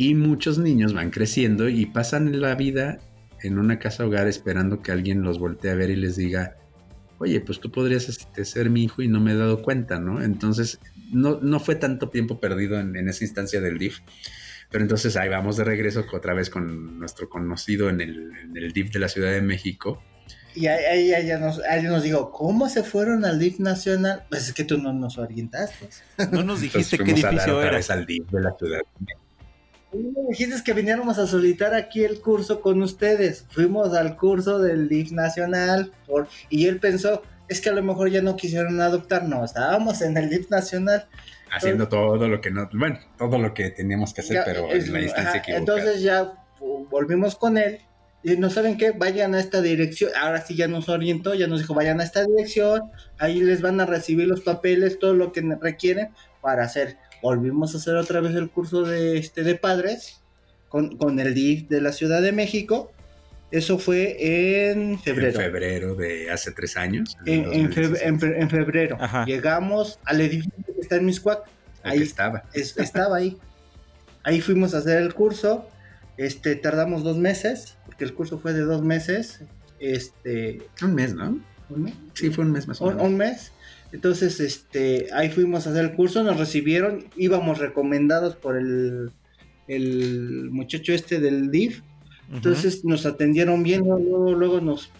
Y 0.00 0.14
muchos 0.14 0.56
niños 0.56 0.94
van 0.94 1.10
creciendo 1.10 1.68
y 1.68 1.84
pasan 1.84 2.40
la 2.40 2.54
vida 2.54 3.00
en 3.42 3.58
una 3.58 3.78
casa 3.78 4.06
hogar 4.06 4.28
esperando 4.28 4.80
que 4.80 4.92
alguien 4.92 5.20
los 5.20 5.38
voltee 5.38 5.72
a 5.72 5.74
ver 5.74 5.90
y 5.90 5.96
les 5.96 6.16
diga, 6.16 6.56
oye, 7.18 7.38
pues 7.42 7.60
tú 7.60 7.70
podrías 7.70 8.08
este, 8.08 8.46
ser 8.46 8.70
mi 8.70 8.84
hijo 8.84 9.02
y 9.02 9.08
no 9.08 9.20
me 9.20 9.32
he 9.32 9.36
dado 9.36 9.60
cuenta, 9.60 10.00
¿no? 10.00 10.22
Entonces, 10.22 10.80
no, 11.12 11.38
no 11.42 11.60
fue 11.60 11.74
tanto 11.74 12.08
tiempo 12.08 12.40
perdido 12.40 12.80
en, 12.80 12.96
en 12.96 13.10
esa 13.10 13.24
instancia 13.24 13.60
del 13.60 13.76
DIF. 13.76 13.98
Pero 14.70 14.84
entonces 14.84 15.18
ahí 15.18 15.28
vamos 15.28 15.58
de 15.58 15.64
regreso 15.64 16.06
otra 16.10 16.32
vez 16.32 16.48
con 16.48 16.98
nuestro 16.98 17.28
conocido 17.28 17.90
en 17.90 18.00
el, 18.00 18.32
en 18.42 18.56
el 18.56 18.72
DIF 18.72 18.92
de 18.92 19.00
la 19.00 19.08
Ciudad 19.10 19.32
de 19.32 19.42
México. 19.42 20.02
Y 20.54 20.66
ahí, 20.68 21.10
ahí 21.10 21.14
ella 21.14 21.38
nos, 21.38 21.60
ahí 21.64 21.82
nos 21.82 22.02
dijo, 22.02 22.30
¿cómo 22.32 22.70
se 22.70 22.84
fueron 22.84 23.26
al 23.26 23.38
DIF 23.38 23.58
nacional? 23.58 24.24
Pues 24.30 24.48
es 24.48 24.54
que 24.54 24.64
tú 24.64 24.78
no 24.78 24.94
nos 24.94 25.18
orientaste. 25.18 25.90
No 26.32 26.42
nos 26.42 26.62
dijiste 26.62 26.96
Entonces 26.96 27.00
qué 27.02 27.04
fuimos 27.04 27.24
a 27.24 27.32
dar 27.32 27.50
edificio 27.50 27.56
otra 27.58 27.68
era. 27.68 27.76
vez 27.76 27.90
al 27.90 28.06
DIF 28.06 28.30
de 28.30 28.40
la 28.40 28.56
Ciudad. 28.58 28.80
Me 28.98 29.12
dijiste 29.92 30.56
que 30.64 30.72
viniéramos 30.72 31.18
a 31.18 31.26
solicitar 31.26 31.74
aquí 31.74 32.04
el 32.04 32.20
curso 32.20 32.60
con 32.60 32.82
ustedes. 32.82 33.44
Fuimos 33.50 33.94
al 33.94 34.16
curso 34.16 34.58
del 34.58 34.88
DIF 34.88 35.12
nacional 35.12 35.92
por, 36.06 36.28
y 36.48 36.66
él 36.66 36.78
pensó, 36.78 37.22
es 37.48 37.60
que 37.60 37.70
a 37.70 37.72
lo 37.72 37.82
mejor 37.82 38.10
ya 38.10 38.22
no 38.22 38.36
quisieron 38.36 38.80
adoptar. 38.80 39.24
No, 39.24 39.44
estábamos 39.44 40.00
en 40.02 40.16
el 40.16 40.30
DIF 40.30 40.50
nacional. 40.50 41.06
Haciendo 41.52 41.88
todo 41.88 42.28
lo 42.28 42.40
que 42.40 42.50
no, 42.52 42.68
bueno, 42.72 42.98
todo 43.18 43.38
lo 43.38 43.52
que 43.54 43.70
teníamos 43.70 44.14
que 44.14 44.20
hacer, 44.20 44.34
Ya, 44.36 44.44
pero 44.44 44.68
es- 44.70 44.86
en 44.86 44.92
la 44.92 45.00
instancia 45.00 45.30
ajá, 45.30 45.38
equivocada. 45.38 45.78
Entonces 45.78 46.02
ya 46.02 46.32
volvimos 46.90 47.34
con 47.34 47.58
él 47.58 47.80
y 48.22 48.36
no 48.36 48.50
saben 48.50 48.76
qué, 48.76 48.92
vayan 48.92 49.34
a 49.34 49.40
esta 49.40 49.60
dirección. 49.60 50.12
Ahora 50.20 50.42
sí 50.42 50.54
ya 50.54 50.68
nos 50.68 50.88
orientó, 50.88 51.34
ya 51.34 51.48
nos 51.48 51.58
dijo, 51.60 51.74
vayan 51.74 52.00
a 52.00 52.04
esta 52.04 52.24
dirección, 52.24 52.82
ahí 53.18 53.40
les 53.40 53.62
van 53.62 53.80
a 53.80 53.86
recibir 53.86 54.28
los 54.28 54.42
papeles, 54.42 54.98
todo 55.00 55.14
lo 55.14 55.32
que 55.32 55.40
requieren 55.60 56.10
para 56.40 56.62
hacer. 56.64 56.98
Volvimos 57.22 57.74
a 57.74 57.78
hacer 57.78 57.96
otra 57.96 58.20
vez 58.20 58.34
el 58.34 58.50
curso 58.50 58.82
de 58.82 59.18
este 59.18 59.42
de 59.42 59.54
padres 59.54 60.20
con, 60.68 60.96
con 60.96 61.18
el 61.20 61.34
DIF 61.34 61.68
de 61.68 61.80
la 61.80 61.92
Ciudad 61.92 62.22
de 62.22 62.32
México. 62.32 62.92
Eso 63.50 63.78
fue 63.78 64.70
en 64.70 64.98
febrero. 65.00 65.38
En 65.40 65.44
febrero 65.46 65.94
de 65.96 66.30
hace 66.30 66.52
tres 66.52 66.76
años. 66.76 67.16
En, 67.26 67.44
en 67.52 67.70
feb- 67.70 67.88
2016, 67.90 68.02
en 68.06 68.20
fe- 68.20 68.40
en 68.40 68.50
febrero. 68.50 68.96
Ajá. 69.00 69.24
Llegamos 69.24 69.98
al 70.04 70.20
edificio 70.20 70.52
que 70.74 70.80
está 70.80 70.96
en 70.96 71.06
Miscuac. 71.06 71.40
el 71.84 71.90
Ahí 71.90 72.02
estaba. 72.02 72.44
es- 72.54 72.76
estaba 72.78 73.16
ahí. 73.16 73.36
Ahí 74.22 74.40
fuimos 74.40 74.74
a 74.74 74.78
hacer 74.78 75.02
el 75.02 75.14
curso. 75.14 75.66
Este, 76.16 76.54
tardamos 76.54 77.02
dos 77.02 77.16
meses, 77.16 77.76
porque 77.86 78.04
el 78.04 78.14
curso 78.14 78.38
fue 78.38 78.52
de 78.52 78.60
dos 78.60 78.82
meses. 78.82 79.40
Este, 79.80 80.62
Un 80.82 80.94
mes, 80.94 81.14
¿no? 81.14 81.40
¿un 81.70 81.82
mes? 81.82 81.94
Sí, 82.14 82.30
fue 82.30 82.44
un 82.44 82.52
mes 82.52 82.68
más 82.68 82.80
o 82.80 82.84
Un, 82.84 82.90
menos. 82.96 83.06
un 83.08 83.16
mes. 83.16 83.52
Entonces, 83.92 84.40
este, 84.40 85.08
ahí 85.12 85.30
fuimos 85.30 85.66
a 85.66 85.70
hacer 85.70 85.84
el 85.84 85.94
curso, 85.94 86.22
nos 86.22 86.38
recibieron, 86.38 87.06
íbamos 87.16 87.58
recomendados 87.58 88.36
por 88.36 88.56
el, 88.56 89.10
el 89.66 90.50
muchacho 90.50 90.92
este 90.92 91.20
del 91.20 91.50
DIF. 91.50 91.82
Entonces 92.32 92.84
nos 92.84 93.06
atendieron 93.06 93.64
bien, 93.64 93.80
luego, 93.80 94.34
luego 94.34 94.60
nos 94.60 94.92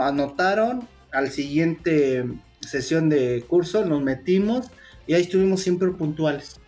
anotaron 0.00 0.86
al 1.10 1.30
siguiente 1.30 2.24
sesión 2.60 3.08
de 3.08 3.44
curso, 3.48 3.84
nos 3.84 4.02
metimos 4.02 4.70
y 5.06 5.14
ahí 5.14 5.22
estuvimos 5.22 5.62
siempre 5.62 5.90
puntuales. 5.90 6.60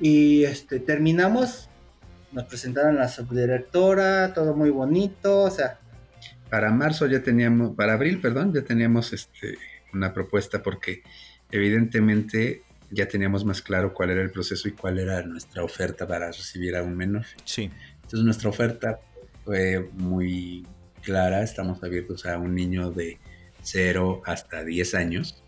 Y 0.00 0.44
este 0.44 0.80
terminamos, 0.80 1.68
nos 2.32 2.44
presentaron 2.44 2.96
a 2.96 3.00
la 3.00 3.08
subdirectora, 3.08 4.32
todo 4.32 4.56
muy 4.56 4.70
bonito, 4.70 5.42
o 5.42 5.50
sea, 5.50 5.78
Para 6.48 6.70
marzo 6.70 7.06
ya 7.06 7.22
teníamos, 7.22 7.76
para 7.76 7.94
abril, 7.94 8.20
perdón, 8.20 8.54
ya 8.54 8.62
teníamos 8.62 9.12
este, 9.12 9.58
una 9.92 10.12
propuesta 10.12 10.62
porque 10.62 11.02
evidentemente 11.50 12.62
ya 12.90 13.06
teníamos 13.06 13.44
más 13.44 13.62
claro 13.62 13.94
cuál 13.94 14.10
era 14.10 14.22
el 14.22 14.30
proceso 14.30 14.68
y 14.68 14.72
cuál 14.72 14.98
era 14.98 15.22
nuestra 15.22 15.62
oferta 15.62 16.06
para 16.06 16.26
recibir 16.26 16.76
a 16.76 16.82
un 16.82 16.96
menor. 16.96 17.24
Sí. 17.44 17.70
Entonces 17.94 18.24
nuestra 18.24 18.48
oferta 18.48 19.00
fue 19.44 19.88
muy 19.92 20.66
clara, 21.02 21.42
estamos 21.42 21.82
abiertos 21.82 22.26
a 22.26 22.38
un 22.38 22.54
niño 22.54 22.90
de 22.90 23.18
0 23.62 24.22
hasta 24.26 24.64
10 24.64 24.94
años, 24.94 25.42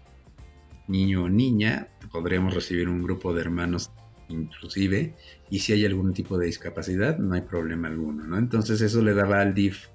niño 0.87 1.25
o 1.25 1.29
niña, 1.29 1.89
podremos 2.11 2.55
recibir 2.55 2.89
un 2.89 3.03
grupo 3.03 3.35
de 3.35 3.41
hermanos 3.41 3.91
inclusive, 4.29 5.15
y 5.51 5.59
si 5.59 5.73
hay 5.73 5.85
algún 5.85 6.15
tipo 6.15 6.39
de 6.39 6.47
discapacidad, 6.47 7.19
no 7.19 7.35
hay 7.35 7.43
problema 7.43 7.89
alguno, 7.89 8.25
¿no? 8.25 8.39
Entonces 8.39 8.81
eso 8.81 9.03
le 9.03 9.13
daba 9.13 9.41
al 9.41 9.53
DIF, 9.53 9.89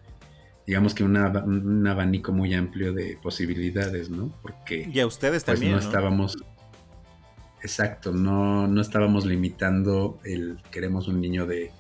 digamos 0.68 0.94
que 0.94 1.04
una- 1.04 1.30
un 1.46 1.88
abanico 1.88 2.32
muy 2.34 2.54
amplio 2.54 2.94
de 2.94 3.18
posibilidades, 3.24 4.10
¿no? 4.12 4.32
Porque 4.44 4.88
Y 4.94 5.00
a 5.00 5.08
ustedes 5.08 5.44
pues 5.46 5.56
también. 5.60 5.72
no, 5.74 5.80
¿no? 5.80 5.86
estábamos 5.86 6.38
exacto 7.64 8.12
no 8.12 8.68
no 8.68 8.82
estábamos 8.82 9.26
limitando 9.26 10.20
el 10.24 10.60
queremos 10.72 11.08
un 11.08 11.20
niño 11.20 11.48
de 11.48 11.72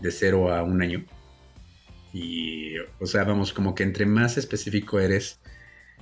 de 0.00 0.10
cero 0.10 0.52
a 0.52 0.62
un 0.64 0.82
año 0.82 1.04
y 2.12 2.76
o 3.00 3.06
sea 3.06 3.24
vamos 3.24 3.52
como 3.52 3.74
que 3.74 3.84
entre 3.84 4.04
más 4.04 4.36
específico 4.36 4.98
eres 4.98 5.40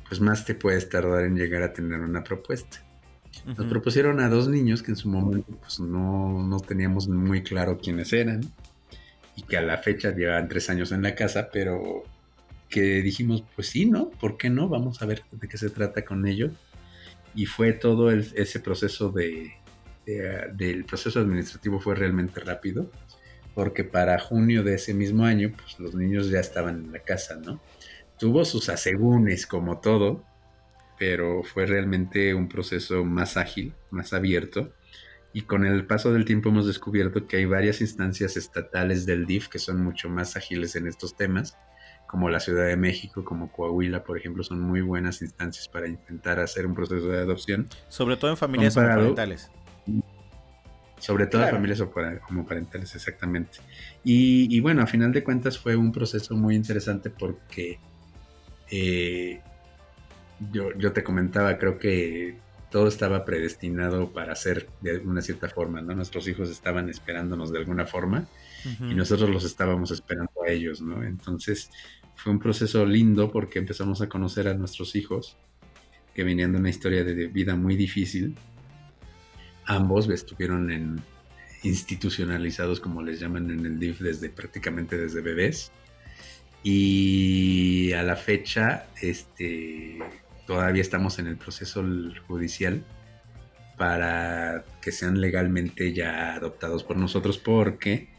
pues 0.08 0.20
más 0.20 0.44
te 0.46 0.54
puedes 0.54 0.88
tardar 0.88 1.24
en 1.24 1.36
llegar 1.36 1.62
a 1.62 1.72
tener 1.72 2.00
una 2.00 2.24
propuesta 2.24 2.82
nos 3.46 3.66
propusieron 3.66 4.20
a 4.20 4.28
dos 4.28 4.48
niños 4.48 4.82
que 4.82 4.90
en 4.90 4.96
su 4.96 5.08
momento 5.08 5.54
pues 5.60 5.78
no, 5.80 6.42
no 6.42 6.58
teníamos 6.60 7.06
muy 7.08 7.42
claro 7.42 7.78
quiénes 7.78 8.12
eran 8.12 8.40
y 9.36 9.42
que 9.42 9.56
a 9.58 9.62
la 9.62 9.78
fecha 9.78 10.14
llevaban 10.14 10.48
tres 10.48 10.68
años 10.68 10.90
en 10.92 11.02
la 11.02 11.14
casa, 11.14 11.48
pero 11.52 12.02
que 12.70 13.02
dijimos, 13.02 13.44
pues 13.54 13.68
sí, 13.68 13.86
¿no? 13.86 14.10
¿Por 14.10 14.36
qué 14.38 14.48
no? 14.50 14.68
Vamos 14.68 15.02
a 15.02 15.06
ver 15.06 15.24
de 15.32 15.48
qué 15.48 15.58
se 15.58 15.70
trata 15.70 16.04
con 16.04 16.26
ellos. 16.26 16.52
Y 17.34 17.46
fue 17.46 17.72
todo 17.72 18.10
el- 18.10 18.26
ese 18.34 18.60
proceso 18.60 19.10
de, 19.10 19.52
de- 20.06 20.50
del 20.54 20.84
proceso 20.84 21.20
administrativo 21.20 21.80
fue 21.80 21.94
realmente 21.94 22.40
rápido, 22.40 22.90
porque 23.54 23.84
para 23.84 24.18
junio 24.18 24.62
de 24.62 24.74
ese 24.74 24.94
mismo 24.94 25.24
año, 25.24 25.52
pues 25.56 25.78
los 25.78 25.94
niños 25.94 26.30
ya 26.30 26.40
estaban 26.40 26.84
en 26.86 26.92
la 26.92 27.00
casa, 27.00 27.36
¿no? 27.36 27.60
tuvo 28.18 28.44
sus 28.44 28.68
asegúnes 28.68 29.46
como 29.46 29.80
todo, 29.80 30.24
pero 30.98 31.42
fue 31.42 31.64
realmente 31.64 32.34
un 32.34 32.48
proceso 32.50 33.02
más 33.04 33.38
ágil, 33.38 33.72
más 33.90 34.12
abierto. 34.12 34.74
Y 35.32 35.42
con 35.42 35.64
el 35.64 35.86
paso 35.86 36.12
del 36.12 36.26
tiempo 36.26 36.50
hemos 36.50 36.66
descubierto 36.66 37.26
que 37.26 37.38
hay 37.38 37.46
varias 37.46 37.80
instancias 37.80 38.36
estatales 38.36 39.06
del 39.06 39.24
DIF 39.24 39.48
que 39.48 39.58
son 39.58 39.82
mucho 39.82 40.10
más 40.10 40.36
ágiles 40.36 40.76
en 40.76 40.86
estos 40.86 41.16
temas, 41.16 41.56
como 42.10 42.28
la 42.28 42.40
Ciudad 42.40 42.66
de 42.66 42.76
México, 42.76 43.24
como 43.24 43.52
Coahuila, 43.52 44.02
por 44.02 44.18
ejemplo, 44.18 44.42
son 44.42 44.60
muy 44.60 44.80
buenas 44.80 45.22
instancias 45.22 45.68
para 45.68 45.86
intentar 45.86 46.40
hacer 46.40 46.66
un 46.66 46.74
proceso 46.74 47.06
de 47.06 47.18
adopción. 47.20 47.68
Sobre 47.88 48.16
todo 48.16 48.32
en 48.32 48.36
familias 48.36 48.76
homoparentales. 48.76 49.48
Sobre 50.98 51.28
todo 51.28 51.42
Claro. 51.42 51.56
familias 51.56 51.80
homoparentales, 51.80 52.96
exactamente. 52.96 53.58
Y, 54.02 54.48
y 54.54 54.58
bueno, 54.58 54.82
a 54.82 54.88
final 54.88 55.12
de 55.12 55.22
cuentas 55.22 55.56
fue 55.56 55.76
un 55.76 55.92
proceso 55.92 56.34
muy 56.34 56.56
interesante 56.56 57.10
porque 57.10 57.78
eh, 58.72 59.40
yo, 60.50 60.76
yo 60.76 60.92
te 60.92 61.04
comentaba, 61.04 61.58
creo 61.58 61.78
que 61.78 62.36
todo 62.72 62.88
estaba 62.88 63.24
predestinado 63.24 64.12
para 64.12 64.34
ser 64.34 64.68
de 64.80 64.98
una 64.98 65.22
cierta 65.22 65.48
forma, 65.48 65.80
¿no? 65.80 65.94
Nuestros 65.94 66.26
hijos 66.26 66.50
estaban 66.50 66.88
esperándonos 66.88 67.52
de 67.52 67.58
alguna 67.58 67.86
forma 67.86 68.26
y 68.80 68.94
nosotros 68.94 69.30
los 69.30 69.44
estábamos 69.44 69.90
esperando 69.90 70.32
a 70.46 70.50
ellos, 70.50 70.80
¿no? 70.82 71.02
Entonces 71.02 71.70
fue 72.22 72.32
un 72.32 72.38
proceso 72.38 72.84
lindo 72.84 73.32
porque 73.32 73.58
empezamos 73.58 74.02
a 74.02 74.08
conocer 74.10 74.46
a 74.46 74.52
nuestros 74.52 74.94
hijos 74.94 75.38
que 76.14 76.22
venían 76.22 76.52
de 76.52 76.58
una 76.58 76.68
historia 76.68 77.02
de 77.02 77.28
vida 77.28 77.56
muy 77.56 77.76
difícil. 77.76 78.34
Ambos 79.64 80.06
estuvieron 80.10 81.02
institucionalizados, 81.62 82.78
como 82.78 83.02
les 83.02 83.20
llaman 83.20 83.50
en 83.50 83.64
el 83.64 83.78
DIF, 83.78 84.00
desde 84.00 84.28
prácticamente 84.28 84.98
desde 84.98 85.22
bebés. 85.22 85.72
Y 86.62 87.90
a 87.92 88.02
la 88.02 88.16
fecha, 88.16 88.86
este, 89.00 89.98
todavía 90.46 90.82
estamos 90.82 91.18
en 91.20 91.26
el 91.26 91.38
proceso 91.38 91.82
judicial 92.26 92.84
para 93.78 94.66
que 94.82 94.92
sean 94.92 95.22
legalmente 95.22 95.94
ya 95.94 96.34
adoptados 96.34 96.84
por 96.84 96.98
nosotros 96.98 97.38
porque 97.38 98.10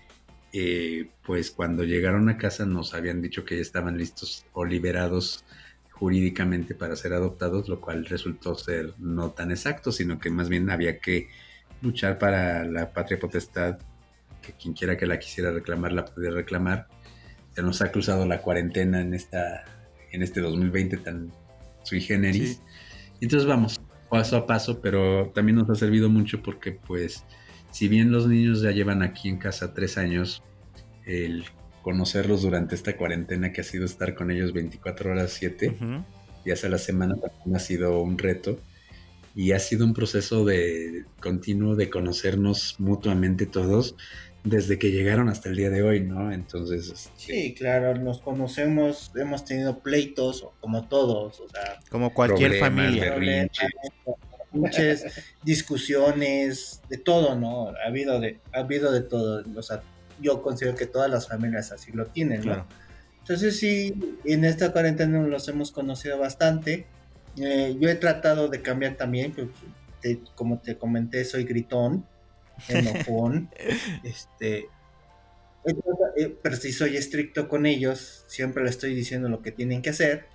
eh, 0.54 1.10
pues 1.26 1.52
cuando 1.52 1.84
llegaron 1.84 2.30
a 2.30 2.38
casa 2.38 2.66
nos 2.66 2.94
habían 2.94 3.22
dicho 3.22 3.46
que 3.46 3.56
ya 3.56 3.62
estaban 3.62 3.98
listos 3.98 4.46
o 4.54 4.66
liberados 4.66 5.46
jurídicamente 5.92 6.76
para 6.76 6.96
ser 6.96 7.14
adoptados, 7.14 7.70
lo 7.70 7.80
cual 7.80 8.06
resultó 8.06 8.56
ser 8.56 8.94
no 8.98 9.32
tan 9.32 9.52
exacto, 9.52 9.92
sino 9.92 10.20
que 10.20 10.30
más 10.30 10.50
bien 10.50 10.70
había 10.70 11.00
que 11.00 11.30
luchar 11.82 12.18
para 12.18 12.66
la 12.66 12.92
patria 12.92 13.20
potestad, 13.20 13.78
que 14.42 14.54
quien 14.54 14.74
quiera 14.74 14.98
que 14.98 15.06
la 15.06 15.20
quisiera 15.20 15.52
reclamar 15.52 15.94
la 15.94 16.06
pudiera 16.06 16.36
reclamar. 16.36 16.88
Se 17.54 17.62
nos 17.62 17.82
ha 17.82 17.92
cruzado 17.92 18.26
la 18.26 18.42
cuarentena 18.42 19.02
en 19.02 19.14
esta 19.14 19.64
en 20.12 20.24
este 20.24 20.42
2020 20.42 20.98
tan 20.98 21.32
sui 21.84 22.02
generis. 22.02 22.56
Sí. 22.56 22.62
Entonces 23.22 23.48
vamos 23.48 23.80
paso 24.10 24.36
a 24.36 24.46
paso, 24.46 24.82
pero 24.82 25.32
también 25.34 25.56
nos 25.56 25.70
ha 25.70 25.76
servido 25.76 26.10
mucho 26.10 26.42
porque 26.44 26.72
pues 26.72 27.24
si 27.72 27.88
bien 27.88 28.12
los 28.12 28.28
niños 28.28 28.62
ya 28.62 28.72
llevan 28.72 29.02
aquí 29.02 29.30
en 29.30 29.38
casa 29.38 29.74
tres 29.74 29.98
años, 29.98 30.44
el 31.06 31.46
conocerlos 31.82 32.44
durante 32.44 32.76
esta 32.76 32.96
cuarentena 32.96 33.52
que 33.52 33.62
ha 33.62 33.64
sido 33.64 33.86
estar 33.86 34.14
con 34.14 34.30
ellos 34.30 34.54
24 34.54 35.12
horas 35.12 35.32
7 35.34 35.70
Ujú. 35.70 36.04
días 36.46 36.64
a 36.64 36.70
la 36.70 36.78
semana 36.78 37.16
también 37.16 37.56
ha 37.56 37.60
sido 37.60 38.00
un 38.02 38.18
reto 38.20 38.60
y 39.36 39.54
ha 39.54 39.60
sido 39.60 39.86
un 39.86 39.94
proceso 39.94 40.46
de 40.46 41.06
continuo 41.20 41.76
de 41.76 41.90
conocernos 41.90 42.76
mutuamente 42.80 43.46
todos 43.48 43.96
desde 44.44 44.78
que 44.80 44.92
llegaron 44.92 45.30
hasta 45.30 45.50
el 45.50 45.56
día 45.56 45.70
de 45.70 45.84
hoy, 45.84 46.02
¿no? 46.02 46.32
Entonces, 46.32 46.90
este, 46.90 47.12
Sí, 47.16 47.54
claro, 47.54 47.96
nos 47.96 48.22
conocemos, 48.22 49.12
hemos 49.16 49.46
tenido 49.46 49.80
pleitos, 49.80 50.48
como 50.60 50.88
todos, 50.88 51.40
o 51.40 51.48
sea, 51.48 51.80
Como 51.90 52.14
cualquier 52.14 52.56
familia. 52.60 53.16
Muchas 54.52 55.06
discusiones, 55.44 56.82
de 56.90 56.98
todo, 56.98 57.36
¿no? 57.36 57.70
Ha 57.70 57.88
habido 57.88 58.20
de, 58.20 58.40
ha 58.54 58.60
habido 58.60 58.92
de 58.92 59.02
todo, 59.02 59.44
o 59.56 59.62
sea, 59.64 59.82
yo 60.20 60.42
considero 60.42 60.76
que 60.76 60.86
todas 60.86 61.10
las 61.10 61.28
familias 61.28 61.72
así 61.72 61.92
lo 61.92 62.06
tienen, 62.08 62.38
¿no? 62.40 62.44
Claro. 62.44 62.68
Entonces 63.20 63.58
sí, 63.60 64.18
en 64.26 64.46
esta 64.46 64.72
cuarentena 64.72 65.22
los 65.22 65.48
hemos 65.48 65.72
conocido 65.72 66.18
bastante. 66.18 66.86
Eh, 67.38 67.78
yo 67.80 67.90
he 67.90 67.96
tratado 67.96 68.48
de 68.50 68.62
cambiar 68.62 68.96
también, 68.98 69.32
pues, 69.32 69.48
te- 70.02 70.20
como 70.36 70.60
te 70.60 70.78
comenté, 70.78 71.24
soy 71.24 71.44
gritón, 71.46 72.06
enojón, 72.68 73.50
este, 74.04 74.68
eh, 76.18 76.36
pero 76.42 76.56
si 76.56 76.74
soy 76.74 76.98
estricto 76.98 77.48
con 77.48 77.66
ellos, 77.66 78.26
siempre 78.28 78.64
les 78.64 78.72
estoy 78.72 78.94
diciendo 78.96 79.30
lo 79.30 79.42
que 79.42 79.52
tienen 79.52 79.82
que 79.82 79.92
hacer. 79.92 80.26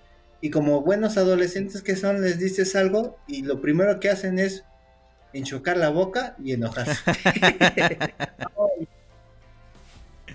Y 0.40 0.50
como 0.50 0.82
buenos 0.82 1.16
adolescentes 1.16 1.82
que 1.82 1.96
son, 1.96 2.20
les 2.22 2.38
dices 2.38 2.76
algo 2.76 3.18
y 3.26 3.42
lo 3.42 3.60
primero 3.60 3.98
que 4.00 4.10
hacen 4.10 4.38
es 4.38 4.64
enchocar 5.32 5.76
la 5.76 5.88
boca 5.88 6.36
y 6.42 6.52
enojarse. 6.52 6.98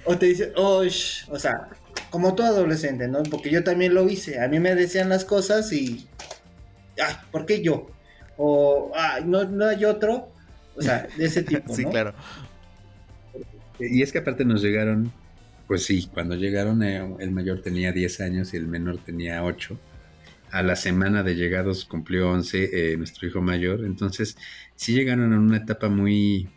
o 0.06 0.18
te 0.18 0.26
dicen, 0.26 0.52
"Oh, 0.56 0.84
sh", 0.84 1.28
o 1.30 1.39
sea, 1.39 1.70
como 2.10 2.36
todo 2.36 2.47
adolescente, 2.47 3.08
¿no? 3.08 3.24
Porque 3.24 3.49
yo 3.49 3.64
también 3.64 3.93
lo 3.93 4.08
hice. 4.10 4.41
A 4.41 4.47
mí 4.47 4.60
me 4.60 4.76
decían 4.76 5.10
las 5.10 5.26
cosas 5.26 5.72
y, 5.72 6.08
ay, 7.02 7.16
¿por 7.32 7.45
qué 7.45 7.62
yo? 7.62 7.89
O, 8.38 8.91
ay, 8.95 9.24
no, 9.26 9.45
no 9.45 9.66
hay 9.66 9.86
otro. 9.86 10.32
O 10.76 10.82
sea, 10.82 11.08
de 11.18 11.26
ese 11.26 11.43
tipo, 11.43 11.74
Sí, 11.76 11.86
¿no? 11.86 11.91
claro. 11.91 12.14
Y 13.80 14.02
es 14.04 14.12
que 14.12 14.20
aparte 14.20 14.45
nos 14.45 14.62
llegaron, 14.62 15.12
pues 15.68 15.86
sí, 15.86 16.10
cuando 16.14 16.36
llegaron 16.36 16.84
eh, 16.84 17.16
el 17.20 17.32
mayor 17.32 17.62
tenía 17.62 17.91
10 17.91 18.22
años 18.22 18.54
y 18.54 18.58
el 18.58 18.68
menor 18.68 18.97
tenía 18.99 19.43
8. 19.43 19.78
A 20.52 20.64
la 20.64 20.76
semana 20.76 21.24
de 21.24 21.36
llegados 21.36 21.86
cumplió 21.86 22.30
11 22.30 22.91
eh, 22.93 22.97
nuestro 22.97 23.28
hijo 23.28 23.41
mayor. 23.41 23.86
Entonces 23.86 24.38
sí 24.76 24.93
llegaron 24.93 25.34
en 25.34 25.39
una 25.39 25.58
etapa 25.58 25.89
muy, 25.89 26.49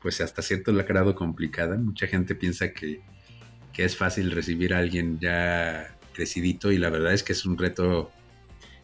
pues 0.00 0.20
hasta 0.20 0.42
cierto 0.42 0.74
grado 0.74 1.14
complicada. 1.14 1.76
Mucha 1.76 2.06
gente 2.06 2.34
piensa 2.34 2.72
que, 2.72 3.00
que 3.72 3.84
es 3.84 3.96
fácil 3.96 4.30
recibir 4.30 4.74
a 4.74 4.78
alguien 4.78 5.18
ya 5.20 5.96
crecidito 6.12 6.72
y 6.72 6.78
la 6.78 6.90
verdad 6.90 7.14
es 7.14 7.22
que 7.22 7.32
es 7.32 7.46
un 7.46 7.56
reto 7.56 8.10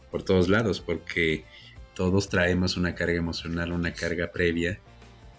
por 0.09 0.23
todos 0.23 0.49
lados 0.49 0.79
porque 0.79 1.45
todos 1.93 2.29
traemos 2.29 2.77
una 2.77 2.95
carga 2.95 3.17
emocional, 3.17 3.71
una 3.71 3.93
carga 3.93 4.31
previa 4.31 4.79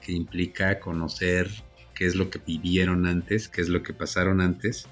que 0.00 0.12
implica 0.12 0.78
conocer 0.78 1.50
qué 1.94 2.06
es 2.06 2.14
lo 2.14 2.30
que 2.30 2.38
vivieron 2.38 3.06
antes, 3.06 3.48
qué 3.48 3.60
es 3.60 3.68
lo 3.68 3.82
que 3.82 3.92
pasaron 3.92 4.40
antes 4.40 4.86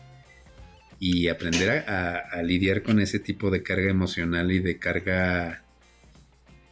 y 1.00 1.28
aprender 1.28 1.70
a, 1.88 2.16
a- 2.16 2.38
a 2.40 2.42
lidiar 2.42 2.82
con 2.82 3.00
ese 3.00 3.18
tipo 3.20 3.50
de 3.50 3.62
carga 3.62 3.90
emocional 3.90 4.50
y 4.52 4.58
de 4.60 4.78
carga 4.78 5.62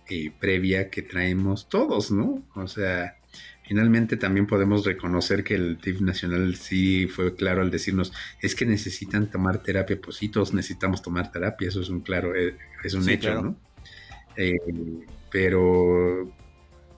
eh, 0.08 0.30
previa 0.38 0.90
que 0.90 1.02
traemos 1.02 1.68
todos, 1.68 2.10
¿no? 2.10 2.42
O 2.54 2.68
sea, 2.68 3.16
finalmente 3.66 4.16
también 4.16 4.46
podemos 4.46 4.84
reconocer 4.84 5.42
que 5.44 5.54
el 5.56 5.78
DIF 5.78 6.00
nacional 6.00 6.54
sí 6.56 7.06
fue 7.08 7.34
claro 7.34 7.62
al 7.62 7.70
decirnos, 7.70 8.12
es 8.40 8.54
que 8.54 8.66
necesitan 8.66 9.30
tomar 9.30 9.62
terapia, 9.62 9.98
pues 10.00 10.16
sí, 10.16 10.28
todos 10.28 10.54
necesitamos 10.54 11.02
tomar 11.02 11.32
terapia, 11.32 11.68
eso 11.68 11.80
es 11.80 11.88
un 11.88 12.00
claro, 12.00 12.34
eh, 12.36 12.56
es 12.84 12.94
un 12.94 13.02
Sí, 13.04 13.12
hecho, 13.14 13.32
claro. 13.32 13.42
¿no? 13.42 13.56
Eh, 14.36 14.54
pero 15.30 16.32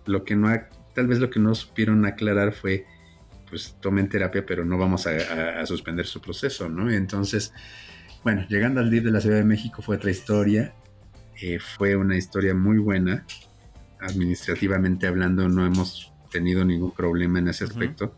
lo 0.06 0.24
que 0.24 0.36
no, 0.36 0.48
tal 0.94 1.06
vez 1.06 1.18
lo 1.18 1.30
que 1.30 1.40
no 1.40 1.54
supieron 1.54 2.04
aclarar 2.04 2.52
fue, 2.52 2.84
pues 3.48 3.76
tomen 3.80 4.08
terapia, 4.08 4.44
pero 4.46 4.64
no 4.64 4.76
vamos 4.78 5.06
a, 5.06 5.10
a- 5.10 5.60
a 5.60 5.66
suspender 5.66 6.06
su 6.06 6.20
proceso, 6.20 6.68
¿no? 6.68 6.90
Entonces, 6.90 7.52
bueno, 8.24 8.46
llegando 8.48 8.80
al 8.80 8.90
DIF 8.90 9.04
de 9.04 9.10
la 9.10 9.20
Ciudad 9.20 9.36
de 9.36 9.44
México 9.44 9.82
fue 9.82 9.96
otra 9.96 10.10
historia, 10.10 10.74
eh, 11.40 11.58
fue 11.60 11.96
una 11.96 12.16
historia 12.16 12.54
muy 12.54 12.78
buena, 12.78 13.24
administrativamente 14.00 15.06
hablando 15.06 15.48
no 15.48 15.66
hemos 15.66 16.12
tenido 16.30 16.64
ningún 16.64 16.92
problema 16.92 17.38
en 17.38 17.48
ese 17.48 17.64
aspecto, 17.64 18.14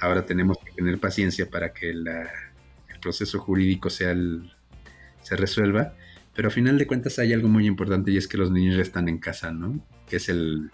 ahora 0.00 0.24
tenemos 0.24 0.58
que 0.64 0.72
tener 0.72 0.98
paciencia 0.98 1.48
para 1.50 1.72
que 1.72 1.92
la- 1.92 2.30
el 2.88 3.00
proceso 3.00 3.38
jurídico 3.38 3.90
sea 3.90 4.10
el- 4.12 4.52
se 5.22 5.36
resuelva, 5.36 5.94
pero 6.34 6.48
a 6.48 6.50
final 6.50 6.78
de 6.78 6.86
cuentas 6.86 7.18
hay 7.18 7.32
algo 7.32 7.48
muy 7.48 7.66
importante 7.66 8.10
y 8.10 8.16
es 8.16 8.26
que 8.28 8.38
los 8.38 8.50
niños 8.50 8.76
ya 8.76 8.82
están 8.82 9.08
en 9.08 9.18
casa, 9.18 9.52
¿no? 9.52 9.84
Que 10.08 10.16
es 10.16 10.28
el, 10.28 10.70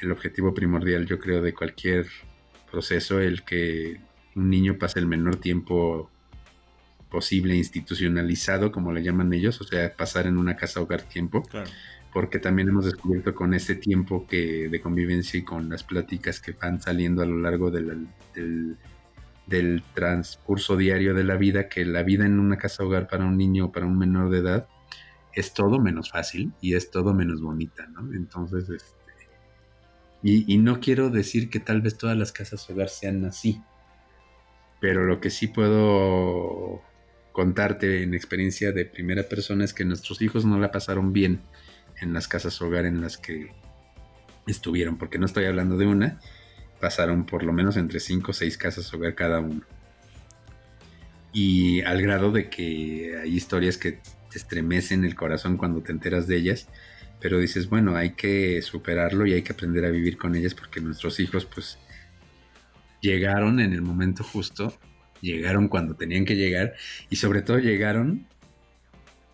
el 0.00 0.12
objetivo 0.12 0.54
primordial, 0.54 1.06
yo 1.06 1.18
creo, 1.18 1.42
de 1.42 1.52
cualquier 1.52 2.06
proceso, 2.76 3.20
el 3.20 3.42
que 3.42 3.98
un 4.34 4.50
niño 4.50 4.76
pase 4.78 4.98
el 4.98 5.06
menor 5.06 5.36
tiempo 5.36 6.10
posible 7.10 7.56
institucionalizado, 7.56 8.70
como 8.70 8.92
le 8.92 9.02
llaman 9.02 9.32
ellos, 9.32 9.58
o 9.62 9.64
sea, 9.64 9.96
pasar 9.96 10.26
en 10.26 10.36
una 10.36 10.56
casa 10.56 10.82
hogar 10.82 11.00
tiempo, 11.00 11.42
Claro. 11.42 11.70
porque 12.12 12.38
también 12.38 12.68
hemos 12.68 12.84
descubierto 12.84 13.34
con 13.34 13.54
ese 13.54 13.76
tiempo 13.76 14.26
que 14.26 14.68
de 14.68 14.80
convivencia 14.82 15.38
y 15.38 15.42
con 15.42 15.70
las 15.70 15.84
pláticas 15.84 16.38
que 16.38 16.52
van 16.52 16.78
saliendo 16.82 17.22
a 17.22 17.26
lo 17.26 17.38
largo 17.38 17.70
del, 17.70 18.08
del, 18.34 18.76
del 19.46 19.82
transcurso 19.94 20.76
diario 20.76 21.14
de 21.14 21.24
la 21.24 21.36
vida, 21.36 21.70
que 21.70 21.86
la 21.86 22.02
vida 22.02 22.26
en 22.26 22.38
una 22.38 22.58
casa 22.58 22.84
hogar 22.84 23.08
para 23.08 23.24
un 23.24 23.38
niño 23.38 23.66
o 23.66 23.72
para 23.72 23.86
un 23.86 23.96
menor 23.96 24.28
de 24.28 24.40
edad 24.40 24.68
es 25.32 25.54
todo 25.54 25.78
menos 25.78 26.10
fácil 26.10 26.52
y 26.60 26.74
es 26.74 26.90
todo 26.90 27.14
menos 27.14 27.40
bonita, 27.40 27.86
¿no? 27.86 28.12
Entonces, 28.12 28.68
este, 28.68 28.95
y, 30.22 30.58
no 30.58 30.80
quiero 30.80 31.10
decir 31.10 31.50
que 31.50 31.60
tal 31.60 31.82
vez 31.82 31.98
todas 31.98 32.16
las 32.16 32.32
casas 32.32 32.68
hogar 32.68 32.88
sean 32.88 33.24
así, 33.24 33.62
pero 34.80 35.04
lo 35.04 35.20
que 35.20 35.30
sí 35.30 35.46
puedo 35.46 36.82
contarte 37.32 38.02
en 38.02 38.14
experiencia 38.14 38.72
de 38.72 38.86
primera 38.86 39.24
persona 39.24 39.64
es 39.64 39.72
que 39.72 39.84
nuestros 39.84 40.22
hijos 40.22 40.44
no 40.44 40.58
la 40.58 40.70
pasaron 40.70 41.12
bien 41.12 41.42
en 42.00 42.12
las 42.12 42.28
casas 42.28 42.60
hogar 42.60 42.86
en 42.86 43.00
las 43.00 43.18
que 43.18 43.52
estuvieron, 44.46 44.98
porque 44.98 45.18
no 45.18 45.26
estoy 45.26 45.44
hablando 45.44 45.76
de 45.76 45.86
una, 45.86 46.20
pasaron 46.80 47.26
por 47.26 47.42
lo 47.42 47.52
menos 47.52 47.76
entre 47.76 48.00
5 48.00 48.30
o 48.30 48.34
6 48.34 48.58
casas 48.58 48.92
hogar 48.94 49.14
cada 49.14 49.40
uno. 49.40 49.62
Y 51.32 51.82
al 51.82 52.00
grado 52.00 52.32
de 52.32 52.48
que 52.48 53.18
hay 53.22 53.34
historias 53.34 53.76
que 53.76 53.92
te 53.92 54.38
estremecen 54.38 55.04
el 55.04 55.14
corazón 55.14 55.56
cuando 55.56 55.82
te 55.82 55.92
enteras 55.92 56.26
de 56.26 56.36
ellas, 56.36 56.68
pero 57.26 57.40
dices, 57.40 57.68
bueno, 57.68 57.96
hay 57.96 58.10
que 58.12 58.62
superarlo 58.62 59.26
y 59.26 59.32
hay 59.32 59.42
que 59.42 59.52
aprender 59.52 59.84
a 59.84 59.90
vivir 59.90 60.16
con 60.16 60.36
ellas 60.36 60.54
porque 60.54 60.80
nuestros 60.80 61.18
hijos 61.18 61.44
pues 61.44 61.76
llegaron 63.00 63.58
en 63.58 63.72
el 63.72 63.82
momento 63.82 64.22
justo, 64.22 64.72
llegaron 65.20 65.66
cuando 65.66 65.96
tenían 65.96 66.24
que 66.24 66.36
llegar 66.36 66.74
y 67.10 67.16
sobre 67.16 67.42
todo 67.42 67.58
llegaron 67.58 68.28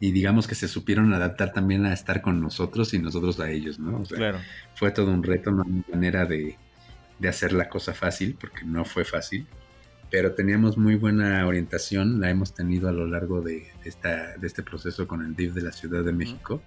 y 0.01 0.11
digamos 0.11 0.49
que 0.49 0.55
se 0.55 0.68
supieron 0.68 1.12
adaptar 1.12 1.53
también 1.53 1.84
a 1.84 1.93
estar 1.93 2.22
con 2.22 2.40
nosotros 2.40 2.95
y 2.95 2.99
nosotros 2.99 3.38
a 3.40 3.51
ellos, 3.51 3.78
¿no? 3.78 3.99
O 4.01 4.05
sea, 4.07 4.16
Claro. 4.16 4.38
fue 4.74 4.90
todo 4.90 5.11
un 5.11 5.22
reto, 5.22 5.51
no 5.51 5.62
hay 5.62 5.84
manera 5.93 6.24
de, 6.24 6.57
de 7.18 7.28
hacer 7.28 7.53
la 7.53 7.68
cosa 7.68 7.93
fácil, 7.93 8.38
porque 8.40 8.64
no 8.64 8.86
fue 8.86 9.05
fácil, 9.05 9.47
pero 10.11 10.32
teníamos 10.32 10.78
muy 10.78 10.95
buena 10.95 11.47
orientación, 11.47 12.22
la 12.22 12.30
hemos 12.30 12.55
tenido 12.55 12.88
a 12.88 12.93
lo 12.93 13.07
largo 13.07 13.43
de, 13.43 13.66
esta, 13.84 14.34
de 14.38 14.47
este 14.47 14.62
proceso 14.62 15.07
con 15.07 15.22
el 15.22 15.36
DIF 15.36 15.53
de 15.53 15.61
la 15.61 15.72
Ciudad 15.72 16.03
de 16.03 16.12
México, 16.14 16.62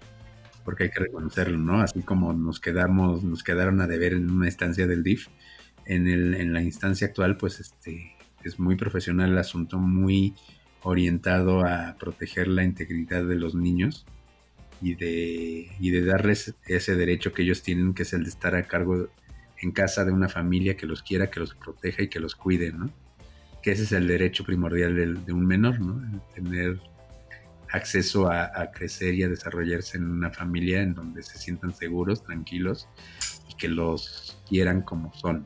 porque 0.65 0.83
hay 0.85 0.89
que 0.89 0.99
reconocerlo, 0.99 1.57
¿no? 1.57 1.79
Así 1.81 2.01
como 2.01 2.33
nos 2.33 2.59
quedamos, 2.59 3.23
nos 3.23 3.43
quedaron 3.43 3.79
a 3.79 3.87
deber 3.87 4.13
en 4.13 4.29
una 4.29 4.47
instancia 4.47 4.87
del 4.87 5.03
DIF, 5.03 5.27
en, 5.85 6.07
el, 6.07 6.33
en 6.35 6.51
la 6.51 6.61
instancia 6.61 7.07
actual, 7.07 7.37
pues 7.37 7.59
este 7.59 8.15
es 8.43 8.59
muy 8.59 8.75
profesional 8.75 9.31
el 9.31 9.37
asunto, 9.37 9.77
muy 9.77 10.33
orientado 10.83 11.65
a 11.65 11.95
proteger 11.99 12.47
la 12.47 12.63
integridad 12.63 13.23
de 13.23 13.35
los 13.35 13.55
niños 13.55 14.05
y 14.81 14.95
de, 14.95 15.69
y 15.79 15.89
de 15.91 16.03
darles 16.05 16.53
ese 16.67 16.95
derecho 16.95 17.31
que 17.33 17.43
ellos 17.43 17.63
tienen, 17.63 17.93
que 17.93 18.03
es 18.03 18.13
el 18.13 18.23
de 18.23 18.29
estar 18.29 18.55
a 18.55 18.63
cargo 18.67 19.07
en 19.61 19.71
casa 19.71 20.03
de 20.05 20.11
una 20.11 20.27
familia 20.27 20.75
que 20.75 20.85
los 20.85 21.01
quiera, 21.01 21.29
que 21.31 21.39
los 21.39 21.55
proteja 21.55 22.03
y 22.03 22.07
que 22.09 22.19
los 22.19 22.35
cuide, 22.35 22.71
¿no? 22.71 22.91
Que 23.63 23.71
ese 23.71 23.83
es 23.83 23.91
el 23.93 24.07
derecho 24.07 24.43
primordial 24.43 24.95
del- 24.95 25.25
de, 25.25 25.33
un 25.33 25.45
menor, 25.47 25.79
¿no? 25.79 26.21
Tener 26.35 26.79
acceso 27.75 28.27
a, 28.31 28.45
a 28.59 28.71
crecer 28.71 29.13
y 29.15 29.23
a 29.23 29.29
desarrollarse 29.29 29.97
en 29.97 30.09
una 30.09 30.31
familia 30.31 30.81
en 30.81 30.93
donde 30.95 31.21
se 31.23 31.37
sientan 31.37 31.73
seguros, 31.75 32.23
tranquilos 32.23 32.87
y 33.49 33.55
que 33.55 33.67
los 33.67 34.37
quieran 34.47 34.81
como 34.81 35.13
son. 35.13 35.45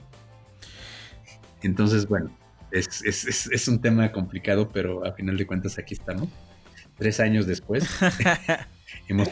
Entonces, 1.62 2.08
bueno, 2.08 2.32
es, 2.72 3.02
es- 3.04 3.26
es- 3.26 3.48
es 3.52 3.68
un 3.68 3.82
tema 3.82 4.12
complicado, 4.12 4.70
pero 4.70 5.06
a 5.06 5.14
final 5.14 5.38
de 5.38 5.46
cuentas 5.46 5.78
aquí 5.78 5.94
estamos. 5.94 6.30
Tres 6.98 7.20
años 7.20 7.46
después. 7.48 7.86
hemos. 9.08 9.28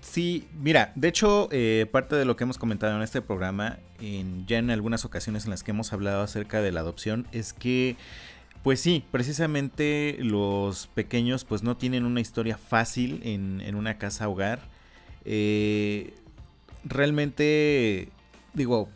Sí, 0.00 0.48
mira, 0.60 0.92
de 0.96 1.08
hecho, 1.08 1.48
eh, 1.52 1.86
parte 1.90 2.16
de 2.16 2.24
lo 2.24 2.34
que 2.36 2.44
hemos 2.44 2.58
comentado 2.58 2.96
en 2.96 3.02
este 3.02 3.20
programa, 3.22 3.78
en, 4.00 4.46
ya 4.46 4.58
en 4.58 4.70
algunas 4.70 5.04
ocasiones 5.04 5.44
en 5.44 5.50
las 5.50 5.62
que 5.62 5.70
hemos 5.72 5.92
hablado 5.92 6.22
acerca 6.22 6.60
de 6.62 6.72
la 6.72 6.80
adopción, 6.80 7.26
es 7.32 7.52
que, 7.52 7.96
pues 8.62 8.80
sí, 8.80 9.04
precisamente 9.10 10.18
los 10.20 10.86
pequeños 10.88 11.44
pues 11.44 11.62
no 11.62 11.76
tienen 11.76 12.04
una 12.04 12.20
historia 12.20 12.58
fácil 12.58 13.20
en, 13.24 13.60
en 13.60 13.74
una 13.74 13.98
casa 13.98 14.28
hogar. 14.28 14.60
Eh, 15.24 16.14
realmente, 16.84 18.10
digo, 18.52 18.88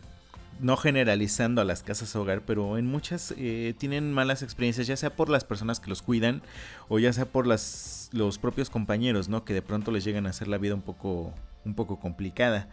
no 0.61 0.77
generalizando 0.77 1.61
a 1.61 1.65
las 1.65 1.83
casas 1.83 2.15
hogar, 2.17 2.43
pero 2.43 2.79
en 2.79 2.87
muchas 2.87 3.35
eh, 3.37 3.75
tienen 3.79 4.13
malas 4.13 4.43
experiencias, 4.43 4.87
ya 4.87 4.97
sea 4.97 5.17
por 5.17 5.29
las 5.29 5.45
personas 5.45 5.81
que 5.81 5.89
los 5.89 6.03
cuidan 6.03 6.43
o 6.89 6.99
ya 6.99 7.13
sea 7.13 7.27
por 7.27 7.47
las, 7.47 8.11
los 8.13 8.39
propios 8.39 8.71
compañeros, 8.71 9.29
¿no? 9.29 9.45
Que 9.45 9.55
de 9.55 9.63
pronto 9.63 9.91
les 9.91 10.05
llegan 10.05 10.27
a 10.27 10.31
hacer 10.31 10.49
la 10.49 10.59
vida 10.59 10.75
un 10.75 10.83
poco, 10.83 11.33
un 11.65 11.75
poco 11.75 11.99
complicada. 11.99 12.69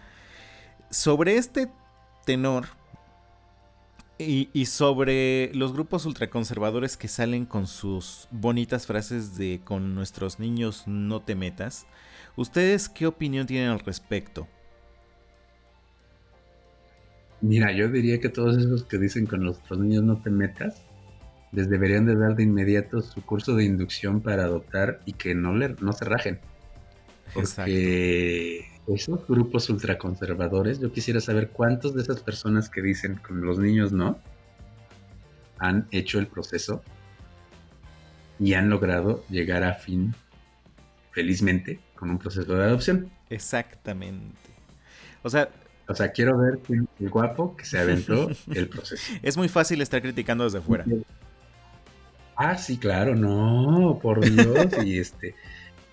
Sobre 0.89 1.37
este 1.37 1.69
tenor 2.25 2.67
y, 4.28 4.49
y 4.53 4.65
sobre 4.65 5.51
los 5.53 5.74
grupos 5.74 6.05
ultraconservadores 6.05 6.97
que 6.97 7.07
salen 7.07 7.45
con 7.45 7.67
sus 7.67 8.28
bonitas 8.32 8.88
frases 8.88 9.38
de 9.38 9.61
con 9.63 9.95
nuestros 9.95 10.39
niños 10.39 10.84
no 10.88 11.22
te 11.22 11.36
metas, 11.36 11.88
¿ustedes 12.36 12.89
qué 12.89 13.07
opinión 13.07 13.47
tienen 13.47 13.69
al 13.69 13.80
respecto? 13.80 14.47
Mira, 17.41 17.72
yo 17.72 17.89
diría 17.89 18.19
que 18.19 18.30
todos 18.30 18.57
esos 18.57 18.84
que 18.84 18.99
dicen 18.99 19.26
con 19.26 19.43
nuestros 19.43 19.80
niños 19.80 20.03
no 20.03 20.22
te 20.22 20.30
metas, 20.30 20.86
les 21.51 21.69
deberían 21.69 22.05
de 22.05 22.15
dar 22.15 22.36
de 22.36 22.43
inmediato 22.43 23.01
su 23.01 23.22
curso 23.26 23.55
de 23.55 23.65
inducción 23.65 24.22
para 24.22 24.43
adoptar 24.43 25.01
y 25.05 25.13
que 25.13 25.36
no, 25.36 25.55
le, 25.55 25.76
no 25.82 25.91
se 25.91 26.05
rajen. 26.05 26.39
Porque 27.34 28.65
esos 28.95 29.25
grupos 29.27 29.69
ultraconservadores, 29.69 30.79
yo 30.79 30.91
quisiera 30.91 31.19
saber 31.19 31.49
cuántos 31.49 31.93
de 31.95 32.01
esas 32.01 32.21
personas 32.21 32.69
que 32.69 32.81
dicen 32.81 33.15
con 33.15 33.41
los 33.41 33.59
niños 33.59 33.91
no 33.91 34.19
han 35.59 35.87
hecho 35.91 36.19
el 36.19 36.27
proceso 36.27 36.81
y 38.39 38.53
han 38.55 38.69
logrado 38.69 39.23
llegar 39.29 39.63
a 39.63 39.75
fin 39.75 40.15
felizmente 41.11 41.79
con 41.95 42.09
un 42.09 42.17
proceso 42.17 42.53
de 42.55 42.63
adopción. 42.63 43.11
Exactamente. 43.29 44.49
O 45.23 45.29
sea, 45.29 45.49
O 45.87 45.93
sea, 45.93 46.11
quiero 46.11 46.37
ver 46.37 46.59
quién 46.65 46.87
es 46.95 47.01
el 47.01 47.09
guapo 47.09 47.55
que 47.55 47.65
se 47.65 47.77
aventó 47.77 48.29
el 48.53 48.67
proceso. 48.69 49.13
es 49.21 49.37
muy 49.37 49.49
fácil 49.49 49.81
estar 49.81 50.01
criticando 50.01 50.43
desde 50.45 50.61
fuera. 50.61 50.85
Ah, 52.35 52.57
sí, 52.57 52.77
claro, 52.77 53.15
no, 53.15 53.99
por 54.01 54.21
Dios, 54.21 54.67
y 54.83 54.97
este, 54.97 55.35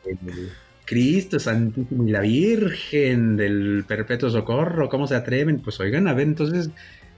Cristo 0.88 1.38
Santísimo 1.38 2.08
y 2.08 2.12
la 2.12 2.20
Virgen 2.20 3.36
del 3.36 3.84
Perpetuo 3.86 4.30
Socorro, 4.30 4.88
¿cómo 4.88 5.06
se 5.06 5.16
atreven? 5.16 5.60
Pues 5.60 5.78
oigan, 5.80 6.08
a 6.08 6.14
ver, 6.14 6.26
entonces, 6.26 6.70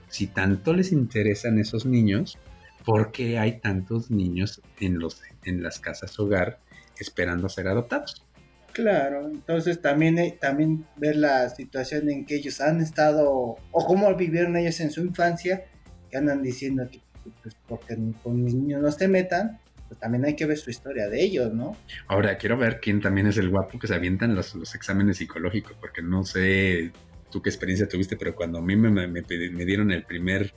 si 0.09 0.27
tanto 0.27 0.73
les 0.73 0.91
interesan 0.91 1.57
esos 1.57 1.85
niños, 1.85 2.37
¿por 2.83 3.13
qué 3.13 3.39
hay 3.39 3.59
tantos 3.59 4.11
niños 4.11 4.61
en, 4.81 4.99
los, 4.99 5.21
en 5.45 5.63
las 5.63 5.79
casas 5.79 6.19
hogar 6.19 6.59
esperando 6.99 7.47
ser 7.47 7.69
adoptados? 7.69 8.25
Claro, 8.73 9.29
entonces 9.29 9.81
también, 9.81 10.19
eh, 10.19 10.37
también 10.37 10.85
ver 10.97 11.15
la 11.15 11.47
situación 11.47 12.09
en 12.09 12.25
que 12.25 12.35
ellos 12.35 12.59
han 12.59 12.81
estado 12.81 13.55
o 13.71 13.85
cómo 13.87 14.13
vivieron 14.17 14.57
ellos 14.57 14.81
en 14.81 14.91
su 14.91 14.99
infancia, 14.99 15.63
que 16.09 16.17
andan 16.17 16.43
diciendo 16.43 16.89
que 16.91 16.99
pues, 17.41 17.55
porque 17.69 17.97
con 18.21 18.43
mis 18.43 18.53
niños 18.53 18.81
no 18.81 18.91
se 18.91 19.07
metan, 19.07 19.60
pues 19.91 19.99
también 19.99 20.23
hay 20.23 20.37
que 20.37 20.45
ver 20.45 20.57
su 20.57 20.69
historia 20.69 21.09
de 21.09 21.21
ellos, 21.21 21.53
¿no? 21.53 21.75
Ahora, 22.07 22.37
quiero 22.37 22.55
ver 22.57 22.79
quién 22.79 23.01
también 23.01 23.27
es 23.27 23.37
el 23.37 23.49
guapo 23.49 23.77
que 23.77 23.87
se 23.87 23.93
avientan 23.93 24.33
los, 24.35 24.55
los 24.55 24.73
exámenes 24.73 25.17
psicológicos, 25.17 25.73
porque 25.81 26.01
no 26.01 26.23
sé 26.23 26.93
tú 27.29 27.41
qué 27.41 27.49
experiencia 27.49 27.89
tuviste, 27.89 28.15
pero 28.15 28.33
cuando 28.33 28.59
a 28.59 28.61
mí 28.61 28.77
me, 28.77 28.89
me, 28.89 29.05
me 29.09 29.21
pedi- 29.21 29.51
me 29.51 29.65
dieron 29.65 29.91
el 29.91 30.03
primer, 30.05 30.53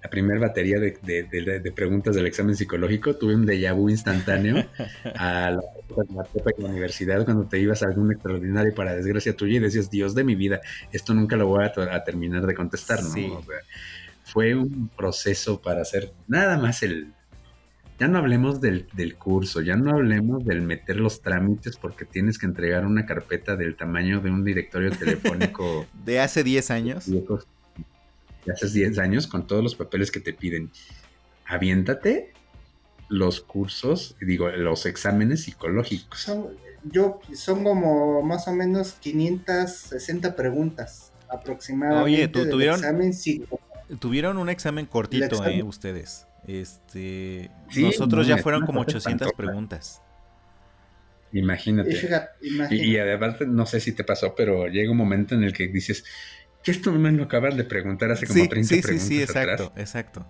la 0.00 0.08
primera 0.08 0.38
batería 0.38 0.78
de, 0.78 0.96
de- 1.02 1.24
de- 1.24 1.58
de 1.58 1.72
preguntas 1.72 2.14
del 2.14 2.26
examen 2.26 2.54
psicológico, 2.54 3.16
tuve 3.16 3.34
un 3.34 3.44
déjà 3.44 3.74
vu 3.74 3.88
instantáneo 3.90 4.64
a 5.16 5.50
la, 5.50 5.60
y 6.56 6.62
la 6.62 6.68
universidad 6.68 7.24
cuando 7.24 7.48
te 7.48 7.58
ibas 7.58 7.82
a 7.82 7.86
algún 7.86 8.12
extraordinario 8.12 8.72
para 8.76 8.94
desgracia 8.94 9.34
tuya 9.34 9.56
y 9.56 9.58
decías, 9.58 9.90
Dios 9.90 10.14
de 10.14 10.22
mi 10.22 10.36
vida, 10.36 10.60
esto 10.92 11.14
nunca 11.14 11.34
lo 11.34 11.48
voy 11.48 11.64
a, 11.64 11.72
to- 11.72 11.82
a 11.82 12.04
terminar 12.04 12.46
de 12.46 12.54
contestar, 12.54 13.02
¿no? 13.02 13.10
Sí. 13.10 13.26
O 13.28 13.42
sea, 13.42 13.56
fue 14.22 14.54
un 14.54 14.88
proceso 14.96 15.60
para 15.60 15.82
hacer 15.82 16.12
nada 16.28 16.58
más 16.58 16.84
el... 16.84 17.12
Ya 17.98 18.06
no 18.06 18.18
hablemos 18.18 18.60
del, 18.60 18.86
del 18.92 19.16
curso, 19.16 19.60
ya 19.60 19.74
no 19.76 19.90
hablemos 19.90 20.44
del 20.44 20.62
meter 20.62 20.96
los 20.96 21.20
trámites 21.20 21.76
porque 21.76 22.04
tienes 22.04 22.38
que 22.38 22.46
entregar 22.46 22.86
una 22.86 23.04
carpeta 23.06 23.56
del 23.56 23.76
tamaño 23.76 24.20
de 24.20 24.30
un 24.30 24.44
directorio 24.44 24.90
telefónico 24.92 25.86
De 26.04 26.20
hace 26.20 26.44
10 26.44 26.70
años. 26.70 27.06
de 27.10 28.52
hace 28.52 28.68
10 28.70 28.98
años 28.98 29.26
con 29.26 29.46
todos 29.46 29.62
los 29.64 29.74
papeles 29.74 30.10
que 30.12 30.20
te 30.20 30.32
piden. 30.32 30.70
Aviéntate 31.46 32.32
los 33.08 33.40
cursos, 33.40 34.14
digo, 34.20 34.48
los 34.50 34.86
exámenes 34.86 35.42
psicológicos. 35.44 36.20
Son, 36.20 36.46
yo, 36.84 37.20
son 37.34 37.64
como 37.64 38.22
más 38.22 38.46
o 38.46 38.52
menos 38.52 38.92
560 39.00 40.36
preguntas 40.36 41.10
aproximadamente. 41.28 42.04
Oye, 42.04 42.28
¿tú 42.28 42.40
del 42.40 42.50
tuvieron- 42.50 42.76
examen 42.78 43.12
psico- 43.12 43.60
Tuvieron 43.98 44.36
un 44.36 44.50
examen 44.50 44.84
cortito, 44.86 45.24
El 45.24 45.30
examen. 45.32 45.58
eh, 45.60 45.62
ustedes. 45.62 46.26
Este, 46.48 47.50
Sí, 47.70 47.82
nosotros 47.82 48.26
no, 48.26 48.36
ya 48.36 48.42
fueron 48.42 48.64
como 48.66 48.84
cosa 48.84 48.96
800 48.96 49.28
espantosa. 49.28 49.36
preguntas. 49.36 50.02
Imagínate. 51.32 51.90
Y 51.90 52.46
Y, 52.48 52.54
imagínate. 52.54 52.76
y 52.76 52.96
además, 52.98 53.36
no 53.46 53.66
sé 53.66 53.80
si 53.80 53.92
te 53.92 54.02
pasó, 54.02 54.34
pero 54.34 54.66
llega 54.66 54.90
un 54.90 54.96
momento 54.96 55.34
en 55.34 55.44
el 55.44 55.52
que 55.52 55.68
dices, 55.68 56.04
que 56.62 56.70
esto 56.70 56.90
me 56.92 57.12
lo 57.12 57.24
acabas 57.24 57.56
de 57.56 57.64
preguntar 57.64 58.10
hace 58.10 58.26
como 58.26 58.42
Sí, 58.42 58.48
30 58.48 58.68
sí, 58.68 58.76
sí, 58.76 58.82
preguntas 58.82 59.08
sí, 59.08 59.22
exacto, 59.22 59.64
atrás. 59.64 59.72
exacto. 59.76 60.26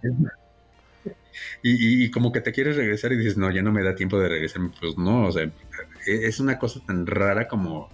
Y, 1.63 1.71
y- 2.03 2.05
y 2.05 2.11
como 2.11 2.33
que 2.33 2.41
te 2.41 2.53
quieres 2.53 2.77
regresar 2.77 3.13
y 3.13 3.17
dices, 3.17 3.37
no, 3.37 3.51
ya 3.51 3.63
no 3.63 3.73
me 3.73 3.83
da 3.83 3.95
tiempo 3.95 4.19
de 4.19 4.29
regresarme. 4.29 4.71
Pues 4.81 4.97
no, 4.99 5.27
o 5.27 5.33
sea, 5.33 5.45
e- 5.45 6.27
es 6.27 6.41
una 6.41 6.59
cosa 6.59 6.81
tan 6.87 7.07
rara 7.07 7.47
como... 7.49 7.89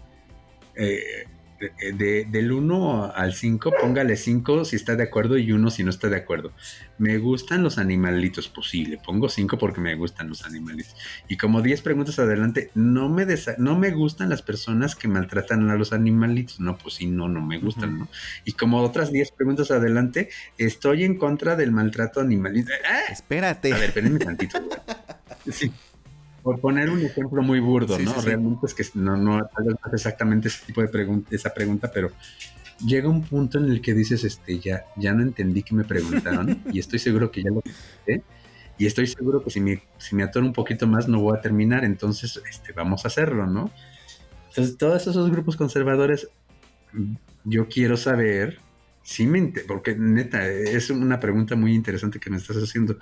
eh, 0.77 1.25
de- 1.61 1.93
de- 1.93 2.25
del 2.31 2.53
1 2.53 3.13
al 3.15 3.33
5, 3.35 3.73
póngale 3.81 4.17
5 4.17 4.65
si 4.65 4.77
está 4.77 4.97
de 4.97 5.05
acuerdo 5.05 5.39
y 5.39 5.53
1 5.53 5.71
si 5.71 5.83
no 5.85 5.91
está 5.91 6.09
de 6.09 6.17
acuerdo. 6.17 6.53
Me 6.99 7.19
gustan 7.19 7.63
los 7.63 7.79
animalitos, 7.79 8.49
posible. 8.49 8.99
Pongo 9.05 9.29
5 9.29 9.59
porque 9.59 9.81
me 9.81 9.95
gustan 9.95 10.29
los 10.29 10.45
animalitos. 10.45 10.95
Y 11.29 11.37
como 11.37 11.63
10 11.63 11.83
preguntas 11.83 12.19
adelante, 12.19 12.71
no 12.75 13.09
me, 13.09 13.27
desa- 13.27 13.57
no 13.59 13.79
me 13.79 13.91
gustan 13.91 14.29
las 14.29 14.43
personas 14.43 14.95
que 14.95 15.09
maltratan 15.09 15.69
a 15.71 15.77
los 15.77 15.93
animalitos. 15.93 16.61
No, 16.61 16.77
pues 16.79 16.95
sí, 16.95 17.07
no, 17.07 17.29
no 17.29 17.41
me 17.41 17.59
gustan. 17.59 17.99
¿no? 17.99 18.09
Y 18.45 18.53
como 18.53 18.81
otras 18.83 19.11
10 19.11 19.31
preguntas 19.33 19.71
adelante, 19.71 20.29
estoy 20.59 21.05
en 21.05 21.17
contra 21.17 21.57
del 21.57 21.73
maltrato 21.73 22.21
animalista. 22.21 22.73
¡Ah! 22.89 23.13
Espérate. 23.13 23.73
A 23.73 23.77
ver, 23.79 23.89
espérenme 23.89 24.19
tantito. 24.19 24.59
Sí. 25.51 25.71
Por 26.45 26.61
poner 26.61 26.91
un 26.91 27.01
ejemplo 27.03 27.43
muy 27.43 27.59
burdo, 27.59 27.97
Sí, 27.97 28.05
¿no? 28.05 28.13
sí, 28.13 28.21
sí. 28.21 28.27
Realmente 28.27 28.67
es 28.67 28.75
que 28.75 28.85
no, 28.95 29.17
no, 29.17 29.45
tal 29.47 29.65
vez 29.65 29.75
no 29.83 29.89
es 29.89 29.95
exactamente 29.95 30.47
ese 30.49 30.65
tipo 30.67 30.81
de 30.83 30.89
pregunta, 30.89 31.35
esa 31.35 31.53
pregunta, 31.53 31.91
pero 31.93 32.11
llega 32.87 33.09
un 33.09 33.23
punto 33.23 33.59
en 33.59 33.65
el 33.65 33.81
que 33.81 33.95
dices, 33.95 34.23
este, 34.25 34.61
ya, 34.61 34.85
ya 34.97 35.13
no 35.15 35.23
entendí 35.23 35.63
que 35.63 35.75
me 35.75 35.85
preguntaron 35.85 36.63
y 36.73 36.79
estoy 36.79 36.99
seguro 37.01 37.31
que 37.33 37.43
ya 37.43 37.49
lo 37.49 37.63
contesté. 37.63 38.23
Y 38.77 38.87
estoy 38.87 39.07
seguro 39.07 39.43
que 39.43 39.51
si 39.51 39.61
me, 39.61 39.83
si 39.99 40.15
me 40.17 40.23
atoro 40.25 40.45
un 40.45 40.53
poquito 40.53 40.87
más 40.87 41.09
no 41.09 41.21
voy 41.21 41.37
a 41.37 41.41
terminar, 41.41 41.85
entonces 41.85 42.41
este, 42.51 42.73
vamos 42.73 43.05
a 43.05 43.09
hacerlo, 43.09 43.47
¿no? 43.47 43.71
Entonces, 44.49 44.77
todos 44.77 45.07
esos 45.07 45.31
grupos 45.31 45.57
conservadores, 45.57 46.29
yo 47.45 47.69
quiero 47.69 47.97
saber, 47.97 48.59
sí 49.05 49.27
me 49.27 49.53
porque 49.69 49.95
neta, 49.97 50.45
es 50.49 50.91
una 50.91 51.21
pregunta 51.21 51.55
muy 51.55 51.75
interesante 51.75 52.19
que 52.19 52.31
me 52.31 52.39
estás 52.39 52.57
haciendo. 52.57 52.99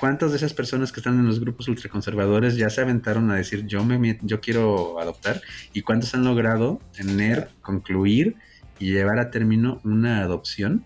¿Cuántas 0.00 0.30
de 0.32 0.38
esas 0.38 0.54
personas 0.54 0.90
que 0.90 1.00
están 1.00 1.18
en 1.20 1.26
los 1.26 1.38
grupos 1.38 1.68
ultraconservadores 1.68 2.56
ya 2.56 2.70
se 2.70 2.80
aventaron 2.80 3.30
a 3.30 3.36
decir 3.36 3.66
yo 3.66 3.84
me 3.84 4.18
yo 4.22 4.40
quiero 4.40 4.98
adoptar? 4.98 5.40
¿Y 5.72 5.82
cuántos 5.82 6.14
han 6.14 6.24
logrado 6.24 6.80
tener, 6.96 7.50
concluir 7.60 8.36
y 8.80 8.92
llevar 8.92 9.20
a 9.20 9.30
término 9.30 9.80
una 9.84 10.22
adopción 10.22 10.84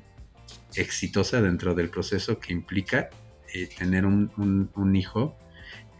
exitosa 0.75 1.41
dentro 1.41 1.75
del 1.75 1.89
proceso 1.89 2.39
que 2.39 2.53
implica 2.53 3.09
eh, 3.55 3.69
tener 3.79 4.05
un, 4.05 4.31
un- 4.37 4.97
hijo 4.97 5.37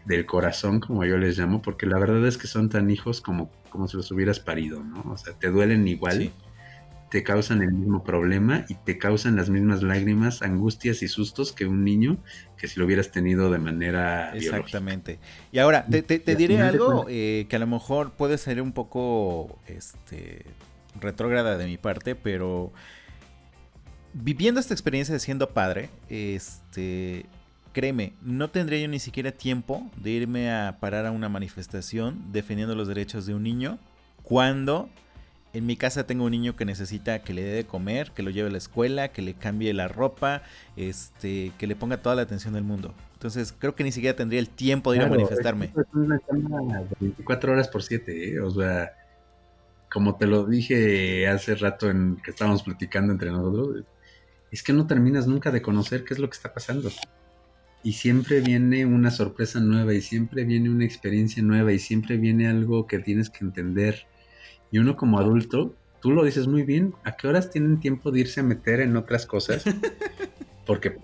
del 0.05 0.25
corazón, 0.25 0.79
como 0.79 1.03
yo 1.05 1.17
les 1.17 1.37
llamo, 1.37 1.61
porque 1.61 1.85
la 1.85 1.97
verdad 1.97 2.25
es 2.27 2.37
que 2.37 2.47
son 2.47 2.69
tan 2.69 2.89
hijos 2.91 3.19
como, 3.21 3.51
como 3.69 3.87
si 3.87 3.97
los 3.97 4.11
hubieras 4.11 4.39
parido, 4.39 4.83
¿no? 4.83 5.01
O 5.11 5.17
sea, 5.17 5.33
te 5.33 5.49
duelen 5.49 5.87
igual. 5.87 6.31
Te 7.09 7.23
causan 7.23 7.61
el 7.61 7.71
mismo 7.71 8.03
problema 8.03 8.65
y 8.67 8.75
te 8.75 8.97
causan 8.97 9.35
las 9.35 9.49
mismas 9.49 9.81
lágrimas, 9.81 10.41
angustias 10.41 11.01
y 11.03 11.07
sustos 11.07 11.53
que 11.53 11.65
un 11.65 11.83
niño 11.83 12.17
que 12.57 12.67
si 12.67 12.79
lo 12.79 12.85
hubieras 12.85 13.11
tenido 13.11 13.49
de 13.49 13.59
manera 13.59 14.31
biológica. 14.33 14.57
Exactamente. 14.57 15.19
Y 15.51 15.59
ahora, 15.59 15.85
te, 15.85 16.35
diré 16.35 16.61
algo 16.61 17.05
eh, 17.07 17.45
que 17.49 17.55
a 17.55 17.59
lo 17.59 17.67
mejor 17.67 18.11
puede 18.11 18.37
ser 18.37 18.61
un 18.61 18.73
poco 18.73 19.59
este, 19.67 20.45
retrógrada 20.99 21.57
de 21.57 21.65
mi 21.65 21.77
parte, 21.77 22.15
pero 22.15 22.73
viviendo 24.13 24.59
esta 24.59 24.73
experiencia 24.73 25.13
de 25.13 25.19
siendo 25.19 25.51
padre, 25.51 25.89
este, 26.09 27.25
créeme, 27.71 28.13
no 28.21 28.49
tendría 28.49 28.79
yo 28.79 28.87
ni 28.87 28.99
siquiera 28.99 29.31
tiempo 29.31 29.89
de 29.95 30.09
irme 30.11 30.51
a 30.51 30.77
parar 30.81 31.05
a 31.05 31.11
una 31.11 31.29
manifestación 31.29 32.31
defendiendo 32.31 32.75
los 32.75 32.87
derechos 32.87 33.25
de 33.25 33.35
un 33.35 33.43
niño 33.43 33.79
cuando 34.23 34.89
en 35.53 35.65
mi 35.65 35.75
casa 35.75 36.05
tengo 36.05 36.25
un 36.25 36.31
niño 36.31 36.55
que 36.55 36.65
necesita 36.65 37.19
que 37.19 37.33
le 37.33 37.43
dé 37.43 37.53
de 37.53 37.65
comer, 37.65 38.11
que 38.11 38.23
lo 38.23 38.29
lleve 38.29 38.49
a 38.49 38.51
la 38.51 38.57
escuela, 38.57 39.09
que 39.09 39.21
le 39.21 39.33
cambie 39.33 39.73
la 39.73 39.87
ropa, 39.87 40.43
este, 40.75 41.51
que 41.57 41.67
le 41.67 41.75
ponga 41.75 41.97
toda 41.97 42.15
la 42.15 42.21
atención 42.23 42.53
del 42.53 42.63
mundo. 42.63 42.93
Entonces 43.13 43.53
creo 43.57 43.75
que 43.75 43.83
ni 43.83 43.91
siquiera 43.91 44.15
tendría 44.15 44.39
el 44.39 44.49
tiempo 44.49 44.91
de 44.91 44.97
ir 44.97 45.03
a 45.03 45.09
manifestarme. 45.09 45.71
Es 45.75 45.85
una 45.93 46.19
chamba 46.27 46.59
de 46.81 46.95
24 46.99 47.51
horas 47.51 47.67
por 47.69 47.81
7, 47.81 48.29
¿eh? 48.35 48.39
o 48.39 48.51
sea, 48.51 48.91
como 49.91 50.17
te 50.17 50.27
lo 50.27 50.45
dije 50.45 51.27
hace 51.27 51.55
rato 51.55 51.89
en 51.89 52.17
que 52.17 52.31
estábamos 52.31 52.63
platicando 52.63 53.13
entre 53.13 53.31
nosotros, 53.31 53.83
es 54.51 54.63
que 54.63 54.73
no 54.73 54.85
terminas 54.85 55.27
nunca 55.27 55.51
de 55.51 55.61
conocer 55.61 56.03
qué 56.03 56.13
es 56.13 56.19
lo 56.19 56.29
que 56.29 56.35
está 56.35 56.53
pasando. 56.53 56.91
Y 57.83 57.93
siempre 57.93 58.41
viene 58.41 58.85
una 58.85 59.11
sorpresa 59.11 59.59
nueva 59.59 59.93
y 59.93 60.01
siempre 60.01 60.43
viene 60.43 60.69
una 60.69 60.85
experiencia 60.85 61.41
nueva 61.41 61.71
y 61.71 61.79
siempre 61.79 62.17
viene 62.17 62.47
algo 62.47 62.85
que 62.85 62.99
tienes 62.99 63.29
que 63.29 63.45
entender. 63.45 64.05
Y 64.71 64.79
uno 64.79 64.95
como 64.97 65.19
adulto, 65.19 65.73
tú 66.01 66.11
lo 66.11 66.23
dices 66.23 66.47
muy 66.47 66.63
bien, 66.63 66.93
¿a 67.03 67.15
qué 67.15 67.27
horas 67.27 67.49
tienen 67.49 67.79
tiempo 67.79 68.11
de 68.11 68.21
irse 68.21 68.39
a 68.41 68.43
meter 68.43 68.79
en 68.81 68.95
otras 68.97 69.25
cosas? 69.25 69.63
Porque 70.65 70.97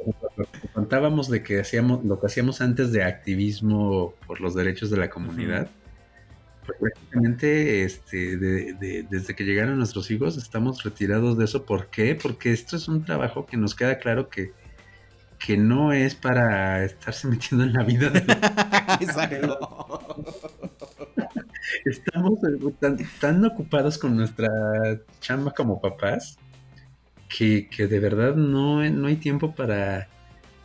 contábamos 0.74 1.30
de 1.30 1.41
que 1.43 1.61
hacíamos 1.61 2.03
lo 2.03 2.20
que 2.20 2.26
hacíamos 2.28 2.59
antes 2.61 2.91
de 2.91 3.03
activismo 3.03 4.14
por 4.28 4.41
los 4.41 4.53
derechos 4.55 4.89
de 4.89 4.97
la 4.97 5.09
comunidad, 5.09 5.70
pues 6.66 6.78
prácticamente 6.80 7.84
este, 7.84 8.38
de- 8.38 8.74
de- 8.74 9.07
desde 9.09 9.36
que 9.36 9.43
llegaron 9.45 9.78
nuestros 9.78 10.11
hijos 10.11 10.38
estamos 10.38 10.84
retirados 10.84 11.38
de 11.38 11.45
eso. 11.45 11.66
¿Por 11.66 11.88
qué? 11.88 12.16
Porque 12.22 12.51
esto 12.51 12.76
es 12.76 12.88
un 12.89 13.05
trabajo 13.05 13.45
que 13.45 13.55
nos 13.55 13.74
queda 13.76 13.99
claro 13.99 14.28
que, 14.30 14.51
que 15.39 15.55
no 15.57 15.93
es 15.93 16.16
para 16.16 16.84
estarse 16.84 17.28
metiendo 17.30 17.64
en 17.66 17.74
la 17.74 17.84
vida 17.84 18.09
de 18.09 18.22
estamos 21.86 22.39
tan, 22.80 22.97
tan 23.20 23.45
ocupados 23.45 23.97
con 23.97 24.16
nuestra 24.16 24.49
chamba 25.20 25.51
como 25.53 25.82
papás 25.82 26.38
que, 27.30 27.68
que 27.70 27.88
de 27.88 27.99
verdad 27.99 28.36
no, 28.36 28.88
no 28.89 29.07
hay 29.07 29.16
tiempo 29.16 29.55
para, 29.55 30.07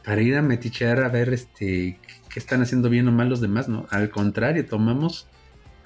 para 0.04 0.20
ir 0.22 0.36
a 0.36 0.42
metichear 0.42 1.00
a 1.02 1.08
ver 1.08 1.32
este 1.32 1.98
qué 2.28 2.38
están 2.38 2.60
haciendo 2.62 2.90
bien 2.90 3.08
o 3.08 3.12
mal 3.12 3.28
los 3.30 3.40
demás, 3.40 3.68
¿no? 3.68 3.86
Al 3.90 4.10
contrario, 4.10 4.66
tomamos 4.66 5.26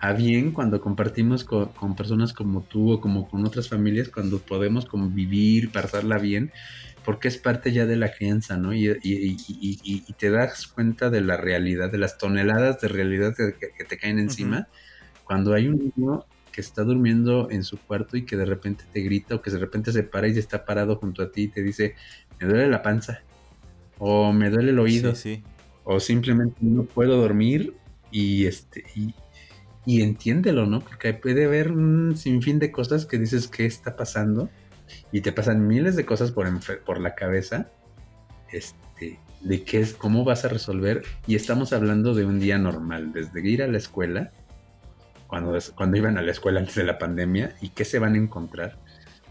a 0.00 0.12
bien 0.12 0.50
cuando 0.50 0.80
compartimos 0.80 1.44
co- 1.44 1.70
con, 1.74 1.94
personas 1.94 2.32
como 2.32 2.62
tú 2.62 2.90
o 2.92 3.00
como 3.00 3.28
con 3.28 3.44
otras 3.46 3.68
familias, 3.68 4.08
cuando 4.08 4.40
podemos 4.40 4.84
convivir, 4.84 5.70
pasarla 5.70 6.18
bien, 6.18 6.50
porque 7.04 7.28
es 7.28 7.38
parte 7.38 7.72
ya 7.72 7.86
de 7.86 7.94
la 7.94 8.10
crianza, 8.12 8.56
¿no? 8.56 8.74
Y, 8.74 8.88
y- 8.88 8.96
y- 9.04 9.78
y- 9.84 10.12
te 10.14 10.30
das 10.30 10.66
cuenta 10.66 11.08
de 11.08 11.20
la 11.20 11.36
realidad, 11.36 11.92
de 11.92 11.98
las 11.98 12.18
toneladas 12.18 12.80
de 12.80 12.88
realidad 12.88 13.34
que, 13.36 13.52
que- 13.58 13.70
que 13.78 13.84
te 13.84 13.96
caen 13.98 14.18
encima, 14.18 14.66
cuando 15.32 15.54
hay 15.54 15.66
un 15.66 15.78
niño 15.96 16.26
que 16.52 16.60
está 16.60 16.82
durmiendo 16.84 17.50
en 17.50 17.64
su 17.64 17.78
cuarto 17.78 18.18
y 18.18 18.26
que 18.26 18.36
de 18.36 18.44
repente 18.44 18.84
te 18.92 19.00
grita 19.00 19.36
o 19.36 19.40
que 19.40 19.50
de 19.50 19.56
repente 19.56 19.90
se 19.90 20.02
para 20.02 20.28
y 20.28 20.32
está 20.38 20.66
parado 20.66 20.96
junto 20.96 21.22
a 21.22 21.32
ti 21.32 21.44
y 21.44 21.48
te 21.48 21.62
dice, 21.62 21.94
me 22.38 22.46
duele 22.46 22.68
la 22.68 22.82
panza, 22.82 23.22
o 23.98 24.30
me 24.34 24.50
duele 24.50 24.72
el 24.72 24.78
oído, 24.78 25.14
Sí, 25.14 25.36
sí. 25.36 25.42
o 25.84 26.00
simplemente 26.00 26.58
no 26.60 26.82
puedo 26.84 27.16
dormir 27.16 27.72
y 28.10 28.44
este 28.44 28.84
y, 28.94 29.14
y 29.86 30.02
entiéndelo, 30.02 30.66
¿no? 30.66 30.80
Porque 30.80 31.14
puede 31.14 31.46
haber 31.46 31.72
un 31.72 32.14
sinfín 32.14 32.58
de 32.58 32.70
cosas 32.70 33.06
que 33.06 33.16
dices 33.18 33.48
que 33.48 33.64
está 33.64 33.96
pasando 33.96 34.50
y 35.12 35.22
te 35.22 35.32
pasan 35.32 35.66
miles 35.66 35.96
de 35.96 36.04
cosas 36.04 36.30
por, 36.30 36.46
por 36.84 37.00
la 37.00 37.14
cabeza 37.14 37.70
este 38.52 39.18
de 39.40 39.64
qué 39.64 39.80
es 39.80 39.94
cómo 39.94 40.24
vas 40.24 40.44
a 40.44 40.48
resolver 40.48 41.02
y 41.26 41.36
estamos 41.36 41.72
hablando 41.72 42.12
de 42.12 42.26
un 42.26 42.38
día 42.38 42.58
normal 42.58 43.14
desde 43.14 43.40
ir 43.48 43.62
a 43.62 43.66
la 43.66 43.78
escuela 43.78 44.30
cuando, 45.32 45.96
iban 45.96 46.18
a 46.18 46.22
la 46.22 46.30
escuela 46.30 46.60
antes 46.60 46.74
de 46.74 46.84
la 46.84 46.98
pandemia 46.98 47.54
y 47.62 47.70
qué 47.70 47.86
se 47.86 47.98
van 47.98 48.16
a 48.16 48.18
encontrar 48.18 48.76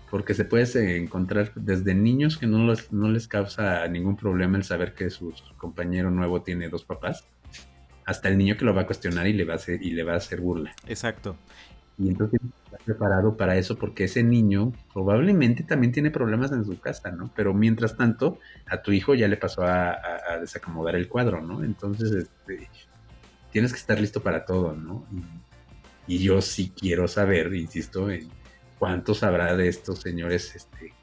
porque 0.09 0.33
se 0.33 0.45
puede 0.45 0.65
se- 0.65 0.97
encontrar 0.97 1.51
desde 1.53 1.93
niños 1.93 2.39
que 2.39 2.47
no, 2.47 2.65
les- 2.65 2.91
no 2.91 3.07
les 3.07 3.27
causa 3.27 3.87
ningún 3.87 4.17
problema 4.17 4.57
el 4.57 4.63
saber 4.63 4.95
que 4.95 5.11
su 5.11 5.31
compañero 5.57 6.09
nuevo 6.09 6.41
tiene 6.41 6.69
dos 6.69 6.83
papás, 6.85 7.27
hasta 8.03 8.29
el 8.29 8.39
niño 8.39 8.57
que 8.57 8.65
lo 8.65 8.73
va 8.73 8.81
a 8.81 8.85
cuestionar 8.87 9.27
y 9.27 9.33
le 9.33 9.45
va 9.45 9.53
a 9.53 9.57
hacer, 9.57 9.79
y 9.83 9.91
le 9.91 10.03
va 10.03 10.13
a 10.13 10.17
hacer 10.17 10.41
burla. 10.41 10.73
Exacto. 10.87 11.35
Y 11.99 12.09
entonces 12.09 12.41
estar 12.65 12.79
preparado 12.83 13.37
para 13.37 13.57
eso 13.57 13.77
porque 13.77 14.05
ese 14.05 14.23
niño 14.23 14.73
probablemente 14.91 15.61
también 15.61 15.93
tiene 15.93 16.09
problemas 16.09 16.51
en 16.51 16.65
su 16.65 16.79
casa, 16.79 17.11
¿no? 17.11 17.29
Pero 17.35 17.53
mientras 17.53 17.95
tanto, 17.95 18.39
a 18.65 18.81
tu 18.81 18.91
hijo 18.91 19.13
ya 19.13 19.27
le 19.27 19.37
pasó 19.37 19.61
a, 19.63 19.91
a- 19.91 20.33
a 20.33 20.37
desacomodar 20.39 20.95
el 20.95 21.07
cuadro, 21.07 21.41
¿no? 21.41 21.63
Entonces, 21.63 22.11
este, 22.11 22.67
tienes 23.51 23.71
que 23.71 23.79
estar 23.79 23.99
listo 23.99 24.21
para 24.23 24.45
todo, 24.45 24.73
¿no? 24.75 25.05
Y, 25.11 25.21
y 26.11 26.17
yo 26.19 26.41
sí 26.41 26.73
quiero 26.77 27.07
saber, 27.07 27.53
insisto, 27.55 28.09
en 28.09 28.27
cuántos 28.77 29.23
habrá 29.23 29.55
de 29.55 29.69
estos 29.69 29.99
señores, 29.99 30.53
este, 30.53 30.93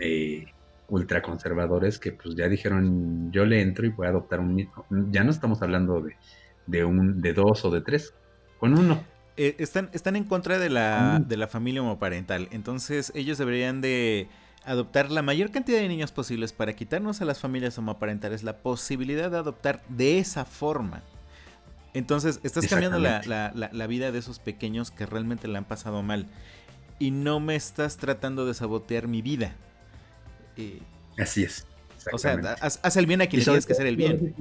eh, 0.00 0.46
ultraconservadores 0.88 2.00
que 2.00 2.10
pues 2.10 2.34
ya 2.34 2.48
dijeron, 2.48 3.30
yo 3.30 3.44
le 3.44 3.62
entro 3.62 3.86
y 3.86 3.90
voy 3.90 4.08
a 4.08 4.10
adoptar 4.10 4.40
un. 4.40 4.68
Ya 5.12 5.22
no 5.22 5.30
estamos 5.30 5.62
hablando 5.62 6.00
de, 6.00 6.16
de 6.66 6.84
un, 6.84 7.20
de 7.20 7.32
dos 7.32 7.64
o 7.64 7.70
de 7.70 7.80
tres, 7.80 8.12
con 8.58 8.76
uno. 8.76 9.04
Eh, 9.36 9.54
están, 9.58 9.88
están 9.92 10.16
en 10.16 10.24
contra 10.24 10.58
de 10.58 10.68
la, 10.68 11.20
Mm. 11.20 11.28
de 11.28 11.36
la 11.36 11.46
familia 11.46 11.82
homoparental. 11.82 12.48
Entonces 12.50 13.12
ellos 13.14 13.38
deberían 13.38 13.80
de 13.82 14.26
adoptar 14.64 15.12
la 15.12 15.22
mayor 15.22 15.52
cantidad 15.52 15.78
de 15.78 15.86
niños 15.86 16.10
posibles 16.10 16.52
para 16.52 16.72
quitarnos 16.72 17.22
a 17.22 17.24
las 17.24 17.38
familias 17.38 17.78
homoparentales 17.78 18.42
la 18.42 18.56
posibilidad 18.58 19.30
de 19.30 19.36
adoptar 19.36 19.80
de 19.88 20.18
esa 20.18 20.44
forma. 20.44 21.04
Entonces 21.94 22.40
estás 22.42 22.66
cambiando 22.66 22.98
la, 22.98 23.22
la- 23.24 23.52
la- 23.54 23.70
la 23.72 23.86
vida 23.86 24.12
de 24.12 24.18
esos 24.18 24.38
pequeños 24.38 24.90
que 24.90 25.06
realmente 25.06 25.48
la 25.48 25.58
han 25.58 25.64
pasado 25.64 26.02
mal. 26.02 26.26
Y 26.98 27.10
no 27.10 27.40
me 27.40 27.56
estás 27.56 27.96
tratando 27.96 28.46
de 28.46 28.54
sabotear 28.54 29.08
mi 29.08 29.22
vida. 29.22 29.54
Eh, 30.56 30.80
Así 31.18 31.42
es. 31.44 31.66
o 32.12 32.18
sea, 32.18 32.34
haz, 32.60 32.80
haz 32.82 32.96
el 32.96 33.06
bien 33.06 33.22
a 33.22 33.26
quien 33.26 33.40
le 33.40 33.44
tienes 33.44 33.66
que 33.66 33.72
hacer 33.72 33.86
el 33.86 33.96
bien. 33.96 34.34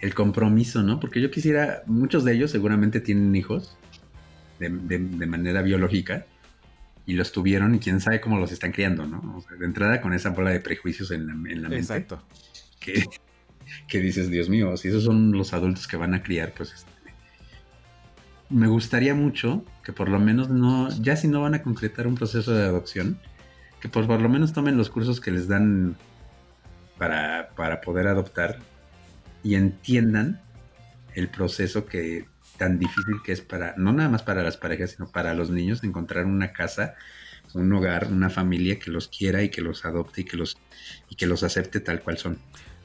El, 0.00 0.14
compromiso, 0.14 0.82
¿no? 0.82 1.00
Porque 1.00 1.20
yo 1.20 1.30
quisiera, 1.30 1.82
muchos 1.86 2.24
de 2.24 2.34
ellos 2.34 2.50
seguramente 2.50 3.00
tienen 3.00 3.34
hijos 3.34 3.76
de, 4.60 4.68
de- 4.68 4.98
de 4.98 5.26
manera 5.26 5.62
biológica, 5.62 6.26
y 7.06 7.12
los 7.14 7.32
tuvieron 7.32 7.74
y 7.74 7.78
quién 7.80 8.00
sabe 8.00 8.20
cómo 8.20 8.38
los 8.38 8.50
están 8.50 8.72
criando, 8.72 9.06
¿no? 9.06 9.36
O 9.36 9.40
sea, 9.42 9.56
de 9.58 9.66
entrada 9.66 10.00
con 10.00 10.14
esa 10.14 10.30
bola 10.30 10.50
de 10.50 10.60
prejuicios 10.60 11.10
en 11.10 11.26
la, 11.26 11.32
en 11.34 11.62
la 11.62 11.68
mente. 11.68 11.76
Exacto. 11.76 12.22
Que, 12.80 13.04
que 13.88 14.00
dices, 14.00 14.30
Dios 14.30 14.48
mío, 14.48 14.76
si 14.76 14.88
esos 14.88 15.04
son 15.04 15.32
los 15.32 15.52
adultos 15.52 15.86
que 15.86 15.96
van 15.96 16.14
a 16.14 16.22
criar, 16.22 16.52
pues 16.52 16.72
este, 16.72 16.90
me 18.50 18.66
gustaría 18.66 19.14
mucho 19.14 19.64
que 19.82 19.92
por 19.92 20.08
lo 20.08 20.18
menos 20.18 20.48
no, 20.48 20.88
ya 21.00 21.16
si 21.16 21.28
no 21.28 21.42
van 21.42 21.54
a 21.54 21.62
concretar 21.62 22.06
un 22.06 22.14
proceso 22.14 22.52
de 22.52 22.64
adopción, 22.64 23.18
que 23.80 23.88
por, 23.88 24.06
lo 24.06 24.28
menos 24.28 24.52
tomen 24.52 24.76
los 24.76 24.88
cursos 24.88 25.20
que 25.20 25.30
les 25.30 25.48
dan 25.48 25.96
para, 26.96 27.50
para 27.56 27.80
poder 27.80 28.06
adoptar 28.06 28.58
y 29.42 29.56
entiendan 29.56 30.40
el 31.14 31.28
proceso 31.28 31.84
que 31.86 32.26
tan 32.56 32.78
difícil 32.78 33.16
que 33.24 33.32
es 33.32 33.40
para, 33.40 33.74
no 33.76 33.92
nada 33.92 34.08
más 34.08 34.22
para 34.22 34.42
las 34.42 34.56
parejas, 34.56 34.92
sino 34.92 35.10
para 35.10 35.34
los 35.34 35.50
niños, 35.50 35.82
encontrar 35.84 36.24
una 36.24 36.52
casa, 36.52 36.94
un 37.52 37.72
hogar, 37.72 38.08
una 38.10 38.30
familia 38.30 38.78
que 38.78 38.90
los 38.90 39.08
quiera 39.08 39.42
y 39.42 39.48
que 39.48 39.60
los 39.60 39.84
adopte 39.84 40.22
y 40.22 40.24
que 40.24 40.36
los, 40.36 40.56
y 41.08 41.16
que 41.16 41.26
los 41.26 41.42
acepte 41.42 41.80
tal 41.80 42.00
cual 42.00 42.18
son. 42.18 42.38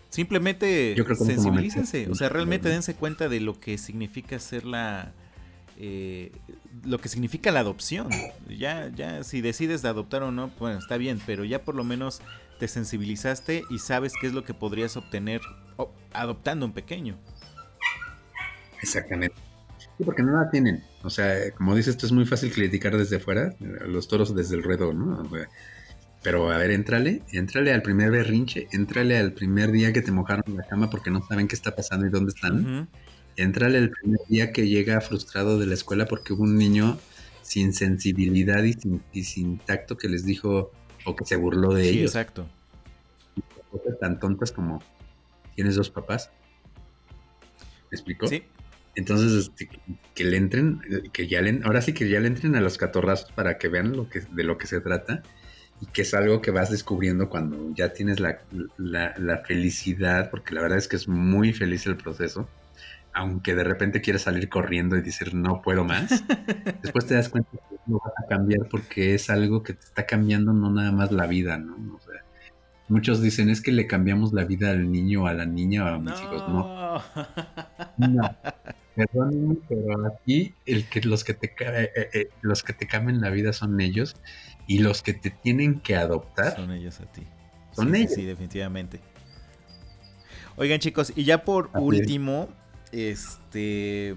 Simplemente 0.10 0.96
Yo 0.96 1.06
creo 1.06 1.18
que 1.18 1.24
en 1.24 1.30
ese 1.30 1.42
sensibilícense, 1.42 1.98
momento- 2.00 2.12
o 2.14 2.16
sea, 2.16 2.30
realmente 2.30 2.70
dense 2.70 2.96
cuenta 2.96 3.30
de 3.30 3.40
lo 3.40 3.60
que 3.60 3.78
significa 3.78 4.40
ser 4.40 4.66
la... 4.66 5.14
eh, 5.78 6.32
lo 6.84 7.00
que 7.00 7.10
significa 7.10 7.52
la 7.52 7.60
adopción. 7.62 8.10
Ya, 8.50 8.90
ya, 8.96 9.24
si 9.24 9.42
decides 9.42 9.82
de 9.82 9.90
adoptar 9.90 10.24
o 10.24 10.32
no, 10.32 10.50
bueno, 10.60 10.80
está 10.80 10.98
bien, 10.98 11.22
pero 11.26 11.46
ya 11.46 11.64
por 11.64 11.76
lo 11.76 11.84
menos 11.84 12.22
te 12.60 12.68
sensibilizaste 12.68 13.64
y 13.70 13.80
sabes 13.80 14.12
qué 14.20 14.28
es 14.28 14.34
lo 14.34 14.44
que 14.44 14.54
podrías 14.54 14.98
obtener 14.98 15.42
adoptando 16.12 16.66
un 16.66 16.74
pequeño. 16.74 17.18
Exactamente. 18.82 19.36
Sí, 19.98 20.04
porque 20.04 20.24
no 20.24 20.34
la 20.42 20.50
tienen. 20.50 20.84
O 21.04 21.10
sea, 21.10 21.52
como 21.52 21.76
dices, 21.76 21.96
esto 21.96 22.06
es 22.06 22.12
muy 22.12 22.26
fácil 22.26 22.52
criticar 22.52 22.98
desde 22.98 23.20
fuera, 23.20 23.54
los 23.60 24.08
toros 24.08 24.36
desde 24.36 24.56
el 24.56 24.64
ruedo, 24.64 24.94
¿no? 24.94 25.22
O 25.22 25.30
sea, 25.30 25.48
Pero 26.22 26.52
a 26.52 26.58
ver, 26.58 26.72
éntrale, 26.72 27.22
éntrale 27.32 27.72
al 27.72 27.82
primer 27.82 28.12
berrinche, 28.12 28.68
éntrale 28.72 29.18
al 29.18 29.32
primer 29.34 29.72
día 29.72 29.94
que 29.94 30.02
te 30.02 30.12
mojaron 30.12 30.44
la 30.56 30.64
cama 30.68 30.90
porque 30.90 31.10
no 31.12 31.26
saben 31.26 31.48
qué 31.48 31.56
está 31.56 31.76
pasando 31.76 32.06
y 32.06 32.10
dónde 32.10 32.34
están. 32.36 32.60
Ujú. 32.82 32.88
Entrale 33.38 33.78
el 33.78 33.90
primer 33.90 34.20
día 34.28 34.52
que 34.52 34.68
llega 34.68 35.00
frustrado 35.00 35.58
de 35.58 35.66
la 35.66 35.76
escuela 35.76 36.06
porque 36.08 36.34
hubo 36.34 36.44
un 36.44 36.58
niño 36.58 37.00
sin 37.42 37.74
sensibilidad 37.74 38.62
y 38.64 38.74
sin, 38.74 39.02
y 39.14 39.24
sin 39.24 39.60
tacto 39.60 39.96
que 39.98 40.10
les 40.10 40.26
dijo 40.26 40.72
o 41.06 41.16
que 41.16 41.24
se 41.26 41.38
burló 41.38 41.74
de 41.74 41.84
Sí, 41.86 41.90
ellos. 42.00 42.12
exacto. 42.12 42.48
Cosas 43.72 43.98
tan 44.00 44.20
tontas 44.20 44.52
como 44.52 44.84
tienes 45.56 45.76
dos 45.76 45.90
papás. 45.90 46.32
¿Me 47.92 47.96
explicó? 47.96 48.28
Sí, 48.28 48.44
Entonces, 48.96 49.32
este, 49.34 49.70
que- 50.14 50.24
le 50.26 50.36
entren, 50.36 50.82
que 51.14 51.28
ya 51.28 51.42
le, 51.42 51.62
ahora 51.64 51.82
sí 51.82 51.94
que 51.94 52.10
ya 52.10 52.20
le 52.20 52.28
entren 52.28 52.56
a 52.56 52.62
los 52.62 52.78
catorrazos 52.78 53.32
para 53.32 53.58
que 53.58 53.70
vean 53.70 53.96
lo 53.96 54.10
que, 54.10 54.20
de 54.20 54.44
lo 54.44 54.58
que 54.58 54.68
se 54.68 54.82
trata 54.82 55.24
y 55.82 55.88
que 55.88 56.02
es 56.04 56.14
algo 56.14 56.42
que 56.42 56.52
vas 56.52 56.70
descubriendo 56.72 57.30
cuando 57.30 57.74
ya 57.74 57.94
tienes 57.94 58.20
la, 58.20 58.40
la- 58.78 59.14
la 59.18 59.38
felicidad, 59.40 60.30
porque 60.30 60.54
la 60.56 60.62
verdad 60.62 60.78
es 60.78 60.88
que 60.88 60.96
es 60.98 61.08
muy 61.08 61.54
feliz 61.54 61.86
el 61.88 61.98
proceso, 61.98 62.50
aunque 63.14 63.56
de 63.56 63.64
repente 63.64 64.02
quieres 64.02 64.24
salir 64.24 64.50
corriendo 64.50 64.98
y 64.98 65.02
decir 65.02 65.34
no 65.36 65.62
puedo 65.62 65.86
más, 65.86 66.24
después 66.84 67.06
te 67.08 67.16
das 67.16 67.30
cuenta 67.30 67.50
que 67.70 67.78
no 67.86 68.00
vas 68.04 68.14
a 68.24 68.28
cambiar 68.28 68.68
porque 68.70 69.14
es 69.16 69.30
algo 69.30 69.64
que 69.64 69.74
te 69.74 69.86
está 69.86 70.06
cambiando 70.06 70.54
no 70.54 70.72
nada 70.72 70.92
más 70.92 71.12
la 71.12 71.28
vida, 71.28 71.58
¿no? 71.58 71.76
O 71.96 72.00
sea, 72.02 72.22
muchos 72.88 73.22
dicen 73.22 73.50
es 73.50 73.62
que 73.62 73.72
le 73.72 73.88
cambiamos 73.88 74.34
la 74.34 74.46
vida 74.46 74.72
al 74.72 74.92
niño 74.92 75.24
o 75.24 75.28
a 75.28 75.34
la 75.34 75.46
niña 75.46 75.86
o 75.86 75.88
a 75.88 76.00
mis 76.00 76.24
hijos, 76.24 76.48
no. 76.48 76.74
No. 77.98 78.22
Perdónenme, 78.96 79.56
pero 79.70 80.08
aquí 80.08 80.56
el 80.66 80.90
que 80.90 81.02
los 81.02 81.24
que 81.24 81.34
te 81.34 81.48
eh, 81.48 81.92
eh, 81.96 82.10
eh, 82.14 82.30
los 82.42 82.64
que 82.64 82.74
te 82.74 82.88
cambian 82.88 83.22
la 83.22 83.30
vida 83.30 83.54
son 83.54 83.80
ellos 83.80 84.16
y 84.70 84.78
los 84.80 85.02
que 85.02 85.14
te 85.14 85.32
tienen 85.32 85.80
que 85.82 85.96
adoptar 85.98 86.56
Son 86.56 86.72
ellos 86.72 87.00
a 87.02 87.12
ti. 87.12 87.24
Son 87.74 87.92
Sí, 87.94 88.02
ellos. 88.02 88.14
Sí, 88.14 88.24
definitivamente. 88.24 89.02
Oigan, 90.56 90.80
chicos, 90.80 91.12
y 91.16 91.24
ya 91.24 91.44
por 91.44 91.70
último, 91.74 92.48
este. 92.92 94.16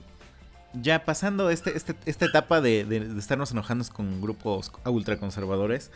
Ya 0.75 1.05
pasando 1.05 1.51
este, 1.51 1.77
este- 1.77 1.97
esta 2.07 2.25
etapa 2.25 2.61
de, 2.63 2.85
de- 2.85 3.01
de 3.09 3.19
estarnos 3.21 3.51
enojando 3.53 3.85
con 3.93 4.21
grupos 4.23 4.73
ultraconservadores, 4.85 5.91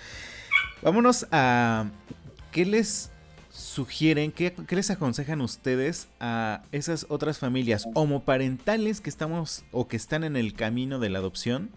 vámonos 0.83 1.27
a. 1.33 1.87
¿Qué 2.53 2.65
les 2.67 3.11
sugieren, 3.51 4.33
qué, 4.33 4.53
qué 4.67 4.77
les 4.77 4.91
aconsejan 4.91 5.41
ustedes 5.41 6.09
a 6.21 6.63
esas 6.73 7.07
otras 7.09 7.39
familias 7.39 7.87
homoparentales 7.95 9.01
que 9.01 9.09
estamos 9.11 9.65
o 9.73 9.89
que 9.89 9.97
están 9.97 10.25
en 10.25 10.37
el 10.37 10.53
camino 10.55 10.99
de 10.99 11.09
la 11.11 11.19
adopción 11.21 11.71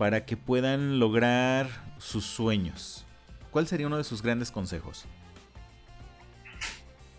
para 0.00 0.24
que 0.24 0.34
puedan 0.38 0.98
lograr 0.98 1.68
sus 1.98 2.24
sueños? 2.24 3.04
¿Cuál 3.50 3.66
sería 3.66 3.86
uno 3.86 3.98
de 3.98 4.04
sus 4.04 4.22
grandes 4.22 4.50
consejos? 4.50 5.04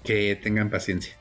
que 0.03 0.35
tengan 0.35 0.71
paciencia. 0.71 1.15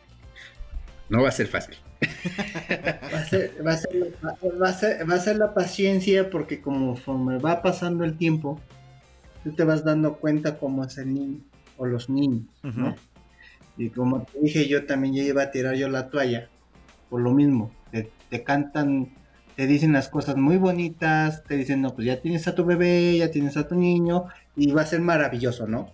No 1.11 1.21
va 1.21 1.29
a 1.29 1.33
ser 1.33 1.49
fácil. 1.49 1.77
Va 2.03 3.19
a 3.19 3.25
ser, 3.27 3.55
va 3.67 3.73
a 3.73 3.77
ser, 3.77 4.15
va 4.63 4.69
a 4.71 4.73
ser- 4.73 5.11
va 5.11 5.15
a 5.17 5.19
ser 5.21 5.37
la 5.37 5.53
paciencia 5.53 6.31
porque 6.31 6.63
conforme 6.63 7.37
va 7.37 7.61
pasando 7.61 8.05
el 8.05 8.17
tiempo, 8.17 8.59
tú 9.45 9.53
te 9.53 9.65
vas 9.65 9.85
dando 9.85 10.15
cuenta 10.17 10.59
cómo 10.59 10.83
es 10.83 10.97
el 10.97 11.13
niño 11.13 11.41
o 11.77 11.85
los 11.85 12.09
niños, 12.09 12.45
¿no? 12.63 12.97
Y 13.77 13.91
como 13.91 14.23
te 14.23 14.39
dije, 14.41 14.67
yo 14.67 14.87
también 14.87 15.15
ya 15.15 15.25
iba 15.25 15.43
a 15.43 15.51
tirar 15.51 15.75
yo 15.75 15.91
la 15.91 16.09
toalla 16.09 16.49
por 17.11 17.21
lo 17.21 17.33
mismo. 17.33 17.71
Te, 17.93 18.11
te 18.31 18.43
cantan, 18.43 19.11
te 19.61 19.67
dicen 19.67 19.93
las 19.93 20.09
cosas 20.09 20.39
muy 20.39 20.57
bonitas, 20.57 21.45
te 21.45 21.55
dicen, 21.55 21.83
no, 21.83 21.95
pues 21.95 22.07
ya 22.07 22.23
tienes 22.23 22.49
a 22.49 22.55
tu 22.55 22.65
bebé, 22.65 23.19
ya 23.19 23.31
tienes 23.31 23.59
a 23.59 23.69
tu 23.69 23.75
niño 23.75 24.25
y 24.57 24.73
va 24.73 24.81
a 24.81 24.87
ser 24.87 25.03
maravilloso, 25.03 25.67
¿no? 25.67 25.93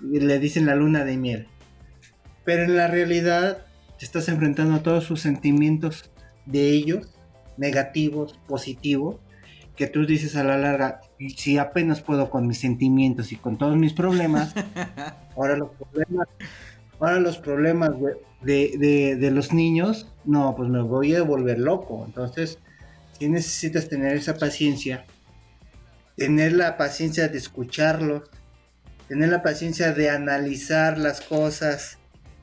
Y 0.00 0.18
le 0.18 0.40
dicen 0.40 0.66
la 0.66 0.74
luna 0.74 1.04
de 1.04 1.16
miel. 1.16 1.46
Pero 2.44 2.64
en 2.64 2.76
la 2.76 2.88
realidad 2.88 3.64
te 3.96 4.04
estás 4.04 4.28
enfrentando 4.28 4.74
a 4.74 4.82
todos 4.82 5.04
sus 5.04 5.20
sentimientos 5.20 6.10
de 6.46 6.70
ellos, 6.70 7.14
negativos, 7.58 8.36
positivos, 8.48 9.20
que 9.76 9.86
tú 9.86 10.04
dices 10.04 10.34
a 10.34 10.42
la 10.42 10.58
larga, 10.58 11.02
si 11.36 11.58
apenas 11.58 12.00
puedo 12.02 12.28
con 12.28 12.48
mis 12.48 12.58
sentimientos 12.58 13.30
y 13.30 13.36
con 13.36 13.56
todos 13.56 13.76
mis 13.76 13.92
problemas, 13.92 14.52
ahora 15.36 15.56
los 15.56 15.70
problemas, 15.76 16.26
ahora 17.00 17.20
los 17.20 17.38
problemas 17.38 17.90
de, 18.42 18.72
de- 18.78 19.16
de 19.16 19.30
los 19.30 19.52
niños, 19.52 20.06
no, 20.24 20.54
pues 20.56 20.68
me 20.68 20.82
voy 20.82 21.14
a 21.14 21.22
volver 21.22 21.58
loco. 21.58 22.04
Entonces, 22.06 22.58
sí 23.18 23.28
necesitas 23.28 23.88
tener 23.88 24.16
esa 24.16 24.34
paciencia, 24.36 25.04
tener 26.16 26.52
la 26.52 26.76
paciencia 26.76 27.28
de 27.28 27.38
escucharlos, 27.38 28.22
tener 29.08 29.28
la 29.28 29.42
paciencia 29.42 29.92
de 29.92 30.10
analizar 30.10 30.98
las 30.98 31.20
cosas 31.20 31.98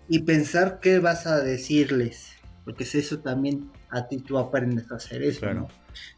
y 0.08 0.20
pensar 0.20 0.80
qué 0.82 1.00
vas 1.00 1.28
a 1.28 1.40
decirles, 1.42 2.30
porque 2.64 2.84
es 2.84 2.96
eso 2.96 3.20
también 3.20 3.70
a 3.90 4.08
ti 4.08 4.18
tú 4.18 4.38
aprendes 4.38 4.92
a 4.92 4.96
hacer 4.96 5.24
eso. 5.24 5.42
Claro. 5.42 5.62
¿no? 5.62 5.68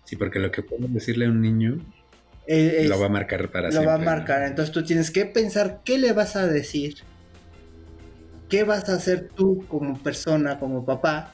Sí, 0.06 0.16
porque 0.16 0.40
lo 0.40 0.52
que 0.52 0.64
puedes 0.64 0.92
decirle 0.94 1.26
a 1.26 1.30
un 1.30 1.42
niño 1.42 1.80
Eh, 2.48 2.80
es- 2.84 2.90
lo 2.90 3.00
va 3.00 3.08
a 3.08 3.10
marcar 3.10 3.52
para 3.52 3.68
lo 3.68 3.72
siempre. 3.72 3.88
va 3.88 3.96
a 3.96 3.98
¿no? 3.98 4.06
marcar. 4.06 4.44
Entonces 4.44 4.74
tú 4.74 4.84
tienes 4.84 5.12
que 5.12 5.26
pensar 5.26 5.82
qué 5.84 5.98
le 5.98 6.14
vas 6.14 6.36
a 6.36 6.48
decir, 6.48 6.96
qué 8.50 8.64
vas 8.64 8.88
a 8.90 8.94
hacer 8.96 9.30
tú 9.36 9.66
como 9.68 9.98
persona, 10.02 10.60
como 10.60 10.86
papá, 10.86 11.34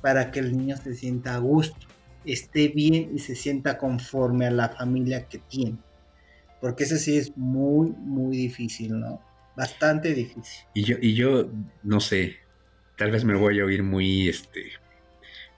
para 0.00 0.30
que 0.30 0.40
el 0.40 0.56
niño 0.56 0.76
se 0.76 0.94
sienta 0.94 1.34
a 1.34 1.38
gusto, 1.38 1.86
esté 2.24 2.68
bien 2.68 3.10
y 3.14 3.18
se 3.18 3.34
sienta 3.34 3.78
conforme 3.78 4.46
a 4.46 4.50
la 4.50 4.68
familia 4.70 5.26
que 5.26 5.38
tiene. 5.38 5.78
Porque 6.60 6.84
eso 6.84 6.96
sí 6.96 7.16
es 7.16 7.36
muy, 7.36 7.90
muy 7.90 8.36
difícil, 8.36 8.98
¿no? 8.98 9.20
Bastante 9.56 10.14
difícil. 10.14 10.64
Y 10.74 10.84
yo, 10.84 10.96
y 11.00 11.14
yo, 11.14 11.50
no 11.82 12.00
sé, 12.00 12.36
tal 12.96 13.10
vez 13.10 13.24
me 13.24 13.34
voy 13.34 13.60
a 13.60 13.64
oír 13.64 13.82
muy, 13.82 14.28
este, 14.28 14.72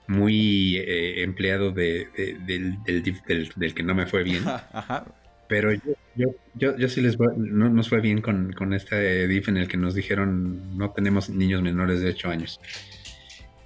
muy 0.07 0.77
eh, 0.77 1.23
empleado 1.23 1.71
de, 1.71 2.07
de- 2.17 2.37
del, 2.45 2.83
del- 2.83 3.51
del 3.55 3.73
que 3.73 3.83
no 3.83 3.95
me 3.95 4.05
fue 4.05 4.23
bien. 4.23 4.43
Ajá. 4.45 5.05
Pero 5.53 5.71
yo, 5.71 6.33
yo, 6.55 6.75
yo, 6.75 6.89
sí 6.89 6.99
les 6.99 7.15
voy, 7.15 7.31
no 7.37 7.69
nos 7.69 7.87
fue 7.87 8.01
bien 8.01 8.23
con, 8.23 8.53
con 8.53 8.73
este 8.73 9.27
DIF 9.27 9.49
en 9.49 9.57
el 9.57 9.67
que 9.67 9.77
nos 9.77 9.93
dijeron 9.93 10.75
no 10.75 10.89
tenemos 10.93 11.29
niños 11.29 11.61
menores 11.61 12.01
de 12.01 12.09
8 12.09 12.29
años. 12.31 12.59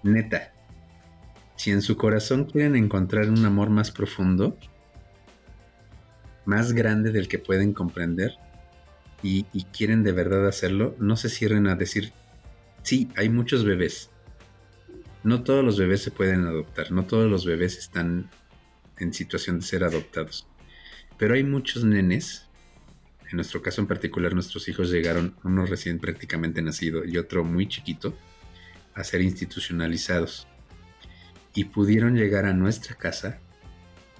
Neta, 0.04 0.52
si 1.56 1.72
en 1.72 1.82
su 1.82 1.96
corazón 1.96 2.44
quieren 2.44 2.76
encontrar 2.76 3.30
un 3.30 3.46
amor 3.46 3.70
más 3.70 3.92
profundo, 3.92 4.58
más 6.44 6.74
grande 6.74 7.14
del 7.14 7.30
que 7.30 7.40
pueden 7.40 7.72
comprender, 7.72 8.34
y, 9.24 9.46
y 9.54 9.64
quieren 9.64 10.04
de 10.04 10.12
verdad 10.12 10.46
hacerlo, 10.46 10.94
no 11.00 11.16
se 11.16 11.30
cierren 11.30 11.68
a 11.68 11.76
decir, 11.76 12.12
sí, 12.84 13.08
hay 13.16 13.30
muchos 13.30 13.64
bebés. 13.64 14.10
No 15.24 15.42
todos 15.42 15.64
los 15.64 15.80
bebés 15.80 16.02
se 16.02 16.12
pueden 16.12 16.44
adoptar, 16.48 16.92
no 16.92 17.06
todos 17.06 17.32
los 17.32 17.46
bebés 17.46 17.78
están 17.78 18.30
en 18.98 19.14
situación 19.14 19.60
de 19.60 19.66
ser 19.66 19.86
adoptados. 19.86 20.50
Pero 21.18 21.34
hay 21.34 21.44
muchos 21.44 21.84
nenes, 21.84 22.48
en 23.30 23.38
nuestro 23.38 23.62
caso 23.62 23.82
en 23.82 23.88
particular 23.88 24.34
nuestros 24.34 24.68
hijos 24.70 24.92
llegaron, 24.92 25.36
uno 25.44 25.66
recién 25.66 26.00
prácticamente 26.00 26.62
nacido 26.62 27.04
y 27.06 27.18
otro 27.18 27.44
muy 27.44 27.68
chiquito, 27.68 28.16
a 28.94 29.04
ser 29.04 29.22
institucionalizados. 29.22 30.48
Y 31.54 31.66
pudieron 31.66 32.16
llegar 32.16 32.46
a 32.46 32.54
nuestra 32.54 32.96
casa 32.96 33.40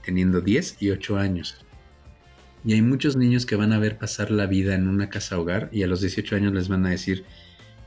teniendo 0.04 0.42
10 0.42 0.82
y 0.82 0.92
8 0.92 1.18
años. 1.18 1.66
Y 2.64 2.74
hay 2.74 2.82
muchos 2.82 3.16
niños 3.16 3.46
que 3.46 3.56
van 3.56 3.74
a 3.74 3.80
ver 3.80 3.98
pasar 3.98 4.32
la 4.32 4.46
vida 4.46 4.74
en 4.74 4.88
una 4.88 5.10
casa 5.10 5.38
hogar 5.38 5.70
y 5.72 5.84
a 5.84 5.88
los 5.88 6.02
18 6.02 6.36
años 6.36 6.54
les 6.54 6.68
van 6.68 6.86
a 6.86 6.90
decir, 6.90 7.26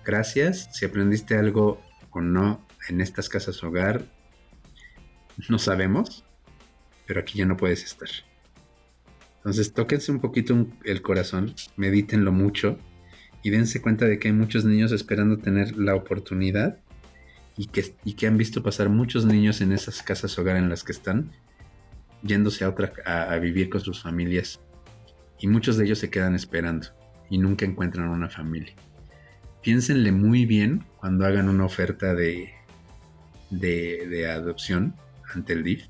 gracias, 0.05 0.71
si 0.73 0.85
aprendiste 0.85 1.37
algo 1.37 1.83
o 2.11 2.21
no 2.21 2.67
en 2.89 3.01
estas 3.01 3.29
casas 3.29 3.63
hogar, 3.63 4.07
no 5.49 5.59
sabemos, 5.59 6.25
pero 7.07 7.21
aquí 7.21 7.39
ya 7.39 7.47
no 7.47 7.57
puedes 7.57 7.83
estar. 7.85 8.09
Entonces 9.41 9.73
tóquense 9.73 10.13
un 10.13 10.21
poquito 10.21 10.67
el 10.85 11.01
corazón, 11.01 11.55
medítenlo 11.77 12.31
mucho 12.31 12.79
y 13.43 13.49
dense 13.49 13.81
cuenta 13.81 14.05
de 14.05 14.19
que 14.19 14.29
hay 14.29 14.35
muchos 14.35 14.67
niños 14.67 14.93
esperando 14.93 15.39
tener 15.39 15.77
la 15.79 15.95
oportunidad 15.95 16.79
y 17.57 17.67
que, 17.67 17.95
y 18.05 18.15
que 18.15 18.27
han 18.27 18.37
visto 18.37 18.63
pasar 18.63 18.91
muchos 18.91 19.25
niños 19.25 19.63
en 19.63 19.73
esas 19.73 20.03
casas 20.03 20.39
hogar 20.39 20.57
en 20.57 20.69
las 20.69 20.85
que 20.85 20.93
están, 20.93 21.31
yéndose 22.23 22.65
a 22.65 22.69
otra 22.69 22.93
a, 23.07 23.35
vivir 23.37 23.71
con 23.71 23.81
sus 23.81 24.03
familias. 24.03 24.61
Y 25.39 25.47
muchos 25.47 25.79
de 25.79 25.87
ellos 25.87 25.99
se 25.99 26.11
quedan 26.11 26.35
esperando 26.35 26.89
y 27.31 27.39
nunca 27.39 27.65
encuentran 27.65 28.09
una 28.09 28.29
familia. 28.29 28.75
Piénsenle 29.63 30.13
muy 30.13 30.45
bien 30.45 30.85
cuando 30.99 31.25
hagan 31.25 31.49
una 31.49 31.65
oferta 31.65 32.15
de, 32.15 32.53
de, 33.51 34.31
adopción 34.31 34.95
ante 35.35 35.55
el 35.55 35.65
DIF. 35.65 35.87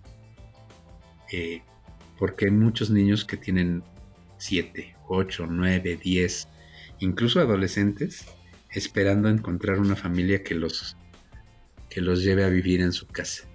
Eh, 1.32 1.62
porque 2.20 2.44
hay 2.44 2.50
muchos 2.50 2.90
niños 2.90 3.24
que 3.24 3.38
tienen 3.38 3.82
7, 4.36 4.94
8, 5.08 5.46
9, 5.48 5.98
10, 6.04 6.48
incluso 7.00 7.40
adolescentes, 7.40 8.26
esperando 8.70 9.30
encontrar 9.30 9.80
una 9.80 9.96
familia 9.96 10.44
que 10.44 10.54
los 10.54 10.96
que 11.88 12.02
los 12.02 12.22
lleve 12.22 12.44
a 12.44 12.48
vivir 12.48 12.82
en 12.82 12.92
su 12.92 13.06
casa. 13.06 13.48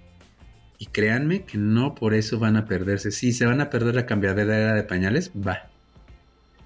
Y 0.78 0.86
créanme 0.86 1.44
que 1.44 1.56
no 1.56 1.94
por 1.94 2.12
eso 2.12 2.38
van 2.38 2.56
a 2.56 2.66
perderse. 2.66 3.10
Sí, 3.10 3.32
se 3.32 3.46
van 3.46 3.62
a 3.62 3.70
perder 3.70 3.94
la 3.94 4.04
cambiadera 4.04 4.74
de 4.74 4.82
pañales, 4.82 5.30
va. 5.30 5.70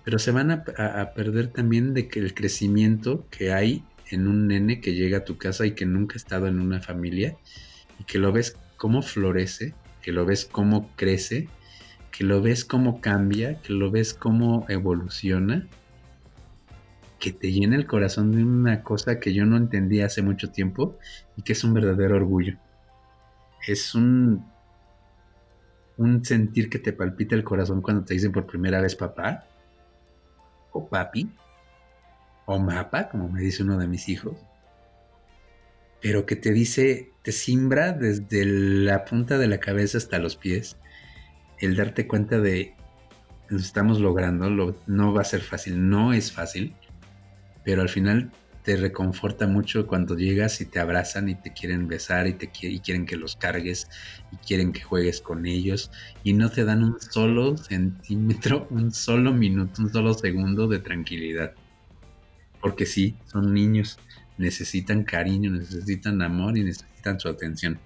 Pero 0.03 0.19
se 0.19 0.33
van 0.33 0.51
a, 0.51 0.65
perder 0.65 1.49
también 1.49 1.95
de 1.95 2.09
que 2.09 2.19
el 2.19 2.35
crecimiento 2.35 3.27
que 3.31 3.53
hay 3.53 3.85
en 4.09 4.27
un 4.27 4.49
nene 4.49 4.81
que 4.81 4.95
llega 4.95 5.19
a 5.19 5.25
tu 5.25 5.37
casa 5.37 5.67
y 5.67 5.73
que 5.73 5.87
nunca 5.87 6.15
ha 6.15 6.17
estado 6.17 6.49
en 6.49 6.59
una 6.59 6.81
familia 6.81 7.37
y 8.01 8.05
que 8.05 8.19
lo 8.19 8.33
ves 8.33 8.57
cómo 8.77 9.03
florece, 9.03 9.75
que 10.03 10.11
lo 10.11 10.25
ves 10.25 10.47
cómo 10.47 10.91
crece, 10.97 11.49
que 12.11 12.25
lo 12.25 12.43
ves 12.43 12.65
cómo 12.65 13.01
cambia, 13.01 13.61
que 13.61 13.73
lo 13.73 13.91
ves 13.91 14.15
cómo 14.15 14.67
evoluciona 14.69 15.67
que 17.21 17.33
te 17.33 17.53
llena 17.53 17.77
el 17.77 17.87
corazón 17.87 18.33
de 18.33 18.43
una 18.43 18.83
cosa 18.83 19.21
que 19.21 19.35
yo 19.35 19.45
no 19.45 19.59
entendía 19.59 20.07
hace 20.07 20.23
mucho 20.23 20.51
tiempo 20.51 20.99
y 21.37 21.43
que 21.43 21.53
es 21.53 21.63
un 21.63 21.75
verdadero 21.75 22.17
orgullo. 22.17 22.57
Es 23.69 23.95
un, 23.95 24.45
un 25.99 26.25
sentir 26.25 26.71
que 26.71 26.79
te 26.79 26.95
palpita 26.95 27.35
el 27.35 27.45
corazón 27.45 27.83
cuando 27.83 28.05
te 28.05 28.15
dicen 28.15 28.33
por 28.33 28.47
primera 28.47 28.81
vez 28.81 28.97
papá 28.97 29.47
o 30.73 30.89
papi 30.89 31.31
o 32.47 32.59
mapa, 32.59 33.11
como 33.11 33.29
me 33.29 33.43
dice 33.43 33.63
uno 33.63 33.77
de 33.77 33.87
mis 33.87 34.09
hijos, 34.09 34.35
pero 36.01 36.25
que 36.25 36.37
te 36.37 36.53
dice, 36.53 37.13
te 37.23 37.33
simbra 37.33 37.93
desde 37.93 38.47
la 38.47 39.05
punta 39.05 39.37
de 39.37 39.47
la 39.47 39.61
cabeza 39.61 39.99
hasta 39.99 40.19
los 40.19 40.37
pies, 40.37 40.79
el 41.61 41.77
darte 41.77 42.07
cuenta 42.07 42.41
de 42.41 42.75
lo 43.49 43.59
estamos 43.59 44.01
logrando, 44.01 44.77
no 44.87 45.13
va 45.13 45.23
a 45.23 45.25
ser 45.25 45.41
fácil, 45.41 45.89
no 45.89 46.13
es 46.13 46.31
fácil, 46.31 46.75
pero 47.65 47.83
al 47.83 47.89
final 47.89 48.31
te 48.63 48.77
reconforta 48.77 49.47
mucho 49.47 49.87
cuando 49.87 50.17
llegas 50.17 50.61
y 50.61 50.67
te 50.67 50.79
abrazan 50.79 51.29
y 51.29 51.35
te 51.35 51.53
quieren 51.53 51.89
besar 51.89 52.27
y, 52.27 52.35
te 52.35 52.51
quieren 52.51 53.07
que 53.07 53.17
los 53.17 53.37
cargues 53.37 53.89
y 54.31 54.37
quieren 54.37 54.73
que 54.73 54.83
juegues 54.83 55.21
con 55.21 55.47
ellos 55.47 55.91
y 56.23 56.35
no 56.35 56.51
te 56.51 56.65
dan 56.65 56.85
un 56.85 57.01
solo 57.01 57.57
centímetro, 57.57 58.67
un 58.71 58.93
solo 58.93 59.33
minuto, 59.33 59.83
un 59.83 59.91
solo 59.91 60.15
segundo 60.15 60.69
de 60.69 60.79
tranquilidad. 60.79 61.53
Porque 62.61 62.85
sí, 62.85 63.17
son 63.25 63.55
niños, 63.55 63.99
necesitan 64.37 65.05
cariño, 65.05 65.51
necesitan 65.51 66.21
amor 66.23 66.59
y 66.59 66.65
necesitan 66.65 67.19
su 67.19 67.29
atención. 67.29 67.79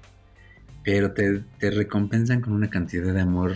Pero 0.85 1.13
te, 1.13 1.43
te 1.59 1.71
recompensan 1.71 2.41
con 2.41 2.53
una 2.53 2.69
cantidad 2.71 3.13
de 3.13 3.21
amor 3.21 3.55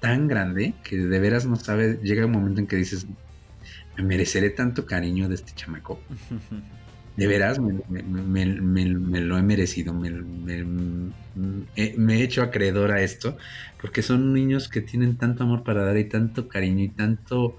tan 0.00 0.28
grande 0.28 0.74
que 0.84 0.98
de 0.98 1.18
veras 1.18 1.46
no 1.46 1.56
sabes, 1.56 1.98
llega 2.02 2.26
un 2.26 2.32
momento 2.32 2.60
en 2.60 2.66
que 2.66 2.76
dices, 2.76 3.06
me 3.96 4.04
mereceré 4.04 4.50
tanto 4.50 4.84
cariño 4.86 5.28
de 5.28 5.34
este 5.36 5.52
chamaco. 5.54 5.98
De 7.16 7.28
veras, 7.28 7.60
me, 7.60 8.44
lo 8.44 9.38
he 9.38 9.42
merecido, 9.42 9.94
me, 9.94 10.10
he 11.76 12.22
hecho 12.24 12.42
acreedor 12.42 12.90
a 12.90 13.02
esto, 13.02 13.36
porque 13.80 14.02
son 14.02 14.34
niños 14.34 14.68
que 14.68 14.80
tienen 14.80 15.16
tanto 15.16 15.44
amor 15.44 15.62
para 15.62 15.84
dar 15.84 15.96
y 15.96 16.06
tanto 16.06 16.48
cariño 16.48 16.82
y 16.82 16.88
tanto, 16.88 17.56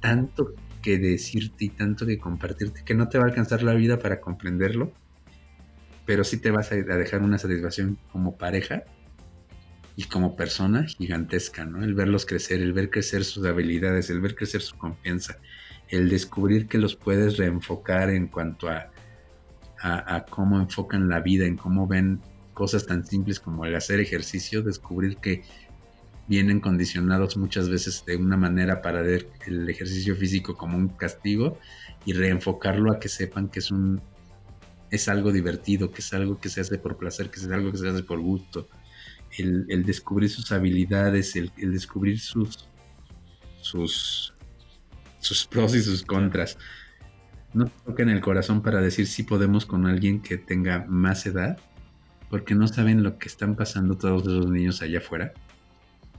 tanto 0.00 0.54
que 0.80 0.96
decirte 0.96 1.66
y 1.66 1.68
tanto 1.68 2.06
que 2.06 2.18
compartirte, 2.18 2.82
que 2.82 2.94
no 2.94 3.10
te 3.10 3.18
va 3.18 3.24
a 3.24 3.26
alcanzar 3.26 3.62
la 3.62 3.74
vida 3.74 3.98
para 3.98 4.22
comprenderlo, 4.22 4.90
pero 6.08 6.24
sí 6.24 6.38
te 6.38 6.50
vas 6.50 6.72
a 6.72 6.76
dejar 6.76 7.20
una 7.20 7.36
satisfacción 7.36 7.98
como 8.10 8.38
pareja 8.38 8.84
y 9.94 10.04
como 10.04 10.36
persona 10.36 10.86
gigantesca, 10.86 11.66
¿no? 11.66 11.84
El 11.84 11.92
verlos 11.92 12.24
crecer, 12.24 12.62
el 12.62 12.72
ver 12.72 12.88
crecer 12.88 13.26
sus 13.26 13.44
habilidades, 13.44 14.08
el 14.08 14.22
ver 14.22 14.34
crecer 14.34 14.62
su 14.62 14.78
confianza, 14.78 15.36
el 15.90 16.08
descubrir 16.08 16.66
que 16.66 16.78
los 16.78 16.96
puedes 16.96 17.36
reenfocar 17.36 18.08
en 18.08 18.28
cuanto 18.28 18.70
a, 18.70 18.90
cómo 20.30 20.58
enfocan 20.58 21.10
la 21.10 21.20
vida, 21.20 21.44
en 21.44 21.58
cómo 21.58 21.86
ven 21.86 22.22
cosas 22.54 22.86
tan 22.86 23.04
simples 23.04 23.38
como 23.38 23.66
el 23.66 23.74
hacer 23.74 24.00
ejercicio, 24.00 24.62
descubrir 24.62 25.18
que 25.18 25.42
vienen 26.26 26.60
condicionados 26.60 27.36
muchas 27.36 27.68
veces 27.68 28.02
de 28.06 28.16
una 28.16 28.38
manera 28.38 28.80
para 28.80 29.02
ver 29.02 29.28
el 29.46 29.68
ejercicio 29.68 30.16
físico 30.16 30.56
como 30.56 30.78
un 30.78 30.88
castigo 30.88 31.58
y 32.06 32.14
reenfocarlo 32.14 32.92
a 32.92 32.98
que 32.98 33.10
sepan 33.10 33.50
que 33.50 33.58
es 33.58 33.70
un 33.70 34.00
es 34.90 35.08
algo 35.08 35.32
divertido, 35.32 35.90
que 35.90 36.00
es 36.00 36.12
algo 36.12 36.40
que 36.40 36.48
se 36.48 36.60
hace 36.60 36.78
por 36.78 36.96
placer, 36.96 37.30
que 37.30 37.40
es 37.40 37.50
algo 37.50 37.70
que 37.70 37.78
se 37.78 37.88
hace 37.88 38.02
por 38.02 38.20
gusto, 38.20 38.68
el, 39.36 39.84
descubrir 39.84 40.30
sus 40.30 40.50
habilidades, 40.52 41.36
el, 41.36 41.52
descubrir 41.56 42.18
sus, 42.18 42.68
sus, 43.60 44.34
sus 45.18 45.46
pros 45.46 45.74
y 45.74 45.82
sus 45.82 46.02
contras. 46.02 46.58
No 47.52 47.66
toquen 47.84 48.08
el 48.08 48.20
corazón 48.20 48.62
para 48.62 48.80
decir 48.80 49.06
si 49.06 49.22
podemos 49.22 49.66
con 49.66 49.86
alguien 49.86 50.20
que 50.20 50.36
tenga 50.38 50.84
más 50.88 51.26
edad, 51.26 51.58
porque 52.30 52.54
no 52.54 52.66
saben 52.68 53.02
lo 53.02 53.18
que 53.18 53.28
están 53.28 53.56
pasando 53.56 53.96
todos 53.96 54.22
esos 54.22 54.50
niños 54.50 54.82
allá 54.82 54.98
afuera, 54.98 55.32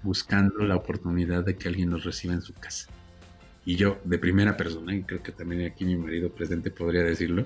buscando 0.04 0.60
la 0.60 0.76
oportunidad 0.76 1.44
de 1.44 1.56
que 1.56 1.68
alguien 1.68 1.90
los 1.90 2.04
reciba 2.04 2.34
en 2.34 2.42
su 2.42 2.54
casa. 2.54 2.90
Y 3.66 3.76
yo, 3.76 4.00
de 4.06 4.18
primera 4.18 4.58
persona, 4.58 4.96
y 4.96 5.04
creo 5.04 5.22
que 5.22 5.32
también 5.32 5.66
aquí 5.66 5.86
mi 5.86 5.96
marido 5.96 6.32
presente 6.34 6.72
podría 6.72 7.04
decirlo, 7.04 7.46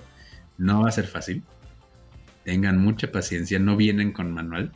no 0.58 0.82
va 0.82 0.90
a 0.90 0.92
ser 0.92 1.08
fácil. 1.08 1.44
Tengan 2.44 2.78
mucha 2.78 3.12
paciencia, 3.12 3.60
no 3.60 3.78
vienen 3.78 4.12
con 4.12 4.32
manual 4.32 4.74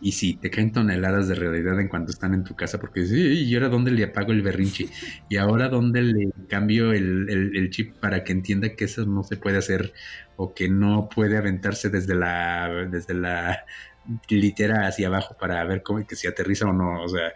y 0.00 0.12
si 0.12 0.34
te 0.34 0.50
caen 0.50 0.72
toneladas 0.72 1.28
de 1.28 1.34
realidad 1.34 1.80
en 1.80 1.88
cuanto 1.88 2.12
están 2.12 2.34
en 2.34 2.44
tu 2.44 2.54
casa, 2.54 2.78
porque 2.78 3.00
dices, 3.00 3.18
¿y 3.18 3.54
ahora 3.54 3.68
dónde 3.68 3.90
le 3.90 4.04
apago 4.04 4.32
el 4.32 4.42
berrinche? 4.42 4.88
¿Y 5.28 5.36
ahora 5.36 5.68
dónde 5.68 6.02
le 6.02 6.30
cambio 6.48 6.92
el, 6.92 7.68
chip 7.70 7.94
para 7.96 8.22
que 8.22 8.32
entienda 8.32 8.74
que 8.76 8.84
eso 8.84 9.04
no 9.06 9.24
se 9.24 9.36
puede 9.36 9.58
hacer 9.58 9.92
o 10.36 10.54
que 10.54 10.68
no 10.68 11.08
puede 11.08 11.36
aventarse 11.36 11.90
desde 11.90 12.14
la, 12.14 12.86
desde 12.90 13.14
la 13.14 13.64
litera 14.28 14.86
hacia 14.86 15.08
abajo 15.08 15.36
para 15.38 15.62
ver 15.64 15.82
cómo 15.82 16.06
que 16.06 16.16
si 16.16 16.28
aterriza 16.28 16.66
o 16.66 16.72
no? 16.72 17.02
O 17.02 17.08
sea, 17.08 17.32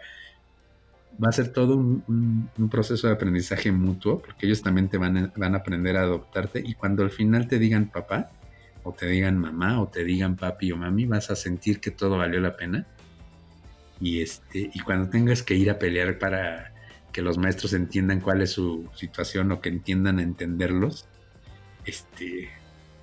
va 1.21 1.29
a 1.29 1.31
ser 1.31 1.49
todo 1.49 1.75
un, 1.75 2.49
proceso 2.71 3.07
de 3.07 3.13
aprendizaje 3.13 3.71
mutuo, 3.71 4.21
porque 4.21 4.45
ellos 4.45 4.61
también 4.61 4.89
te 4.89 4.97
van 4.97 5.31
van 5.35 5.55
a 5.55 5.57
aprender 5.59 5.97
a 5.97 6.01
adoptarte 6.01 6.61
y 6.63 6.73
cuando 6.73 7.03
al 7.03 7.11
final 7.11 7.47
te 7.47 7.59
digan 7.59 7.89
papá, 7.91 8.31
o 8.83 8.93
te 8.93 9.07
digan 9.07 9.37
mamá 9.37 9.81
o 9.81 9.87
te 9.87 10.03
digan 10.03 10.35
papi 10.35 10.71
o 10.71 10.77
mami, 10.77 11.05
vas 11.05 11.31
a 11.31 11.35
sentir 11.35 11.79
que 11.79 11.91
todo 11.91 12.17
valió 12.17 12.39
la 12.39 12.55
pena. 12.55 12.85
Y 13.99 14.21
este, 14.21 14.69
y 14.73 14.79
cuando 14.79 15.09
tengas 15.09 15.43
que 15.43 15.55
ir 15.55 15.69
a 15.69 15.79
pelear 15.79 16.19
para 16.19 16.73
que 17.11 17.21
los 17.21 17.37
maestros 17.37 17.73
entiendan 17.73 18.19
cuál 18.19 18.41
es 18.41 18.51
su 18.51 18.89
situación 18.95 19.51
o 19.51 19.61
que 19.61 19.69
entiendan 19.69 20.19
a 20.19 20.23
entenderlos, 20.23 21.07
este, 21.85 22.49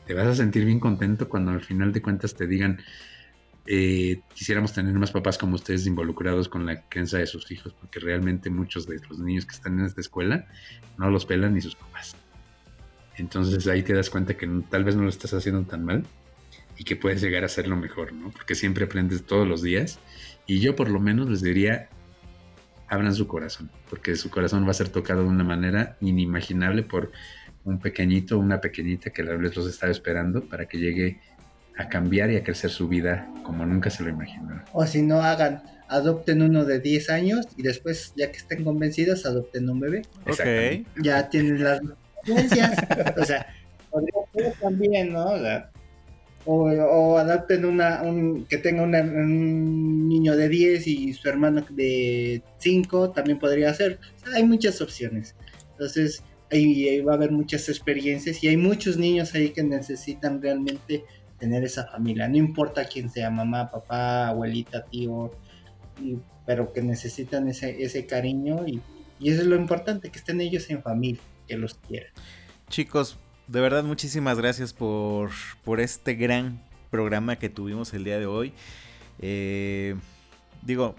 te 0.06 0.14
vas 0.14 0.26
a 0.26 0.34
sentir 0.34 0.64
bien 0.64 0.80
contento 0.80 1.28
cuando 1.28 1.52
al 1.52 1.62
final 1.62 1.92
de 1.92 2.02
cuentas 2.02 2.34
te 2.34 2.46
digan, 2.46 2.80
eh, 3.66 4.20
quisiéramos 4.34 4.72
tener 4.72 4.94
más 4.94 5.10
papás 5.10 5.38
como 5.38 5.54
ustedes 5.54 5.86
involucrados 5.86 6.48
con 6.48 6.66
la 6.66 6.82
crianza 6.88 7.18
de 7.18 7.26
sus 7.26 7.50
hijos, 7.50 7.74
porque 7.74 8.00
realmente 8.00 8.50
muchos 8.50 8.86
de 8.86 9.00
los 9.08 9.18
niños 9.18 9.46
que 9.46 9.54
están 9.54 9.78
en 9.78 9.86
esta 9.86 10.00
escuela 10.00 10.46
no 10.98 11.10
los 11.10 11.26
pelan 11.26 11.54
ni 11.54 11.60
sus 11.60 11.76
papás. 11.76 12.16
Entonces 13.16 13.66
ahí 13.66 13.82
te 13.82 13.92
das 13.92 14.10
cuenta 14.10 14.36
que 14.36 14.48
tal 14.70 14.84
vez 14.84 14.96
no 14.96 15.02
lo 15.02 15.08
estás 15.08 15.34
haciendo 15.34 15.62
tan 15.62 15.84
mal 15.84 16.04
y 16.78 16.84
que 16.84 16.96
puedes 16.96 17.20
llegar 17.20 17.42
a 17.42 17.46
hacerlo 17.46 17.76
mejor, 17.76 18.12
¿no? 18.12 18.30
Porque 18.30 18.54
siempre 18.54 18.86
aprendes 18.86 19.24
todos 19.24 19.46
los 19.46 19.62
días. 19.62 19.98
Y 20.46 20.60
yo 20.60 20.74
por 20.74 20.88
lo 20.88 20.98
menos 20.98 21.28
les 21.28 21.42
diría, 21.42 21.90
abran 22.88 23.14
su 23.14 23.26
corazón, 23.26 23.70
porque 23.90 24.16
su 24.16 24.30
corazón 24.30 24.66
va 24.66 24.70
a 24.70 24.74
ser 24.74 24.88
tocado 24.88 25.22
de 25.22 25.28
una 25.28 25.44
manera 25.44 25.96
inimaginable 26.00 26.82
por 26.82 27.12
un 27.64 27.78
pequeñito 27.78 28.38
una 28.38 28.60
pequeñita 28.60 29.10
que 29.10 29.22
tal 29.22 29.38
vez 29.38 29.54
los 29.54 29.66
está 29.66 29.88
esperando 29.90 30.42
para 30.42 30.66
que 30.66 30.78
llegue 30.78 31.20
a 31.80 31.88
cambiar 31.88 32.30
y 32.30 32.36
a 32.36 32.42
crecer 32.44 32.70
su 32.70 32.88
vida 32.88 33.28
como 33.42 33.64
nunca 33.66 33.90
se 33.90 34.02
lo 34.02 34.10
imaginaron. 34.10 34.62
O 34.72 34.86
si 34.86 35.02
no 35.02 35.22
hagan, 35.22 35.62
adopten 35.88 36.42
uno 36.42 36.64
de 36.64 36.78
10 36.80 37.10
años 37.10 37.48
y 37.56 37.62
después, 37.62 38.12
ya 38.16 38.30
que 38.30 38.38
estén 38.38 38.64
convencidos, 38.64 39.26
adopten 39.26 39.68
un 39.68 39.80
bebé. 39.80 40.02
Ok. 40.28 40.86
Ya 41.02 41.28
tienen 41.28 41.62
las 41.64 41.80
ciencias. 42.24 42.76
o 43.16 43.24
sea, 43.24 43.46
podría 43.90 44.14
ser 44.34 44.52
también, 44.60 45.12
¿no? 45.12 45.24
O, 45.30 45.38
sea, 45.38 45.70
o, 46.44 46.54
o 46.64 47.18
adopten 47.18 47.64
una, 47.64 48.02
un, 48.02 48.44
que 48.46 48.58
tenga 48.58 48.82
una- 48.82 49.00
un 49.02 50.08
niño 50.08 50.36
de 50.36 50.48
10 50.48 50.86
y 50.86 51.12
su 51.12 51.28
hermano 51.28 51.64
de 51.70 52.42
5, 52.58 53.10
también 53.10 53.38
podría 53.38 53.72
ser. 53.74 53.98
O 54.22 54.26
sea, 54.26 54.36
hay 54.36 54.44
muchas 54.44 54.80
opciones. 54.80 55.34
Entonces, 55.72 56.22
ahí, 56.52 56.88
ahí 56.88 57.00
va 57.00 57.12
a 57.12 57.16
haber 57.16 57.30
muchas 57.32 57.68
experiencias 57.68 58.42
y 58.44 58.48
hay 58.48 58.56
muchos 58.56 58.96
niños 58.96 59.34
ahí 59.34 59.50
que 59.50 59.62
necesitan 59.62 60.40
realmente 60.42 61.04
tener 61.40 61.64
esa 61.64 61.86
familia. 61.86 62.28
No 62.28 62.36
importa 62.36 62.84
quién 62.84 63.10
sea, 63.10 63.30
mamá, 63.30 63.70
papá, 63.70 64.28
abuelita, 64.28 64.84
tío, 64.84 65.32
y- 66.00 66.18
pero 66.46 66.72
que 66.72 66.82
necesitan 66.82 67.48
ese, 67.48 67.82
ese 67.82 68.06
cariño 68.06 68.66
y, 68.66 68.80
y 69.18 69.30
eso 69.30 69.40
es 69.42 69.46
lo 69.46 69.56
importante, 69.56 70.10
que 70.10 70.18
estén 70.18 70.40
ellos 70.40 70.68
en 70.70 70.82
familia, 70.82 71.20
que 71.48 71.56
los 71.56 71.74
quieran. 71.74 72.10
Chicos, 72.68 73.18
de 73.46 73.60
verdad 73.60 73.84
muchísimas 73.84 74.36
gracias 74.38 74.72
por, 74.72 75.30
por 75.64 75.80
este 75.80 76.14
gran 76.14 76.60
programa 76.90 77.36
que 77.36 77.48
tuvimos 77.48 77.94
el 77.94 78.04
día 78.04 78.18
de 78.18 78.26
hoy. 78.26 78.52
Eh, 79.20 79.94
digo, 80.62 80.96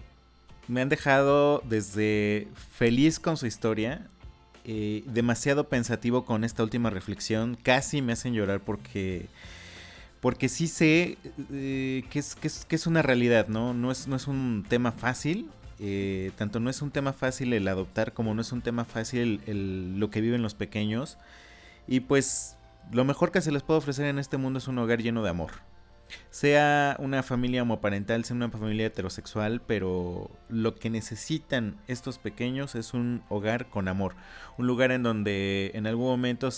me 0.67 0.81
han 0.81 0.89
dejado 0.89 1.61
desde 1.67 2.47
feliz 2.77 3.19
con 3.19 3.35
su 3.35 3.45
historia, 3.45 4.07
eh, 4.63 5.03
demasiado 5.07 5.67
pensativo 5.67 6.23
con 6.23 6.43
esta 6.43 6.63
última 6.63 6.89
reflexión, 6.91 7.57
casi 7.61 8.01
me 8.01 8.13
hacen 8.13 8.33
llorar 8.33 8.61
porque... 8.61 9.27
Porque 10.21 10.49
sí 10.49 10.67
sé 10.67 11.17
eh, 11.51 12.03
que, 12.09 12.19
es, 12.19 12.35
que, 12.35 12.47
es, 12.47 12.65
que 12.65 12.75
es 12.75 12.87
una 12.87 13.01
realidad, 13.01 13.47
¿no? 13.47 13.73
No 13.73 13.91
es, 13.91 14.07
no 14.07 14.15
es 14.15 14.27
un 14.27 14.65
tema 14.69 14.91
fácil. 14.91 15.49
eh, 15.79 16.31
tanto 16.37 16.59
no 16.59 16.69
es 16.69 16.81
un 16.83 16.91
tema 16.91 17.11
fácil 17.13 17.53
el 17.53 17.67
adoptar 17.67 18.13
como 18.13 18.35
no 18.35 18.41
es 18.41 18.51
un 18.51 18.61
tema 18.61 18.85
fácil 18.85 19.41
el- 19.47 19.99
lo 19.99 20.11
que 20.11 20.21
viven 20.21 20.43
los 20.43 20.53
pequeños. 20.55 21.17
Y 21.87 22.01
pues 22.01 22.55
lo 22.91 23.03
mejor 23.05 23.31
que 23.31 23.41
se 23.41 23.51
les 23.51 23.63
puede 23.63 23.79
ofrecer 23.79 24.05
en 24.05 24.19
este 24.19 24.37
mundo 24.37 24.59
es 24.59 24.67
un 24.67 24.77
hogar 24.77 25.01
lleno 25.01 25.23
de 25.23 25.29
amor. 25.31 25.51
Sea 26.29 26.97
una 26.99 27.23
familia 27.23 27.63
homoparental, 27.63 28.25
sea 28.25 28.35
una 28.35 28.49
familia 28.49 28.87
heterosexual, 28.87 29.61
pero 29.65 30.29
lo 30.49 30.75
que 30.75 30.89
necesitan 30.89 31.77
estos 31.87 32.17
pequeños 32.19 32.75
es 32.75 32.93
un 32.93 33.23
hogar 33.29 33.69
con 33.69 33.87
amor. 33.87 34.15
Un 34.57 34.67
lugar 34.67 34.91
en 34.91 35.03
donde 35.03 35.71
en 35.73 35.87
algún 35.87 36.07
momento 36.07 36.49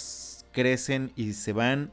crecen 0.51 1.11
y 1.15 1.33
se 1.33 1.53
van, 1.53 1.91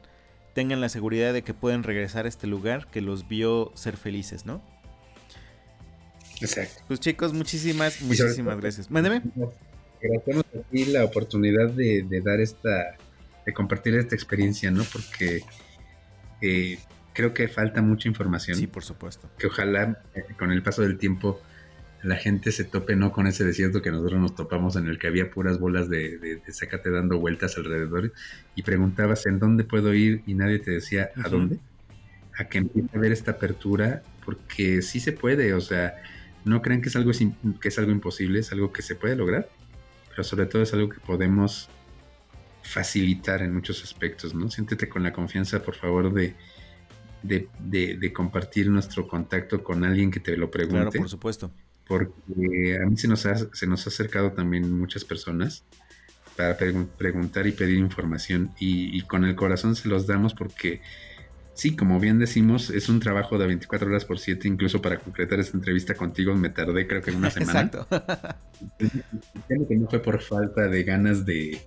tengan 0.54 0.80
la 0.80 0.88
seguridad 0.88 1.32
de 1.32 1.42
que 1.42 1.54
pueden 1.54 1.82
regresar 1.82 2.26
a 2.26 2.28
este 2.28 2.46
lugar 2.46 2.86
que 2.88 3.00
los 3.00 3.28
vio 3.28 3.72
ser 3.74 3.96
felices, 3.96 4.46
¿no? 4.46 4.62
Exacto. 6.40 6.82
Pues 6.88 7.00
chicos, 7.00 7.32
muchísimas, 7.32 8.00
muchísimas 8.02 8.54
todo- 8.54 8.60
gracias. 8.60 8.90
Mándeme. 8.90 9.22
Agradecemos 10.02 10.44
a 10.56 10.70
ti 10.70 10.86
la 10.86 11.04
oportunidad 11.04 11.68
de, 11.70 12.02
de 12.08 12.20
dar 12.22 12.40
esta, 12.40 12.96
de 13.44 13.52
compartir 13.52 13.94
esta 13.94 14.14
experiencia, 14.14 14.70
¿no? 14.70 14.82
Porque 14.84 15.42
eh, 16.40 16.78
creo 17.12 17.34
que 17.34 17.48
falta 17.48 17.82
mucha 17.82 18.08
información. 18.08 18.56
Sí, 18.56 18.66
por 18.66 18.82
supuesto. 18.82 19.28
Que 19.38 19.48
ojalá 19.48 20.02
eh, 20.14 20.24
con 20.38 20.50
el 20.52 20.62
paso 20.62 20.80
del 20.82 20.96
tiempo 20.96 21.40
la 22.02 22.16
gente 22.16 22.50
se 22.52 22.64
tope 22.64 22.96
no 22.96 23.12
con 23.12 23.26
ese 23.26 23.44
desierto 23.44 23.82
que 23.82 23.90
nosotros 23.90 24.20
nos 24.20 24.34
topamos 24.34 24.76
en 24.76 24.86
el 24.86 24.98
que 24.98 25.06
había 25.06 25.30
puras 25.30 25.58
bolas 25.58 25.88
de, 25.90 26.16
de, 26.18 26.36
de 26.36 26.52
sácate 26.52 26.90
dando 26.90 27.18
vueltas 27.18 27.56
alrededor 27.58 28.12
y 28.54 28.62
preguntabas 28.62 29.26
en 29.26 29.38
dónde 29.38 29.64
puedo 29.64 29.92
ir 29.92 30.22
y 30.26 30.34
nadie 30.34 30.58
te 30.60 30.70
decía 30.70 31.10
a 31.22 31.28
dónde. 31.28 31.58
A 32.38 32.44
que 32.48 32.58
empiece 32.58 32.88
a 32.96 32.98
ver 33.00 33.12
esta 33.12 33.32
apertura 33.32 34.02
porque 34.24 34.80
sí 34.80 34.98
se 35.00 35.12
puede, 35.12 35.52
o 35.52 35.60
sea, 35.60 35.94
no 36.44 36.62
crean 36.62 36.80
que 36.80 36.88
es 36.88 36.96
algo, 36.96 37.10
que 37.60 37.68
es 37.68 37.78
algo 37.78 37.90
imposible, 37.90 38.38
es 38.38 38.50
algo 38.52 38.72
que 38.72 38.80
se 38.82 38.94
puede 38.94 39.14
lograr, 39.16 39.48
pero 40.08 40.24
sobre 40.24 40.46
todo 40.46 40.62
es 40.62 40.72
algo 40.72 40.88
que 40.88 41.00
podemos 41.00 41.68
facilitar 42.62 43.42
en 43.42 43.52
muchos 43.54 43.82
aspectos, 43.82 44.34
¿no? 44.34 44.48
Siéntete 44.50 44.88
con 44.88 45.02
la 45.02 45.12
confianza, 45.12 45.62
por 45.62 45.74
favor, 45.74 46.12
de, 46.14 46.34
de, 47.22 47.48
de- 47.58 47.96
de 47.98 48.12
compartir 48.12 48.70
nuestro 48.70 49.06
contacto 49.08 49.62
con 49.62 49.84
alguien 49.84 50.10
que 50.10 50.20
te 50.20 50.36
lo 50.36 50.50
pregunte 50.50 50.76
Claro, 50.76 50.92
por 50.92 51.08
supuesto. 51.08 51.50
Porque 51.90 52.78
a 52.80 52.86
mí 52.88 52.96
se 52.96 53.08
nos 53.08 53.26
ha, 53.26 53.36
se 53.36 53.66
nos 53.66 53.84
ha 53.86 53.90
acercado 53.90 54.32
también 54.32 54.72
muchas 54.72 55.04
personas 55.04 55.64
para 56.36 56.56
pregun- 56.56 56.88
preguntar 56.96 57.46
y 57.48 57.52
pedir 57.52 57.78
información 57.78 58.52
y, 58.60 58.96
y 58.96 59.02
con 59.02 59.24
el 59.24 59.34
corazón 59.36 59.74
se 59.76 59.88
los 59.88 60.06
damos 60.06 60.34
porque 60.34 60.82
sí, 61.54 61.76
como 61.76 62.00
bien 62.00 62.18
decimos, 62.20 62.70
es 62.70 62.88
un 62.88 63.00
trabajo 63.00 63.38
de 63.38 63.46
24 63.48 63.88
horas 63.88 64.04
por 64.04 64.20
7, 64.20 64.48
incluso 64.48 64.80
para 64.80 65.00
concretar 65.00 65.40
esta 65.40 65.56
entrevista 65.56 65.94
contigo 65.96 66.34
me 66.36 66.50
tardé 66.50 66.86
creo 66.86 67.02
que 67.02 67.10
una 67.12 67.30
semana. 67.30 67.72
Exacto. 67.72 67.86
Creo 69.48 69.66
que 69.68 69.76
no 69.76 69.88
fue 69.88 70.00
por 70.00 70.22
falta 70.22 70.68
de 70.68 70.84
ganas 70.84 71.24
de, 71.26 71.60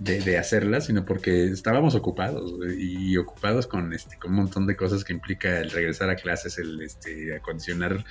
de, 0.00 0.18
de 0.20 0.38
hacerla, 0.38 0.80
sino 0.80 1.04
porque 1.04 1.44
estábamos 1.44 1.94
ocupados 1.94 2.54
y 2.76 3.16
ocupados 3.18 3.66
con 3.66 3.92
este 3.92 4.16
con 4.16 4.30
un 4.30 4.38
montón 4.38 4.66
de 4.66 4.74
cosas 4.74 5.04
que 5.04 5.12
implica 5.12 5.60
el 5.60 5.70
regresar 5.70 6.08
a 6.08 6.16
clases, 6.16 6.58
el 6.58 6.80
este, 6.80 7.36
acondicionar 7.36 8.04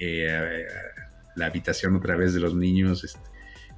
eh, 0.00 0.66
la 1.36 1.46
habitación 1.46 1.94
otra 1.94 2.16
vez 2.16 2.34
de 2.34 2.40
los 2.40 2.54
niños. 2.54 3.04
este. 3.04 3.20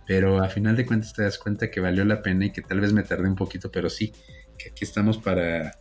pero 0.07 0.43
a 0.43 0.49
final 0.49 0.77
de 0.77 0.87
cuentas 0.87 1.13
te 1.13 1.23
das 1.23 1.39
cuenta 1.39 1.71
que 1.71 1.81
valió 1.81 2.05
la 2.07 2.23
pena 2.23 2.47
y 2.47 2.53
que 2.53 2.63
tal 2.63 2.81
vez 2.81 2.95
me 2.95 3.03
tardé 3.03 3.29
un 3.29 3.37
poquito, 3.37 3.71
pero 3.71 3.91
sí, 3.91 4.15
que 4.57 4.71
aquí 4.71 4.85
estamos 4.85 5.19
para, 5.19 5.79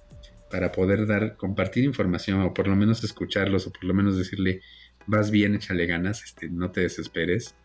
para 0.52 0.74
poder 0.74 1.08
dar, 1.08 1.38
compartir 1.38 1.86
información 1.86 2.42
o 2.42 2.54
por 2.54 2.68
lo 2.68 2.76
menos 2.76 3.02
escucharlos 3.06 3.66
o 3.66 3.72
por 3.72 3.86
lo 3.86 3.94
menos 3.94 4.18
decirle, 4.18 4.60
vas 5.06 5.32
bien, 5.32 5.56
échale 5.56 5.86
ganas, 5.86 6.22
este, 6.22 6.50
no 6.50 6.70
te 6.72 6.82
desesperes 6.82 7.56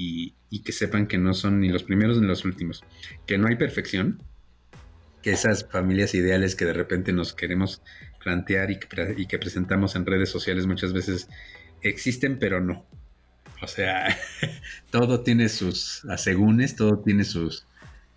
y, 0.00 0.34
y 0.48 0.60
que 0.60 0.72
sepan 0.72 1.06
que 1.06 1.18
no 1.18 1.34
son 1.34 1.60
ni 1.60 1.68
los 1.68 1.82
primeros 1.82 2.18
ni 2.18 2.26
los 2.26 2.46
últimos, 2.46 2.82
que 3.26 3.36
no 3.36 3.48
hay 3.48 3.56
perfección, 3.56 4.22
que 5.22 5.32
esas 5.32 5.68
familias 5.68 6.14
ideales 6.14 6.56
que 6.56 6.64
de 6.64 6.72
repente 6.72 7.12
nos 7.12 7.34
queremos 7.34 7.82
plantear 8.18 8.70
y 8.70 8.78
que, 8.78 9.14
y 9.18 9.26
que 9.26 9.38
presentamos 9.38 9.96
en 9.96 10.06
redes 10.06 10.30
sociales 10.30 10.66
muchas 10.66 10.94
veces 10.94 11.28
existen, 11.82 12.38
pero 12.38 12.62
no. 12.62 12.86
O 13.60 13.66
sea, 13.66 14.16
todo 14.90 15.20
tiene 15.20 15.50
sus 15.50 16.06
asegúnes, 16.06 16.76
todo 16.76 17.00
tiene 17.00 17.24
sus, 17.24 17.66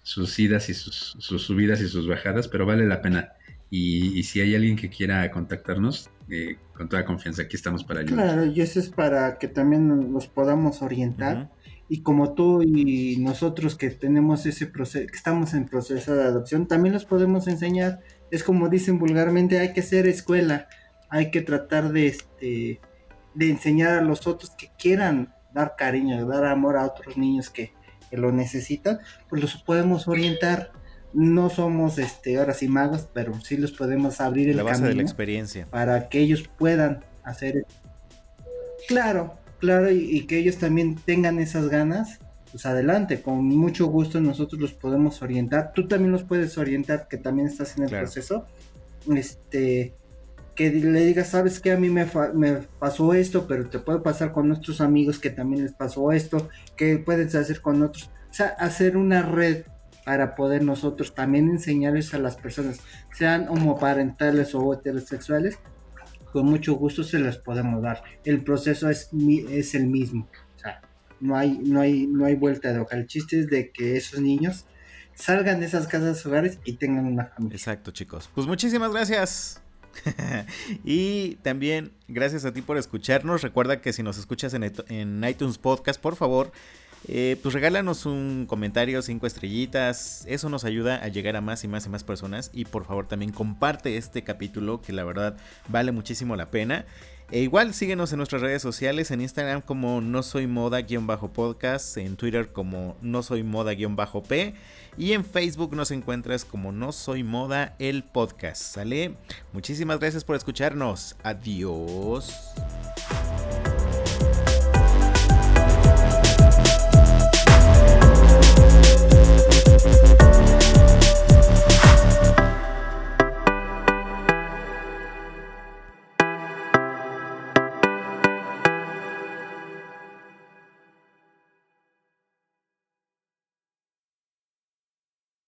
sus 0.04 0.40
idas 0.40 0.70
y 0.70 0.74
sus, 0.74 1.18
sus 1.20 1.42
subidas 1.42 1.82
y 1.82 1.90
sus 1.90 2.08
bajadas, 2.08 2.48
pero 2.48 2.66
vale 2.66 2.88
la 2.88 3.02
pena. 3.02 3.34
Y, 3.70 4.18
y 4.18 4.24
si 4.24 4.40
hay 4.40 4.56
alguien 4.56 4.78
que 4.78 4.90
quiera 4.90 5.30
contactarnos, 5.32 6.10
eh, 6.30 6.56
con 6.74 6.88
toda 6.88 7.04
confianza, 7.04 7.42
aquí 7.42 7.58
estamos 7.58 7.84
para 7.84 8.00
ayudar. 8.00 8.26
Claro, 8.26 8.46
y 8.46 8.62
eso 8.62 8.80
es 8.80 8.88
para 8.88 9.38
que 9.38 9.50
también 9.50 10.14
los 10.14 10.28
podamos 10.28 10.82
orientar. 10.82 11.50
Y 11.90 12.02
como 12.02 12.34
tú 12.34 12.64
y 12.64 13.18
nosotros 13.18 13.76
que 13.76 13.90
tenemos 13.90 14.46
ese 14.46 14.68
proceso, 14.68 15.06
que 15.08 15.16
estamos 15.16 15.54
en 15.54 15.66
proceso 15.66 16.16
de 16.16 16.24
adopción, 16.24 16.68
también 16.68 16.94
los 16.94 17.06
podemos 17.06 17.48
enseñar. 17.48 18.00
Es 18.32 18.44
como 18.44 18.70
dicen 18.70 19.00
vulgarmente, 19.00 19.60
hay 19.60 19.74
que 19.74 19.82
ser 19.82 20.08
escuela, 20.08 20.68
hay 21.10 21.30
que 21.30 21.42
tratar 21.42 21.92
de 21.92 22.08
este 22.08 22.80
de 23.36 23.50
enseñar 23.50 23.98
a 23.98 24.02
los 24.02 24.28
otros 24.28 24.52
que 24.52 24.70
quieran 24.78 25.34
dar 25.54 25.76
cariño, 25.76 26.26
dar 26.28 26.46
amor 26.46 26.78
a 26.78 26.86
otros 26.86 27.18
niños 27.18 27.50
que, 27.50 27.74
que 28.10 28.18
lo 28.18 28.32
necesitan, 28.32 29.00
pues 29.30 29.42
los 29.42 29.56
podemos 29.58 30.08
orientar. 30.08 30.72
No 31.14 31.52
somos 31.52 32.00
este 32.00 32.38
ahora 32.38 32.56
sí 32.56 32.68
magos, 32.68 33.08
pero 33.14 33.40
sí 33.42 33.58
los 33.58 33.72
podemos 33.72 34.20
abrir 34.20 34.50
el 34.50 34.58
La 34.58 34.64
base 34.64 34.76
camino 34.78 34.90
de 34.90 34.96
la 34.96 35.02
experiencia. 35.04 35.68
para 35.70 36.10
que 36.10 36.20
ellos 36.20 36.50
puedan 36.58 37.06
hacer 37.24 37.68
claro 38.88 39.38
claro 39.64 39.90
y, 39.90 40.00
y 40.18 40.28
que 40.28 40.38
ellos 40.38 40.58
también 40.58 40.96
tengan 40.96 41.40
esas 41.40 41.70
ganas 41.70 42.20
pues 42.52 42.66
adelante 42.66 43.22
con 43.22 43.44
mucho 43.46 43.88
gusto 43.88 44.20
nosotros 44.20 44.62
los 44.62 44.74
podemos 44.74 45.22
orientar. 45.24 45.72
Tú 45.74 45.88
también 45.88 46.12
los 46.12 46.24
puedes 46.24 46.58
orientar 46.58 47.08
que 47.08 47.18
también 47.18 47.48
estás 47.48 47.78
en 47.78 47.84
el 47.84 47.90
Claro. 47.90 48.04
proceso. 48.06 48.46
Este 49.16 49.96
que 50.56 50.70
le 50.70 51.06
digas 51.06 51.30
sabes 51.30 51.60
que 51.60 51.72
a 51.72 51.78
mí 51.78 51.90
me 51.90 52.06
pasó 52.80 53.14
esto 53.14 53.48
pero 53.48 53.70
te 53.70 53.80
puede 53.80 54.00
pasar 54.02 54.32
con 54.34 54.48
nuestros 54.50 54.82
amigos 54.82 55.18
que 55.18 55.32
también 55.32 55.64
les 55.64 55.74
pasó 55.74 56.12
esto 56.12 56.48
que 56.76 57.00
puedes 57.00 57.34
hacer 57.34 57.60
con 57.62 57.82
otros 57.82 58.12
o 58.30 58.34
sea 58.34 58.48
hacer 58.60 58.96
una 58.98 59.24
red 59.24 59.64
para 60.06 60.36
poder 60.36 60.64
nosotros 60.64 61.16
también 61.16 61.50
enseñarles 61.50 62.14
a 62.14 62.20
las 62.20 62.36
personas 62.36 62.82
sean 63.18 63.48
homoparentales 63.50 64.54
o 64.54 64.72
heterosexuales 64.74 65.58
con 66.34 66.48
mucho 66.48 66.74
gusto 66.74 67.04
se 67.04 67.20
las 67.20 67.38
podemos 67.38 67.84
dar. 67.84 68.04
El 68.26 68.44
proceso 68.44 68.90
es, 68.90 69.10
es 69.52 69.76
el 69.76 69.86
mismo. 69.86 70.28
O 70.56 70.60
sea, 70.60 70.82
no 71.20 71.38
hay, 71.38 71.60
no, 71.60 71.80
hay, 71.80 72.08
no 72.08 72.26
hay 72.26 72.34
vuelta 72.34 72.74
de 72.74 72.80
hoja. 72.80 72.98
El 72.98 73.06
chiste 73.06 73.40
es 73.40 73.48
de 73.52 73.72
que 73.72 73.96
esos 73.98 74.20
niños 74.20 74.66
salgan 75.14 75.60
de 75.60 75.68
esas 75.68 75.88
casas 75.88 76.26
hogares 76.26 76.58
y 76.66 76.74
tengan 76.74 77.06
una 77.06 77.28
familia. 77.28 77.56
Exacto, 77.56 77.92
chicos. 77.92 78.32
Pues 78.34 78.48
muchísimas 78.48 78.92
gracias. 78.92 79.62
y 80.84 81.36
también 81.44 81.92
gracias 82.08 82.46
a 82.46 82.52
ti 82.52 82.64
por 82.64 82.78
escucharnos. 82.78 83.44
Recuerda 83.44 83.80
que 83.80 83.94
si 83.94 84.02
nos 84.02 84.18
escuchas 84.18 84.56
en, 84.56 84.74
en 84.90 85.24
iTunes 85.24 85.60
Podcast, 85.60 86.02
por 86.02 86.16
favor, 86.16 86.52
eh, 87.08 87.38
pues 87.42 87.54
regálanos 87.54 88.06
un 88.06 88.46
comentario, 88.48 89.02
cinco 89.02 89.28
estrellitas. 89.28 90.24
Eso 90.28 90.50
nos 90.50 90.64
ayuda 90.64 91.04
a 91.04 91.08
llegar 91.08 91.36
a 91.36 91.42
más 91.42 91.64
y 91.64 91.68
más 91.68 91.86
y 91.86 91.90
más 91.90 92.04
personas. 92.04 92.50
Y 92.54 92.66
por 92.66 92.86
favor 92.86 93.08
también 93.08 93.32
comparte 93.32 93.98
este 93.98 94.24
capítulo 94.24 94.82
que 94.82 94.94
la 94.94 95.04
verdad 95.04 95.38
vale 95.68 95.92
muchísimo 95.92 96.36
la 96.36 96.50
pena. 96.50 96.86
E 97.32 97.40
igual 97.40 97.74
síguenos 97.74 98.12
en 98.12 98.18
nuestras 98.18 98.42
redes 98.42 98.62
sociales, 98.62 99.10
en 99.10 99.22
Instagram 99.22 99.62
como 99.62 100.02
no 100.02 100.22
soy 100.22 100.46
moda-podcast, 100.46 101.98
en 101.98 102.16
Twitter 102.16 102.52
como 102.52 102.96
no 103.02 103.24
soy 103.24 103.42
moda-p 103.44 104.54
y 104.98 105.14
en 105.14 105.26
Facebook 105.26 105.76
nos 105.76 105.90
encuentras 105.92 106.46
como 106.46 106.72
no 106.72 106.92
soy 106.92 107.24
moda 107.24 107.76
el 107.80 108.04
podcast. 108.04 108.62
¿Sale? 108.62 109.16
Muchísimas 109.52 110.00
gracias 110.00 110.24
por 110.24 110.36
escucharnos. 110.36 111.16
Adiós. 111.24 112.32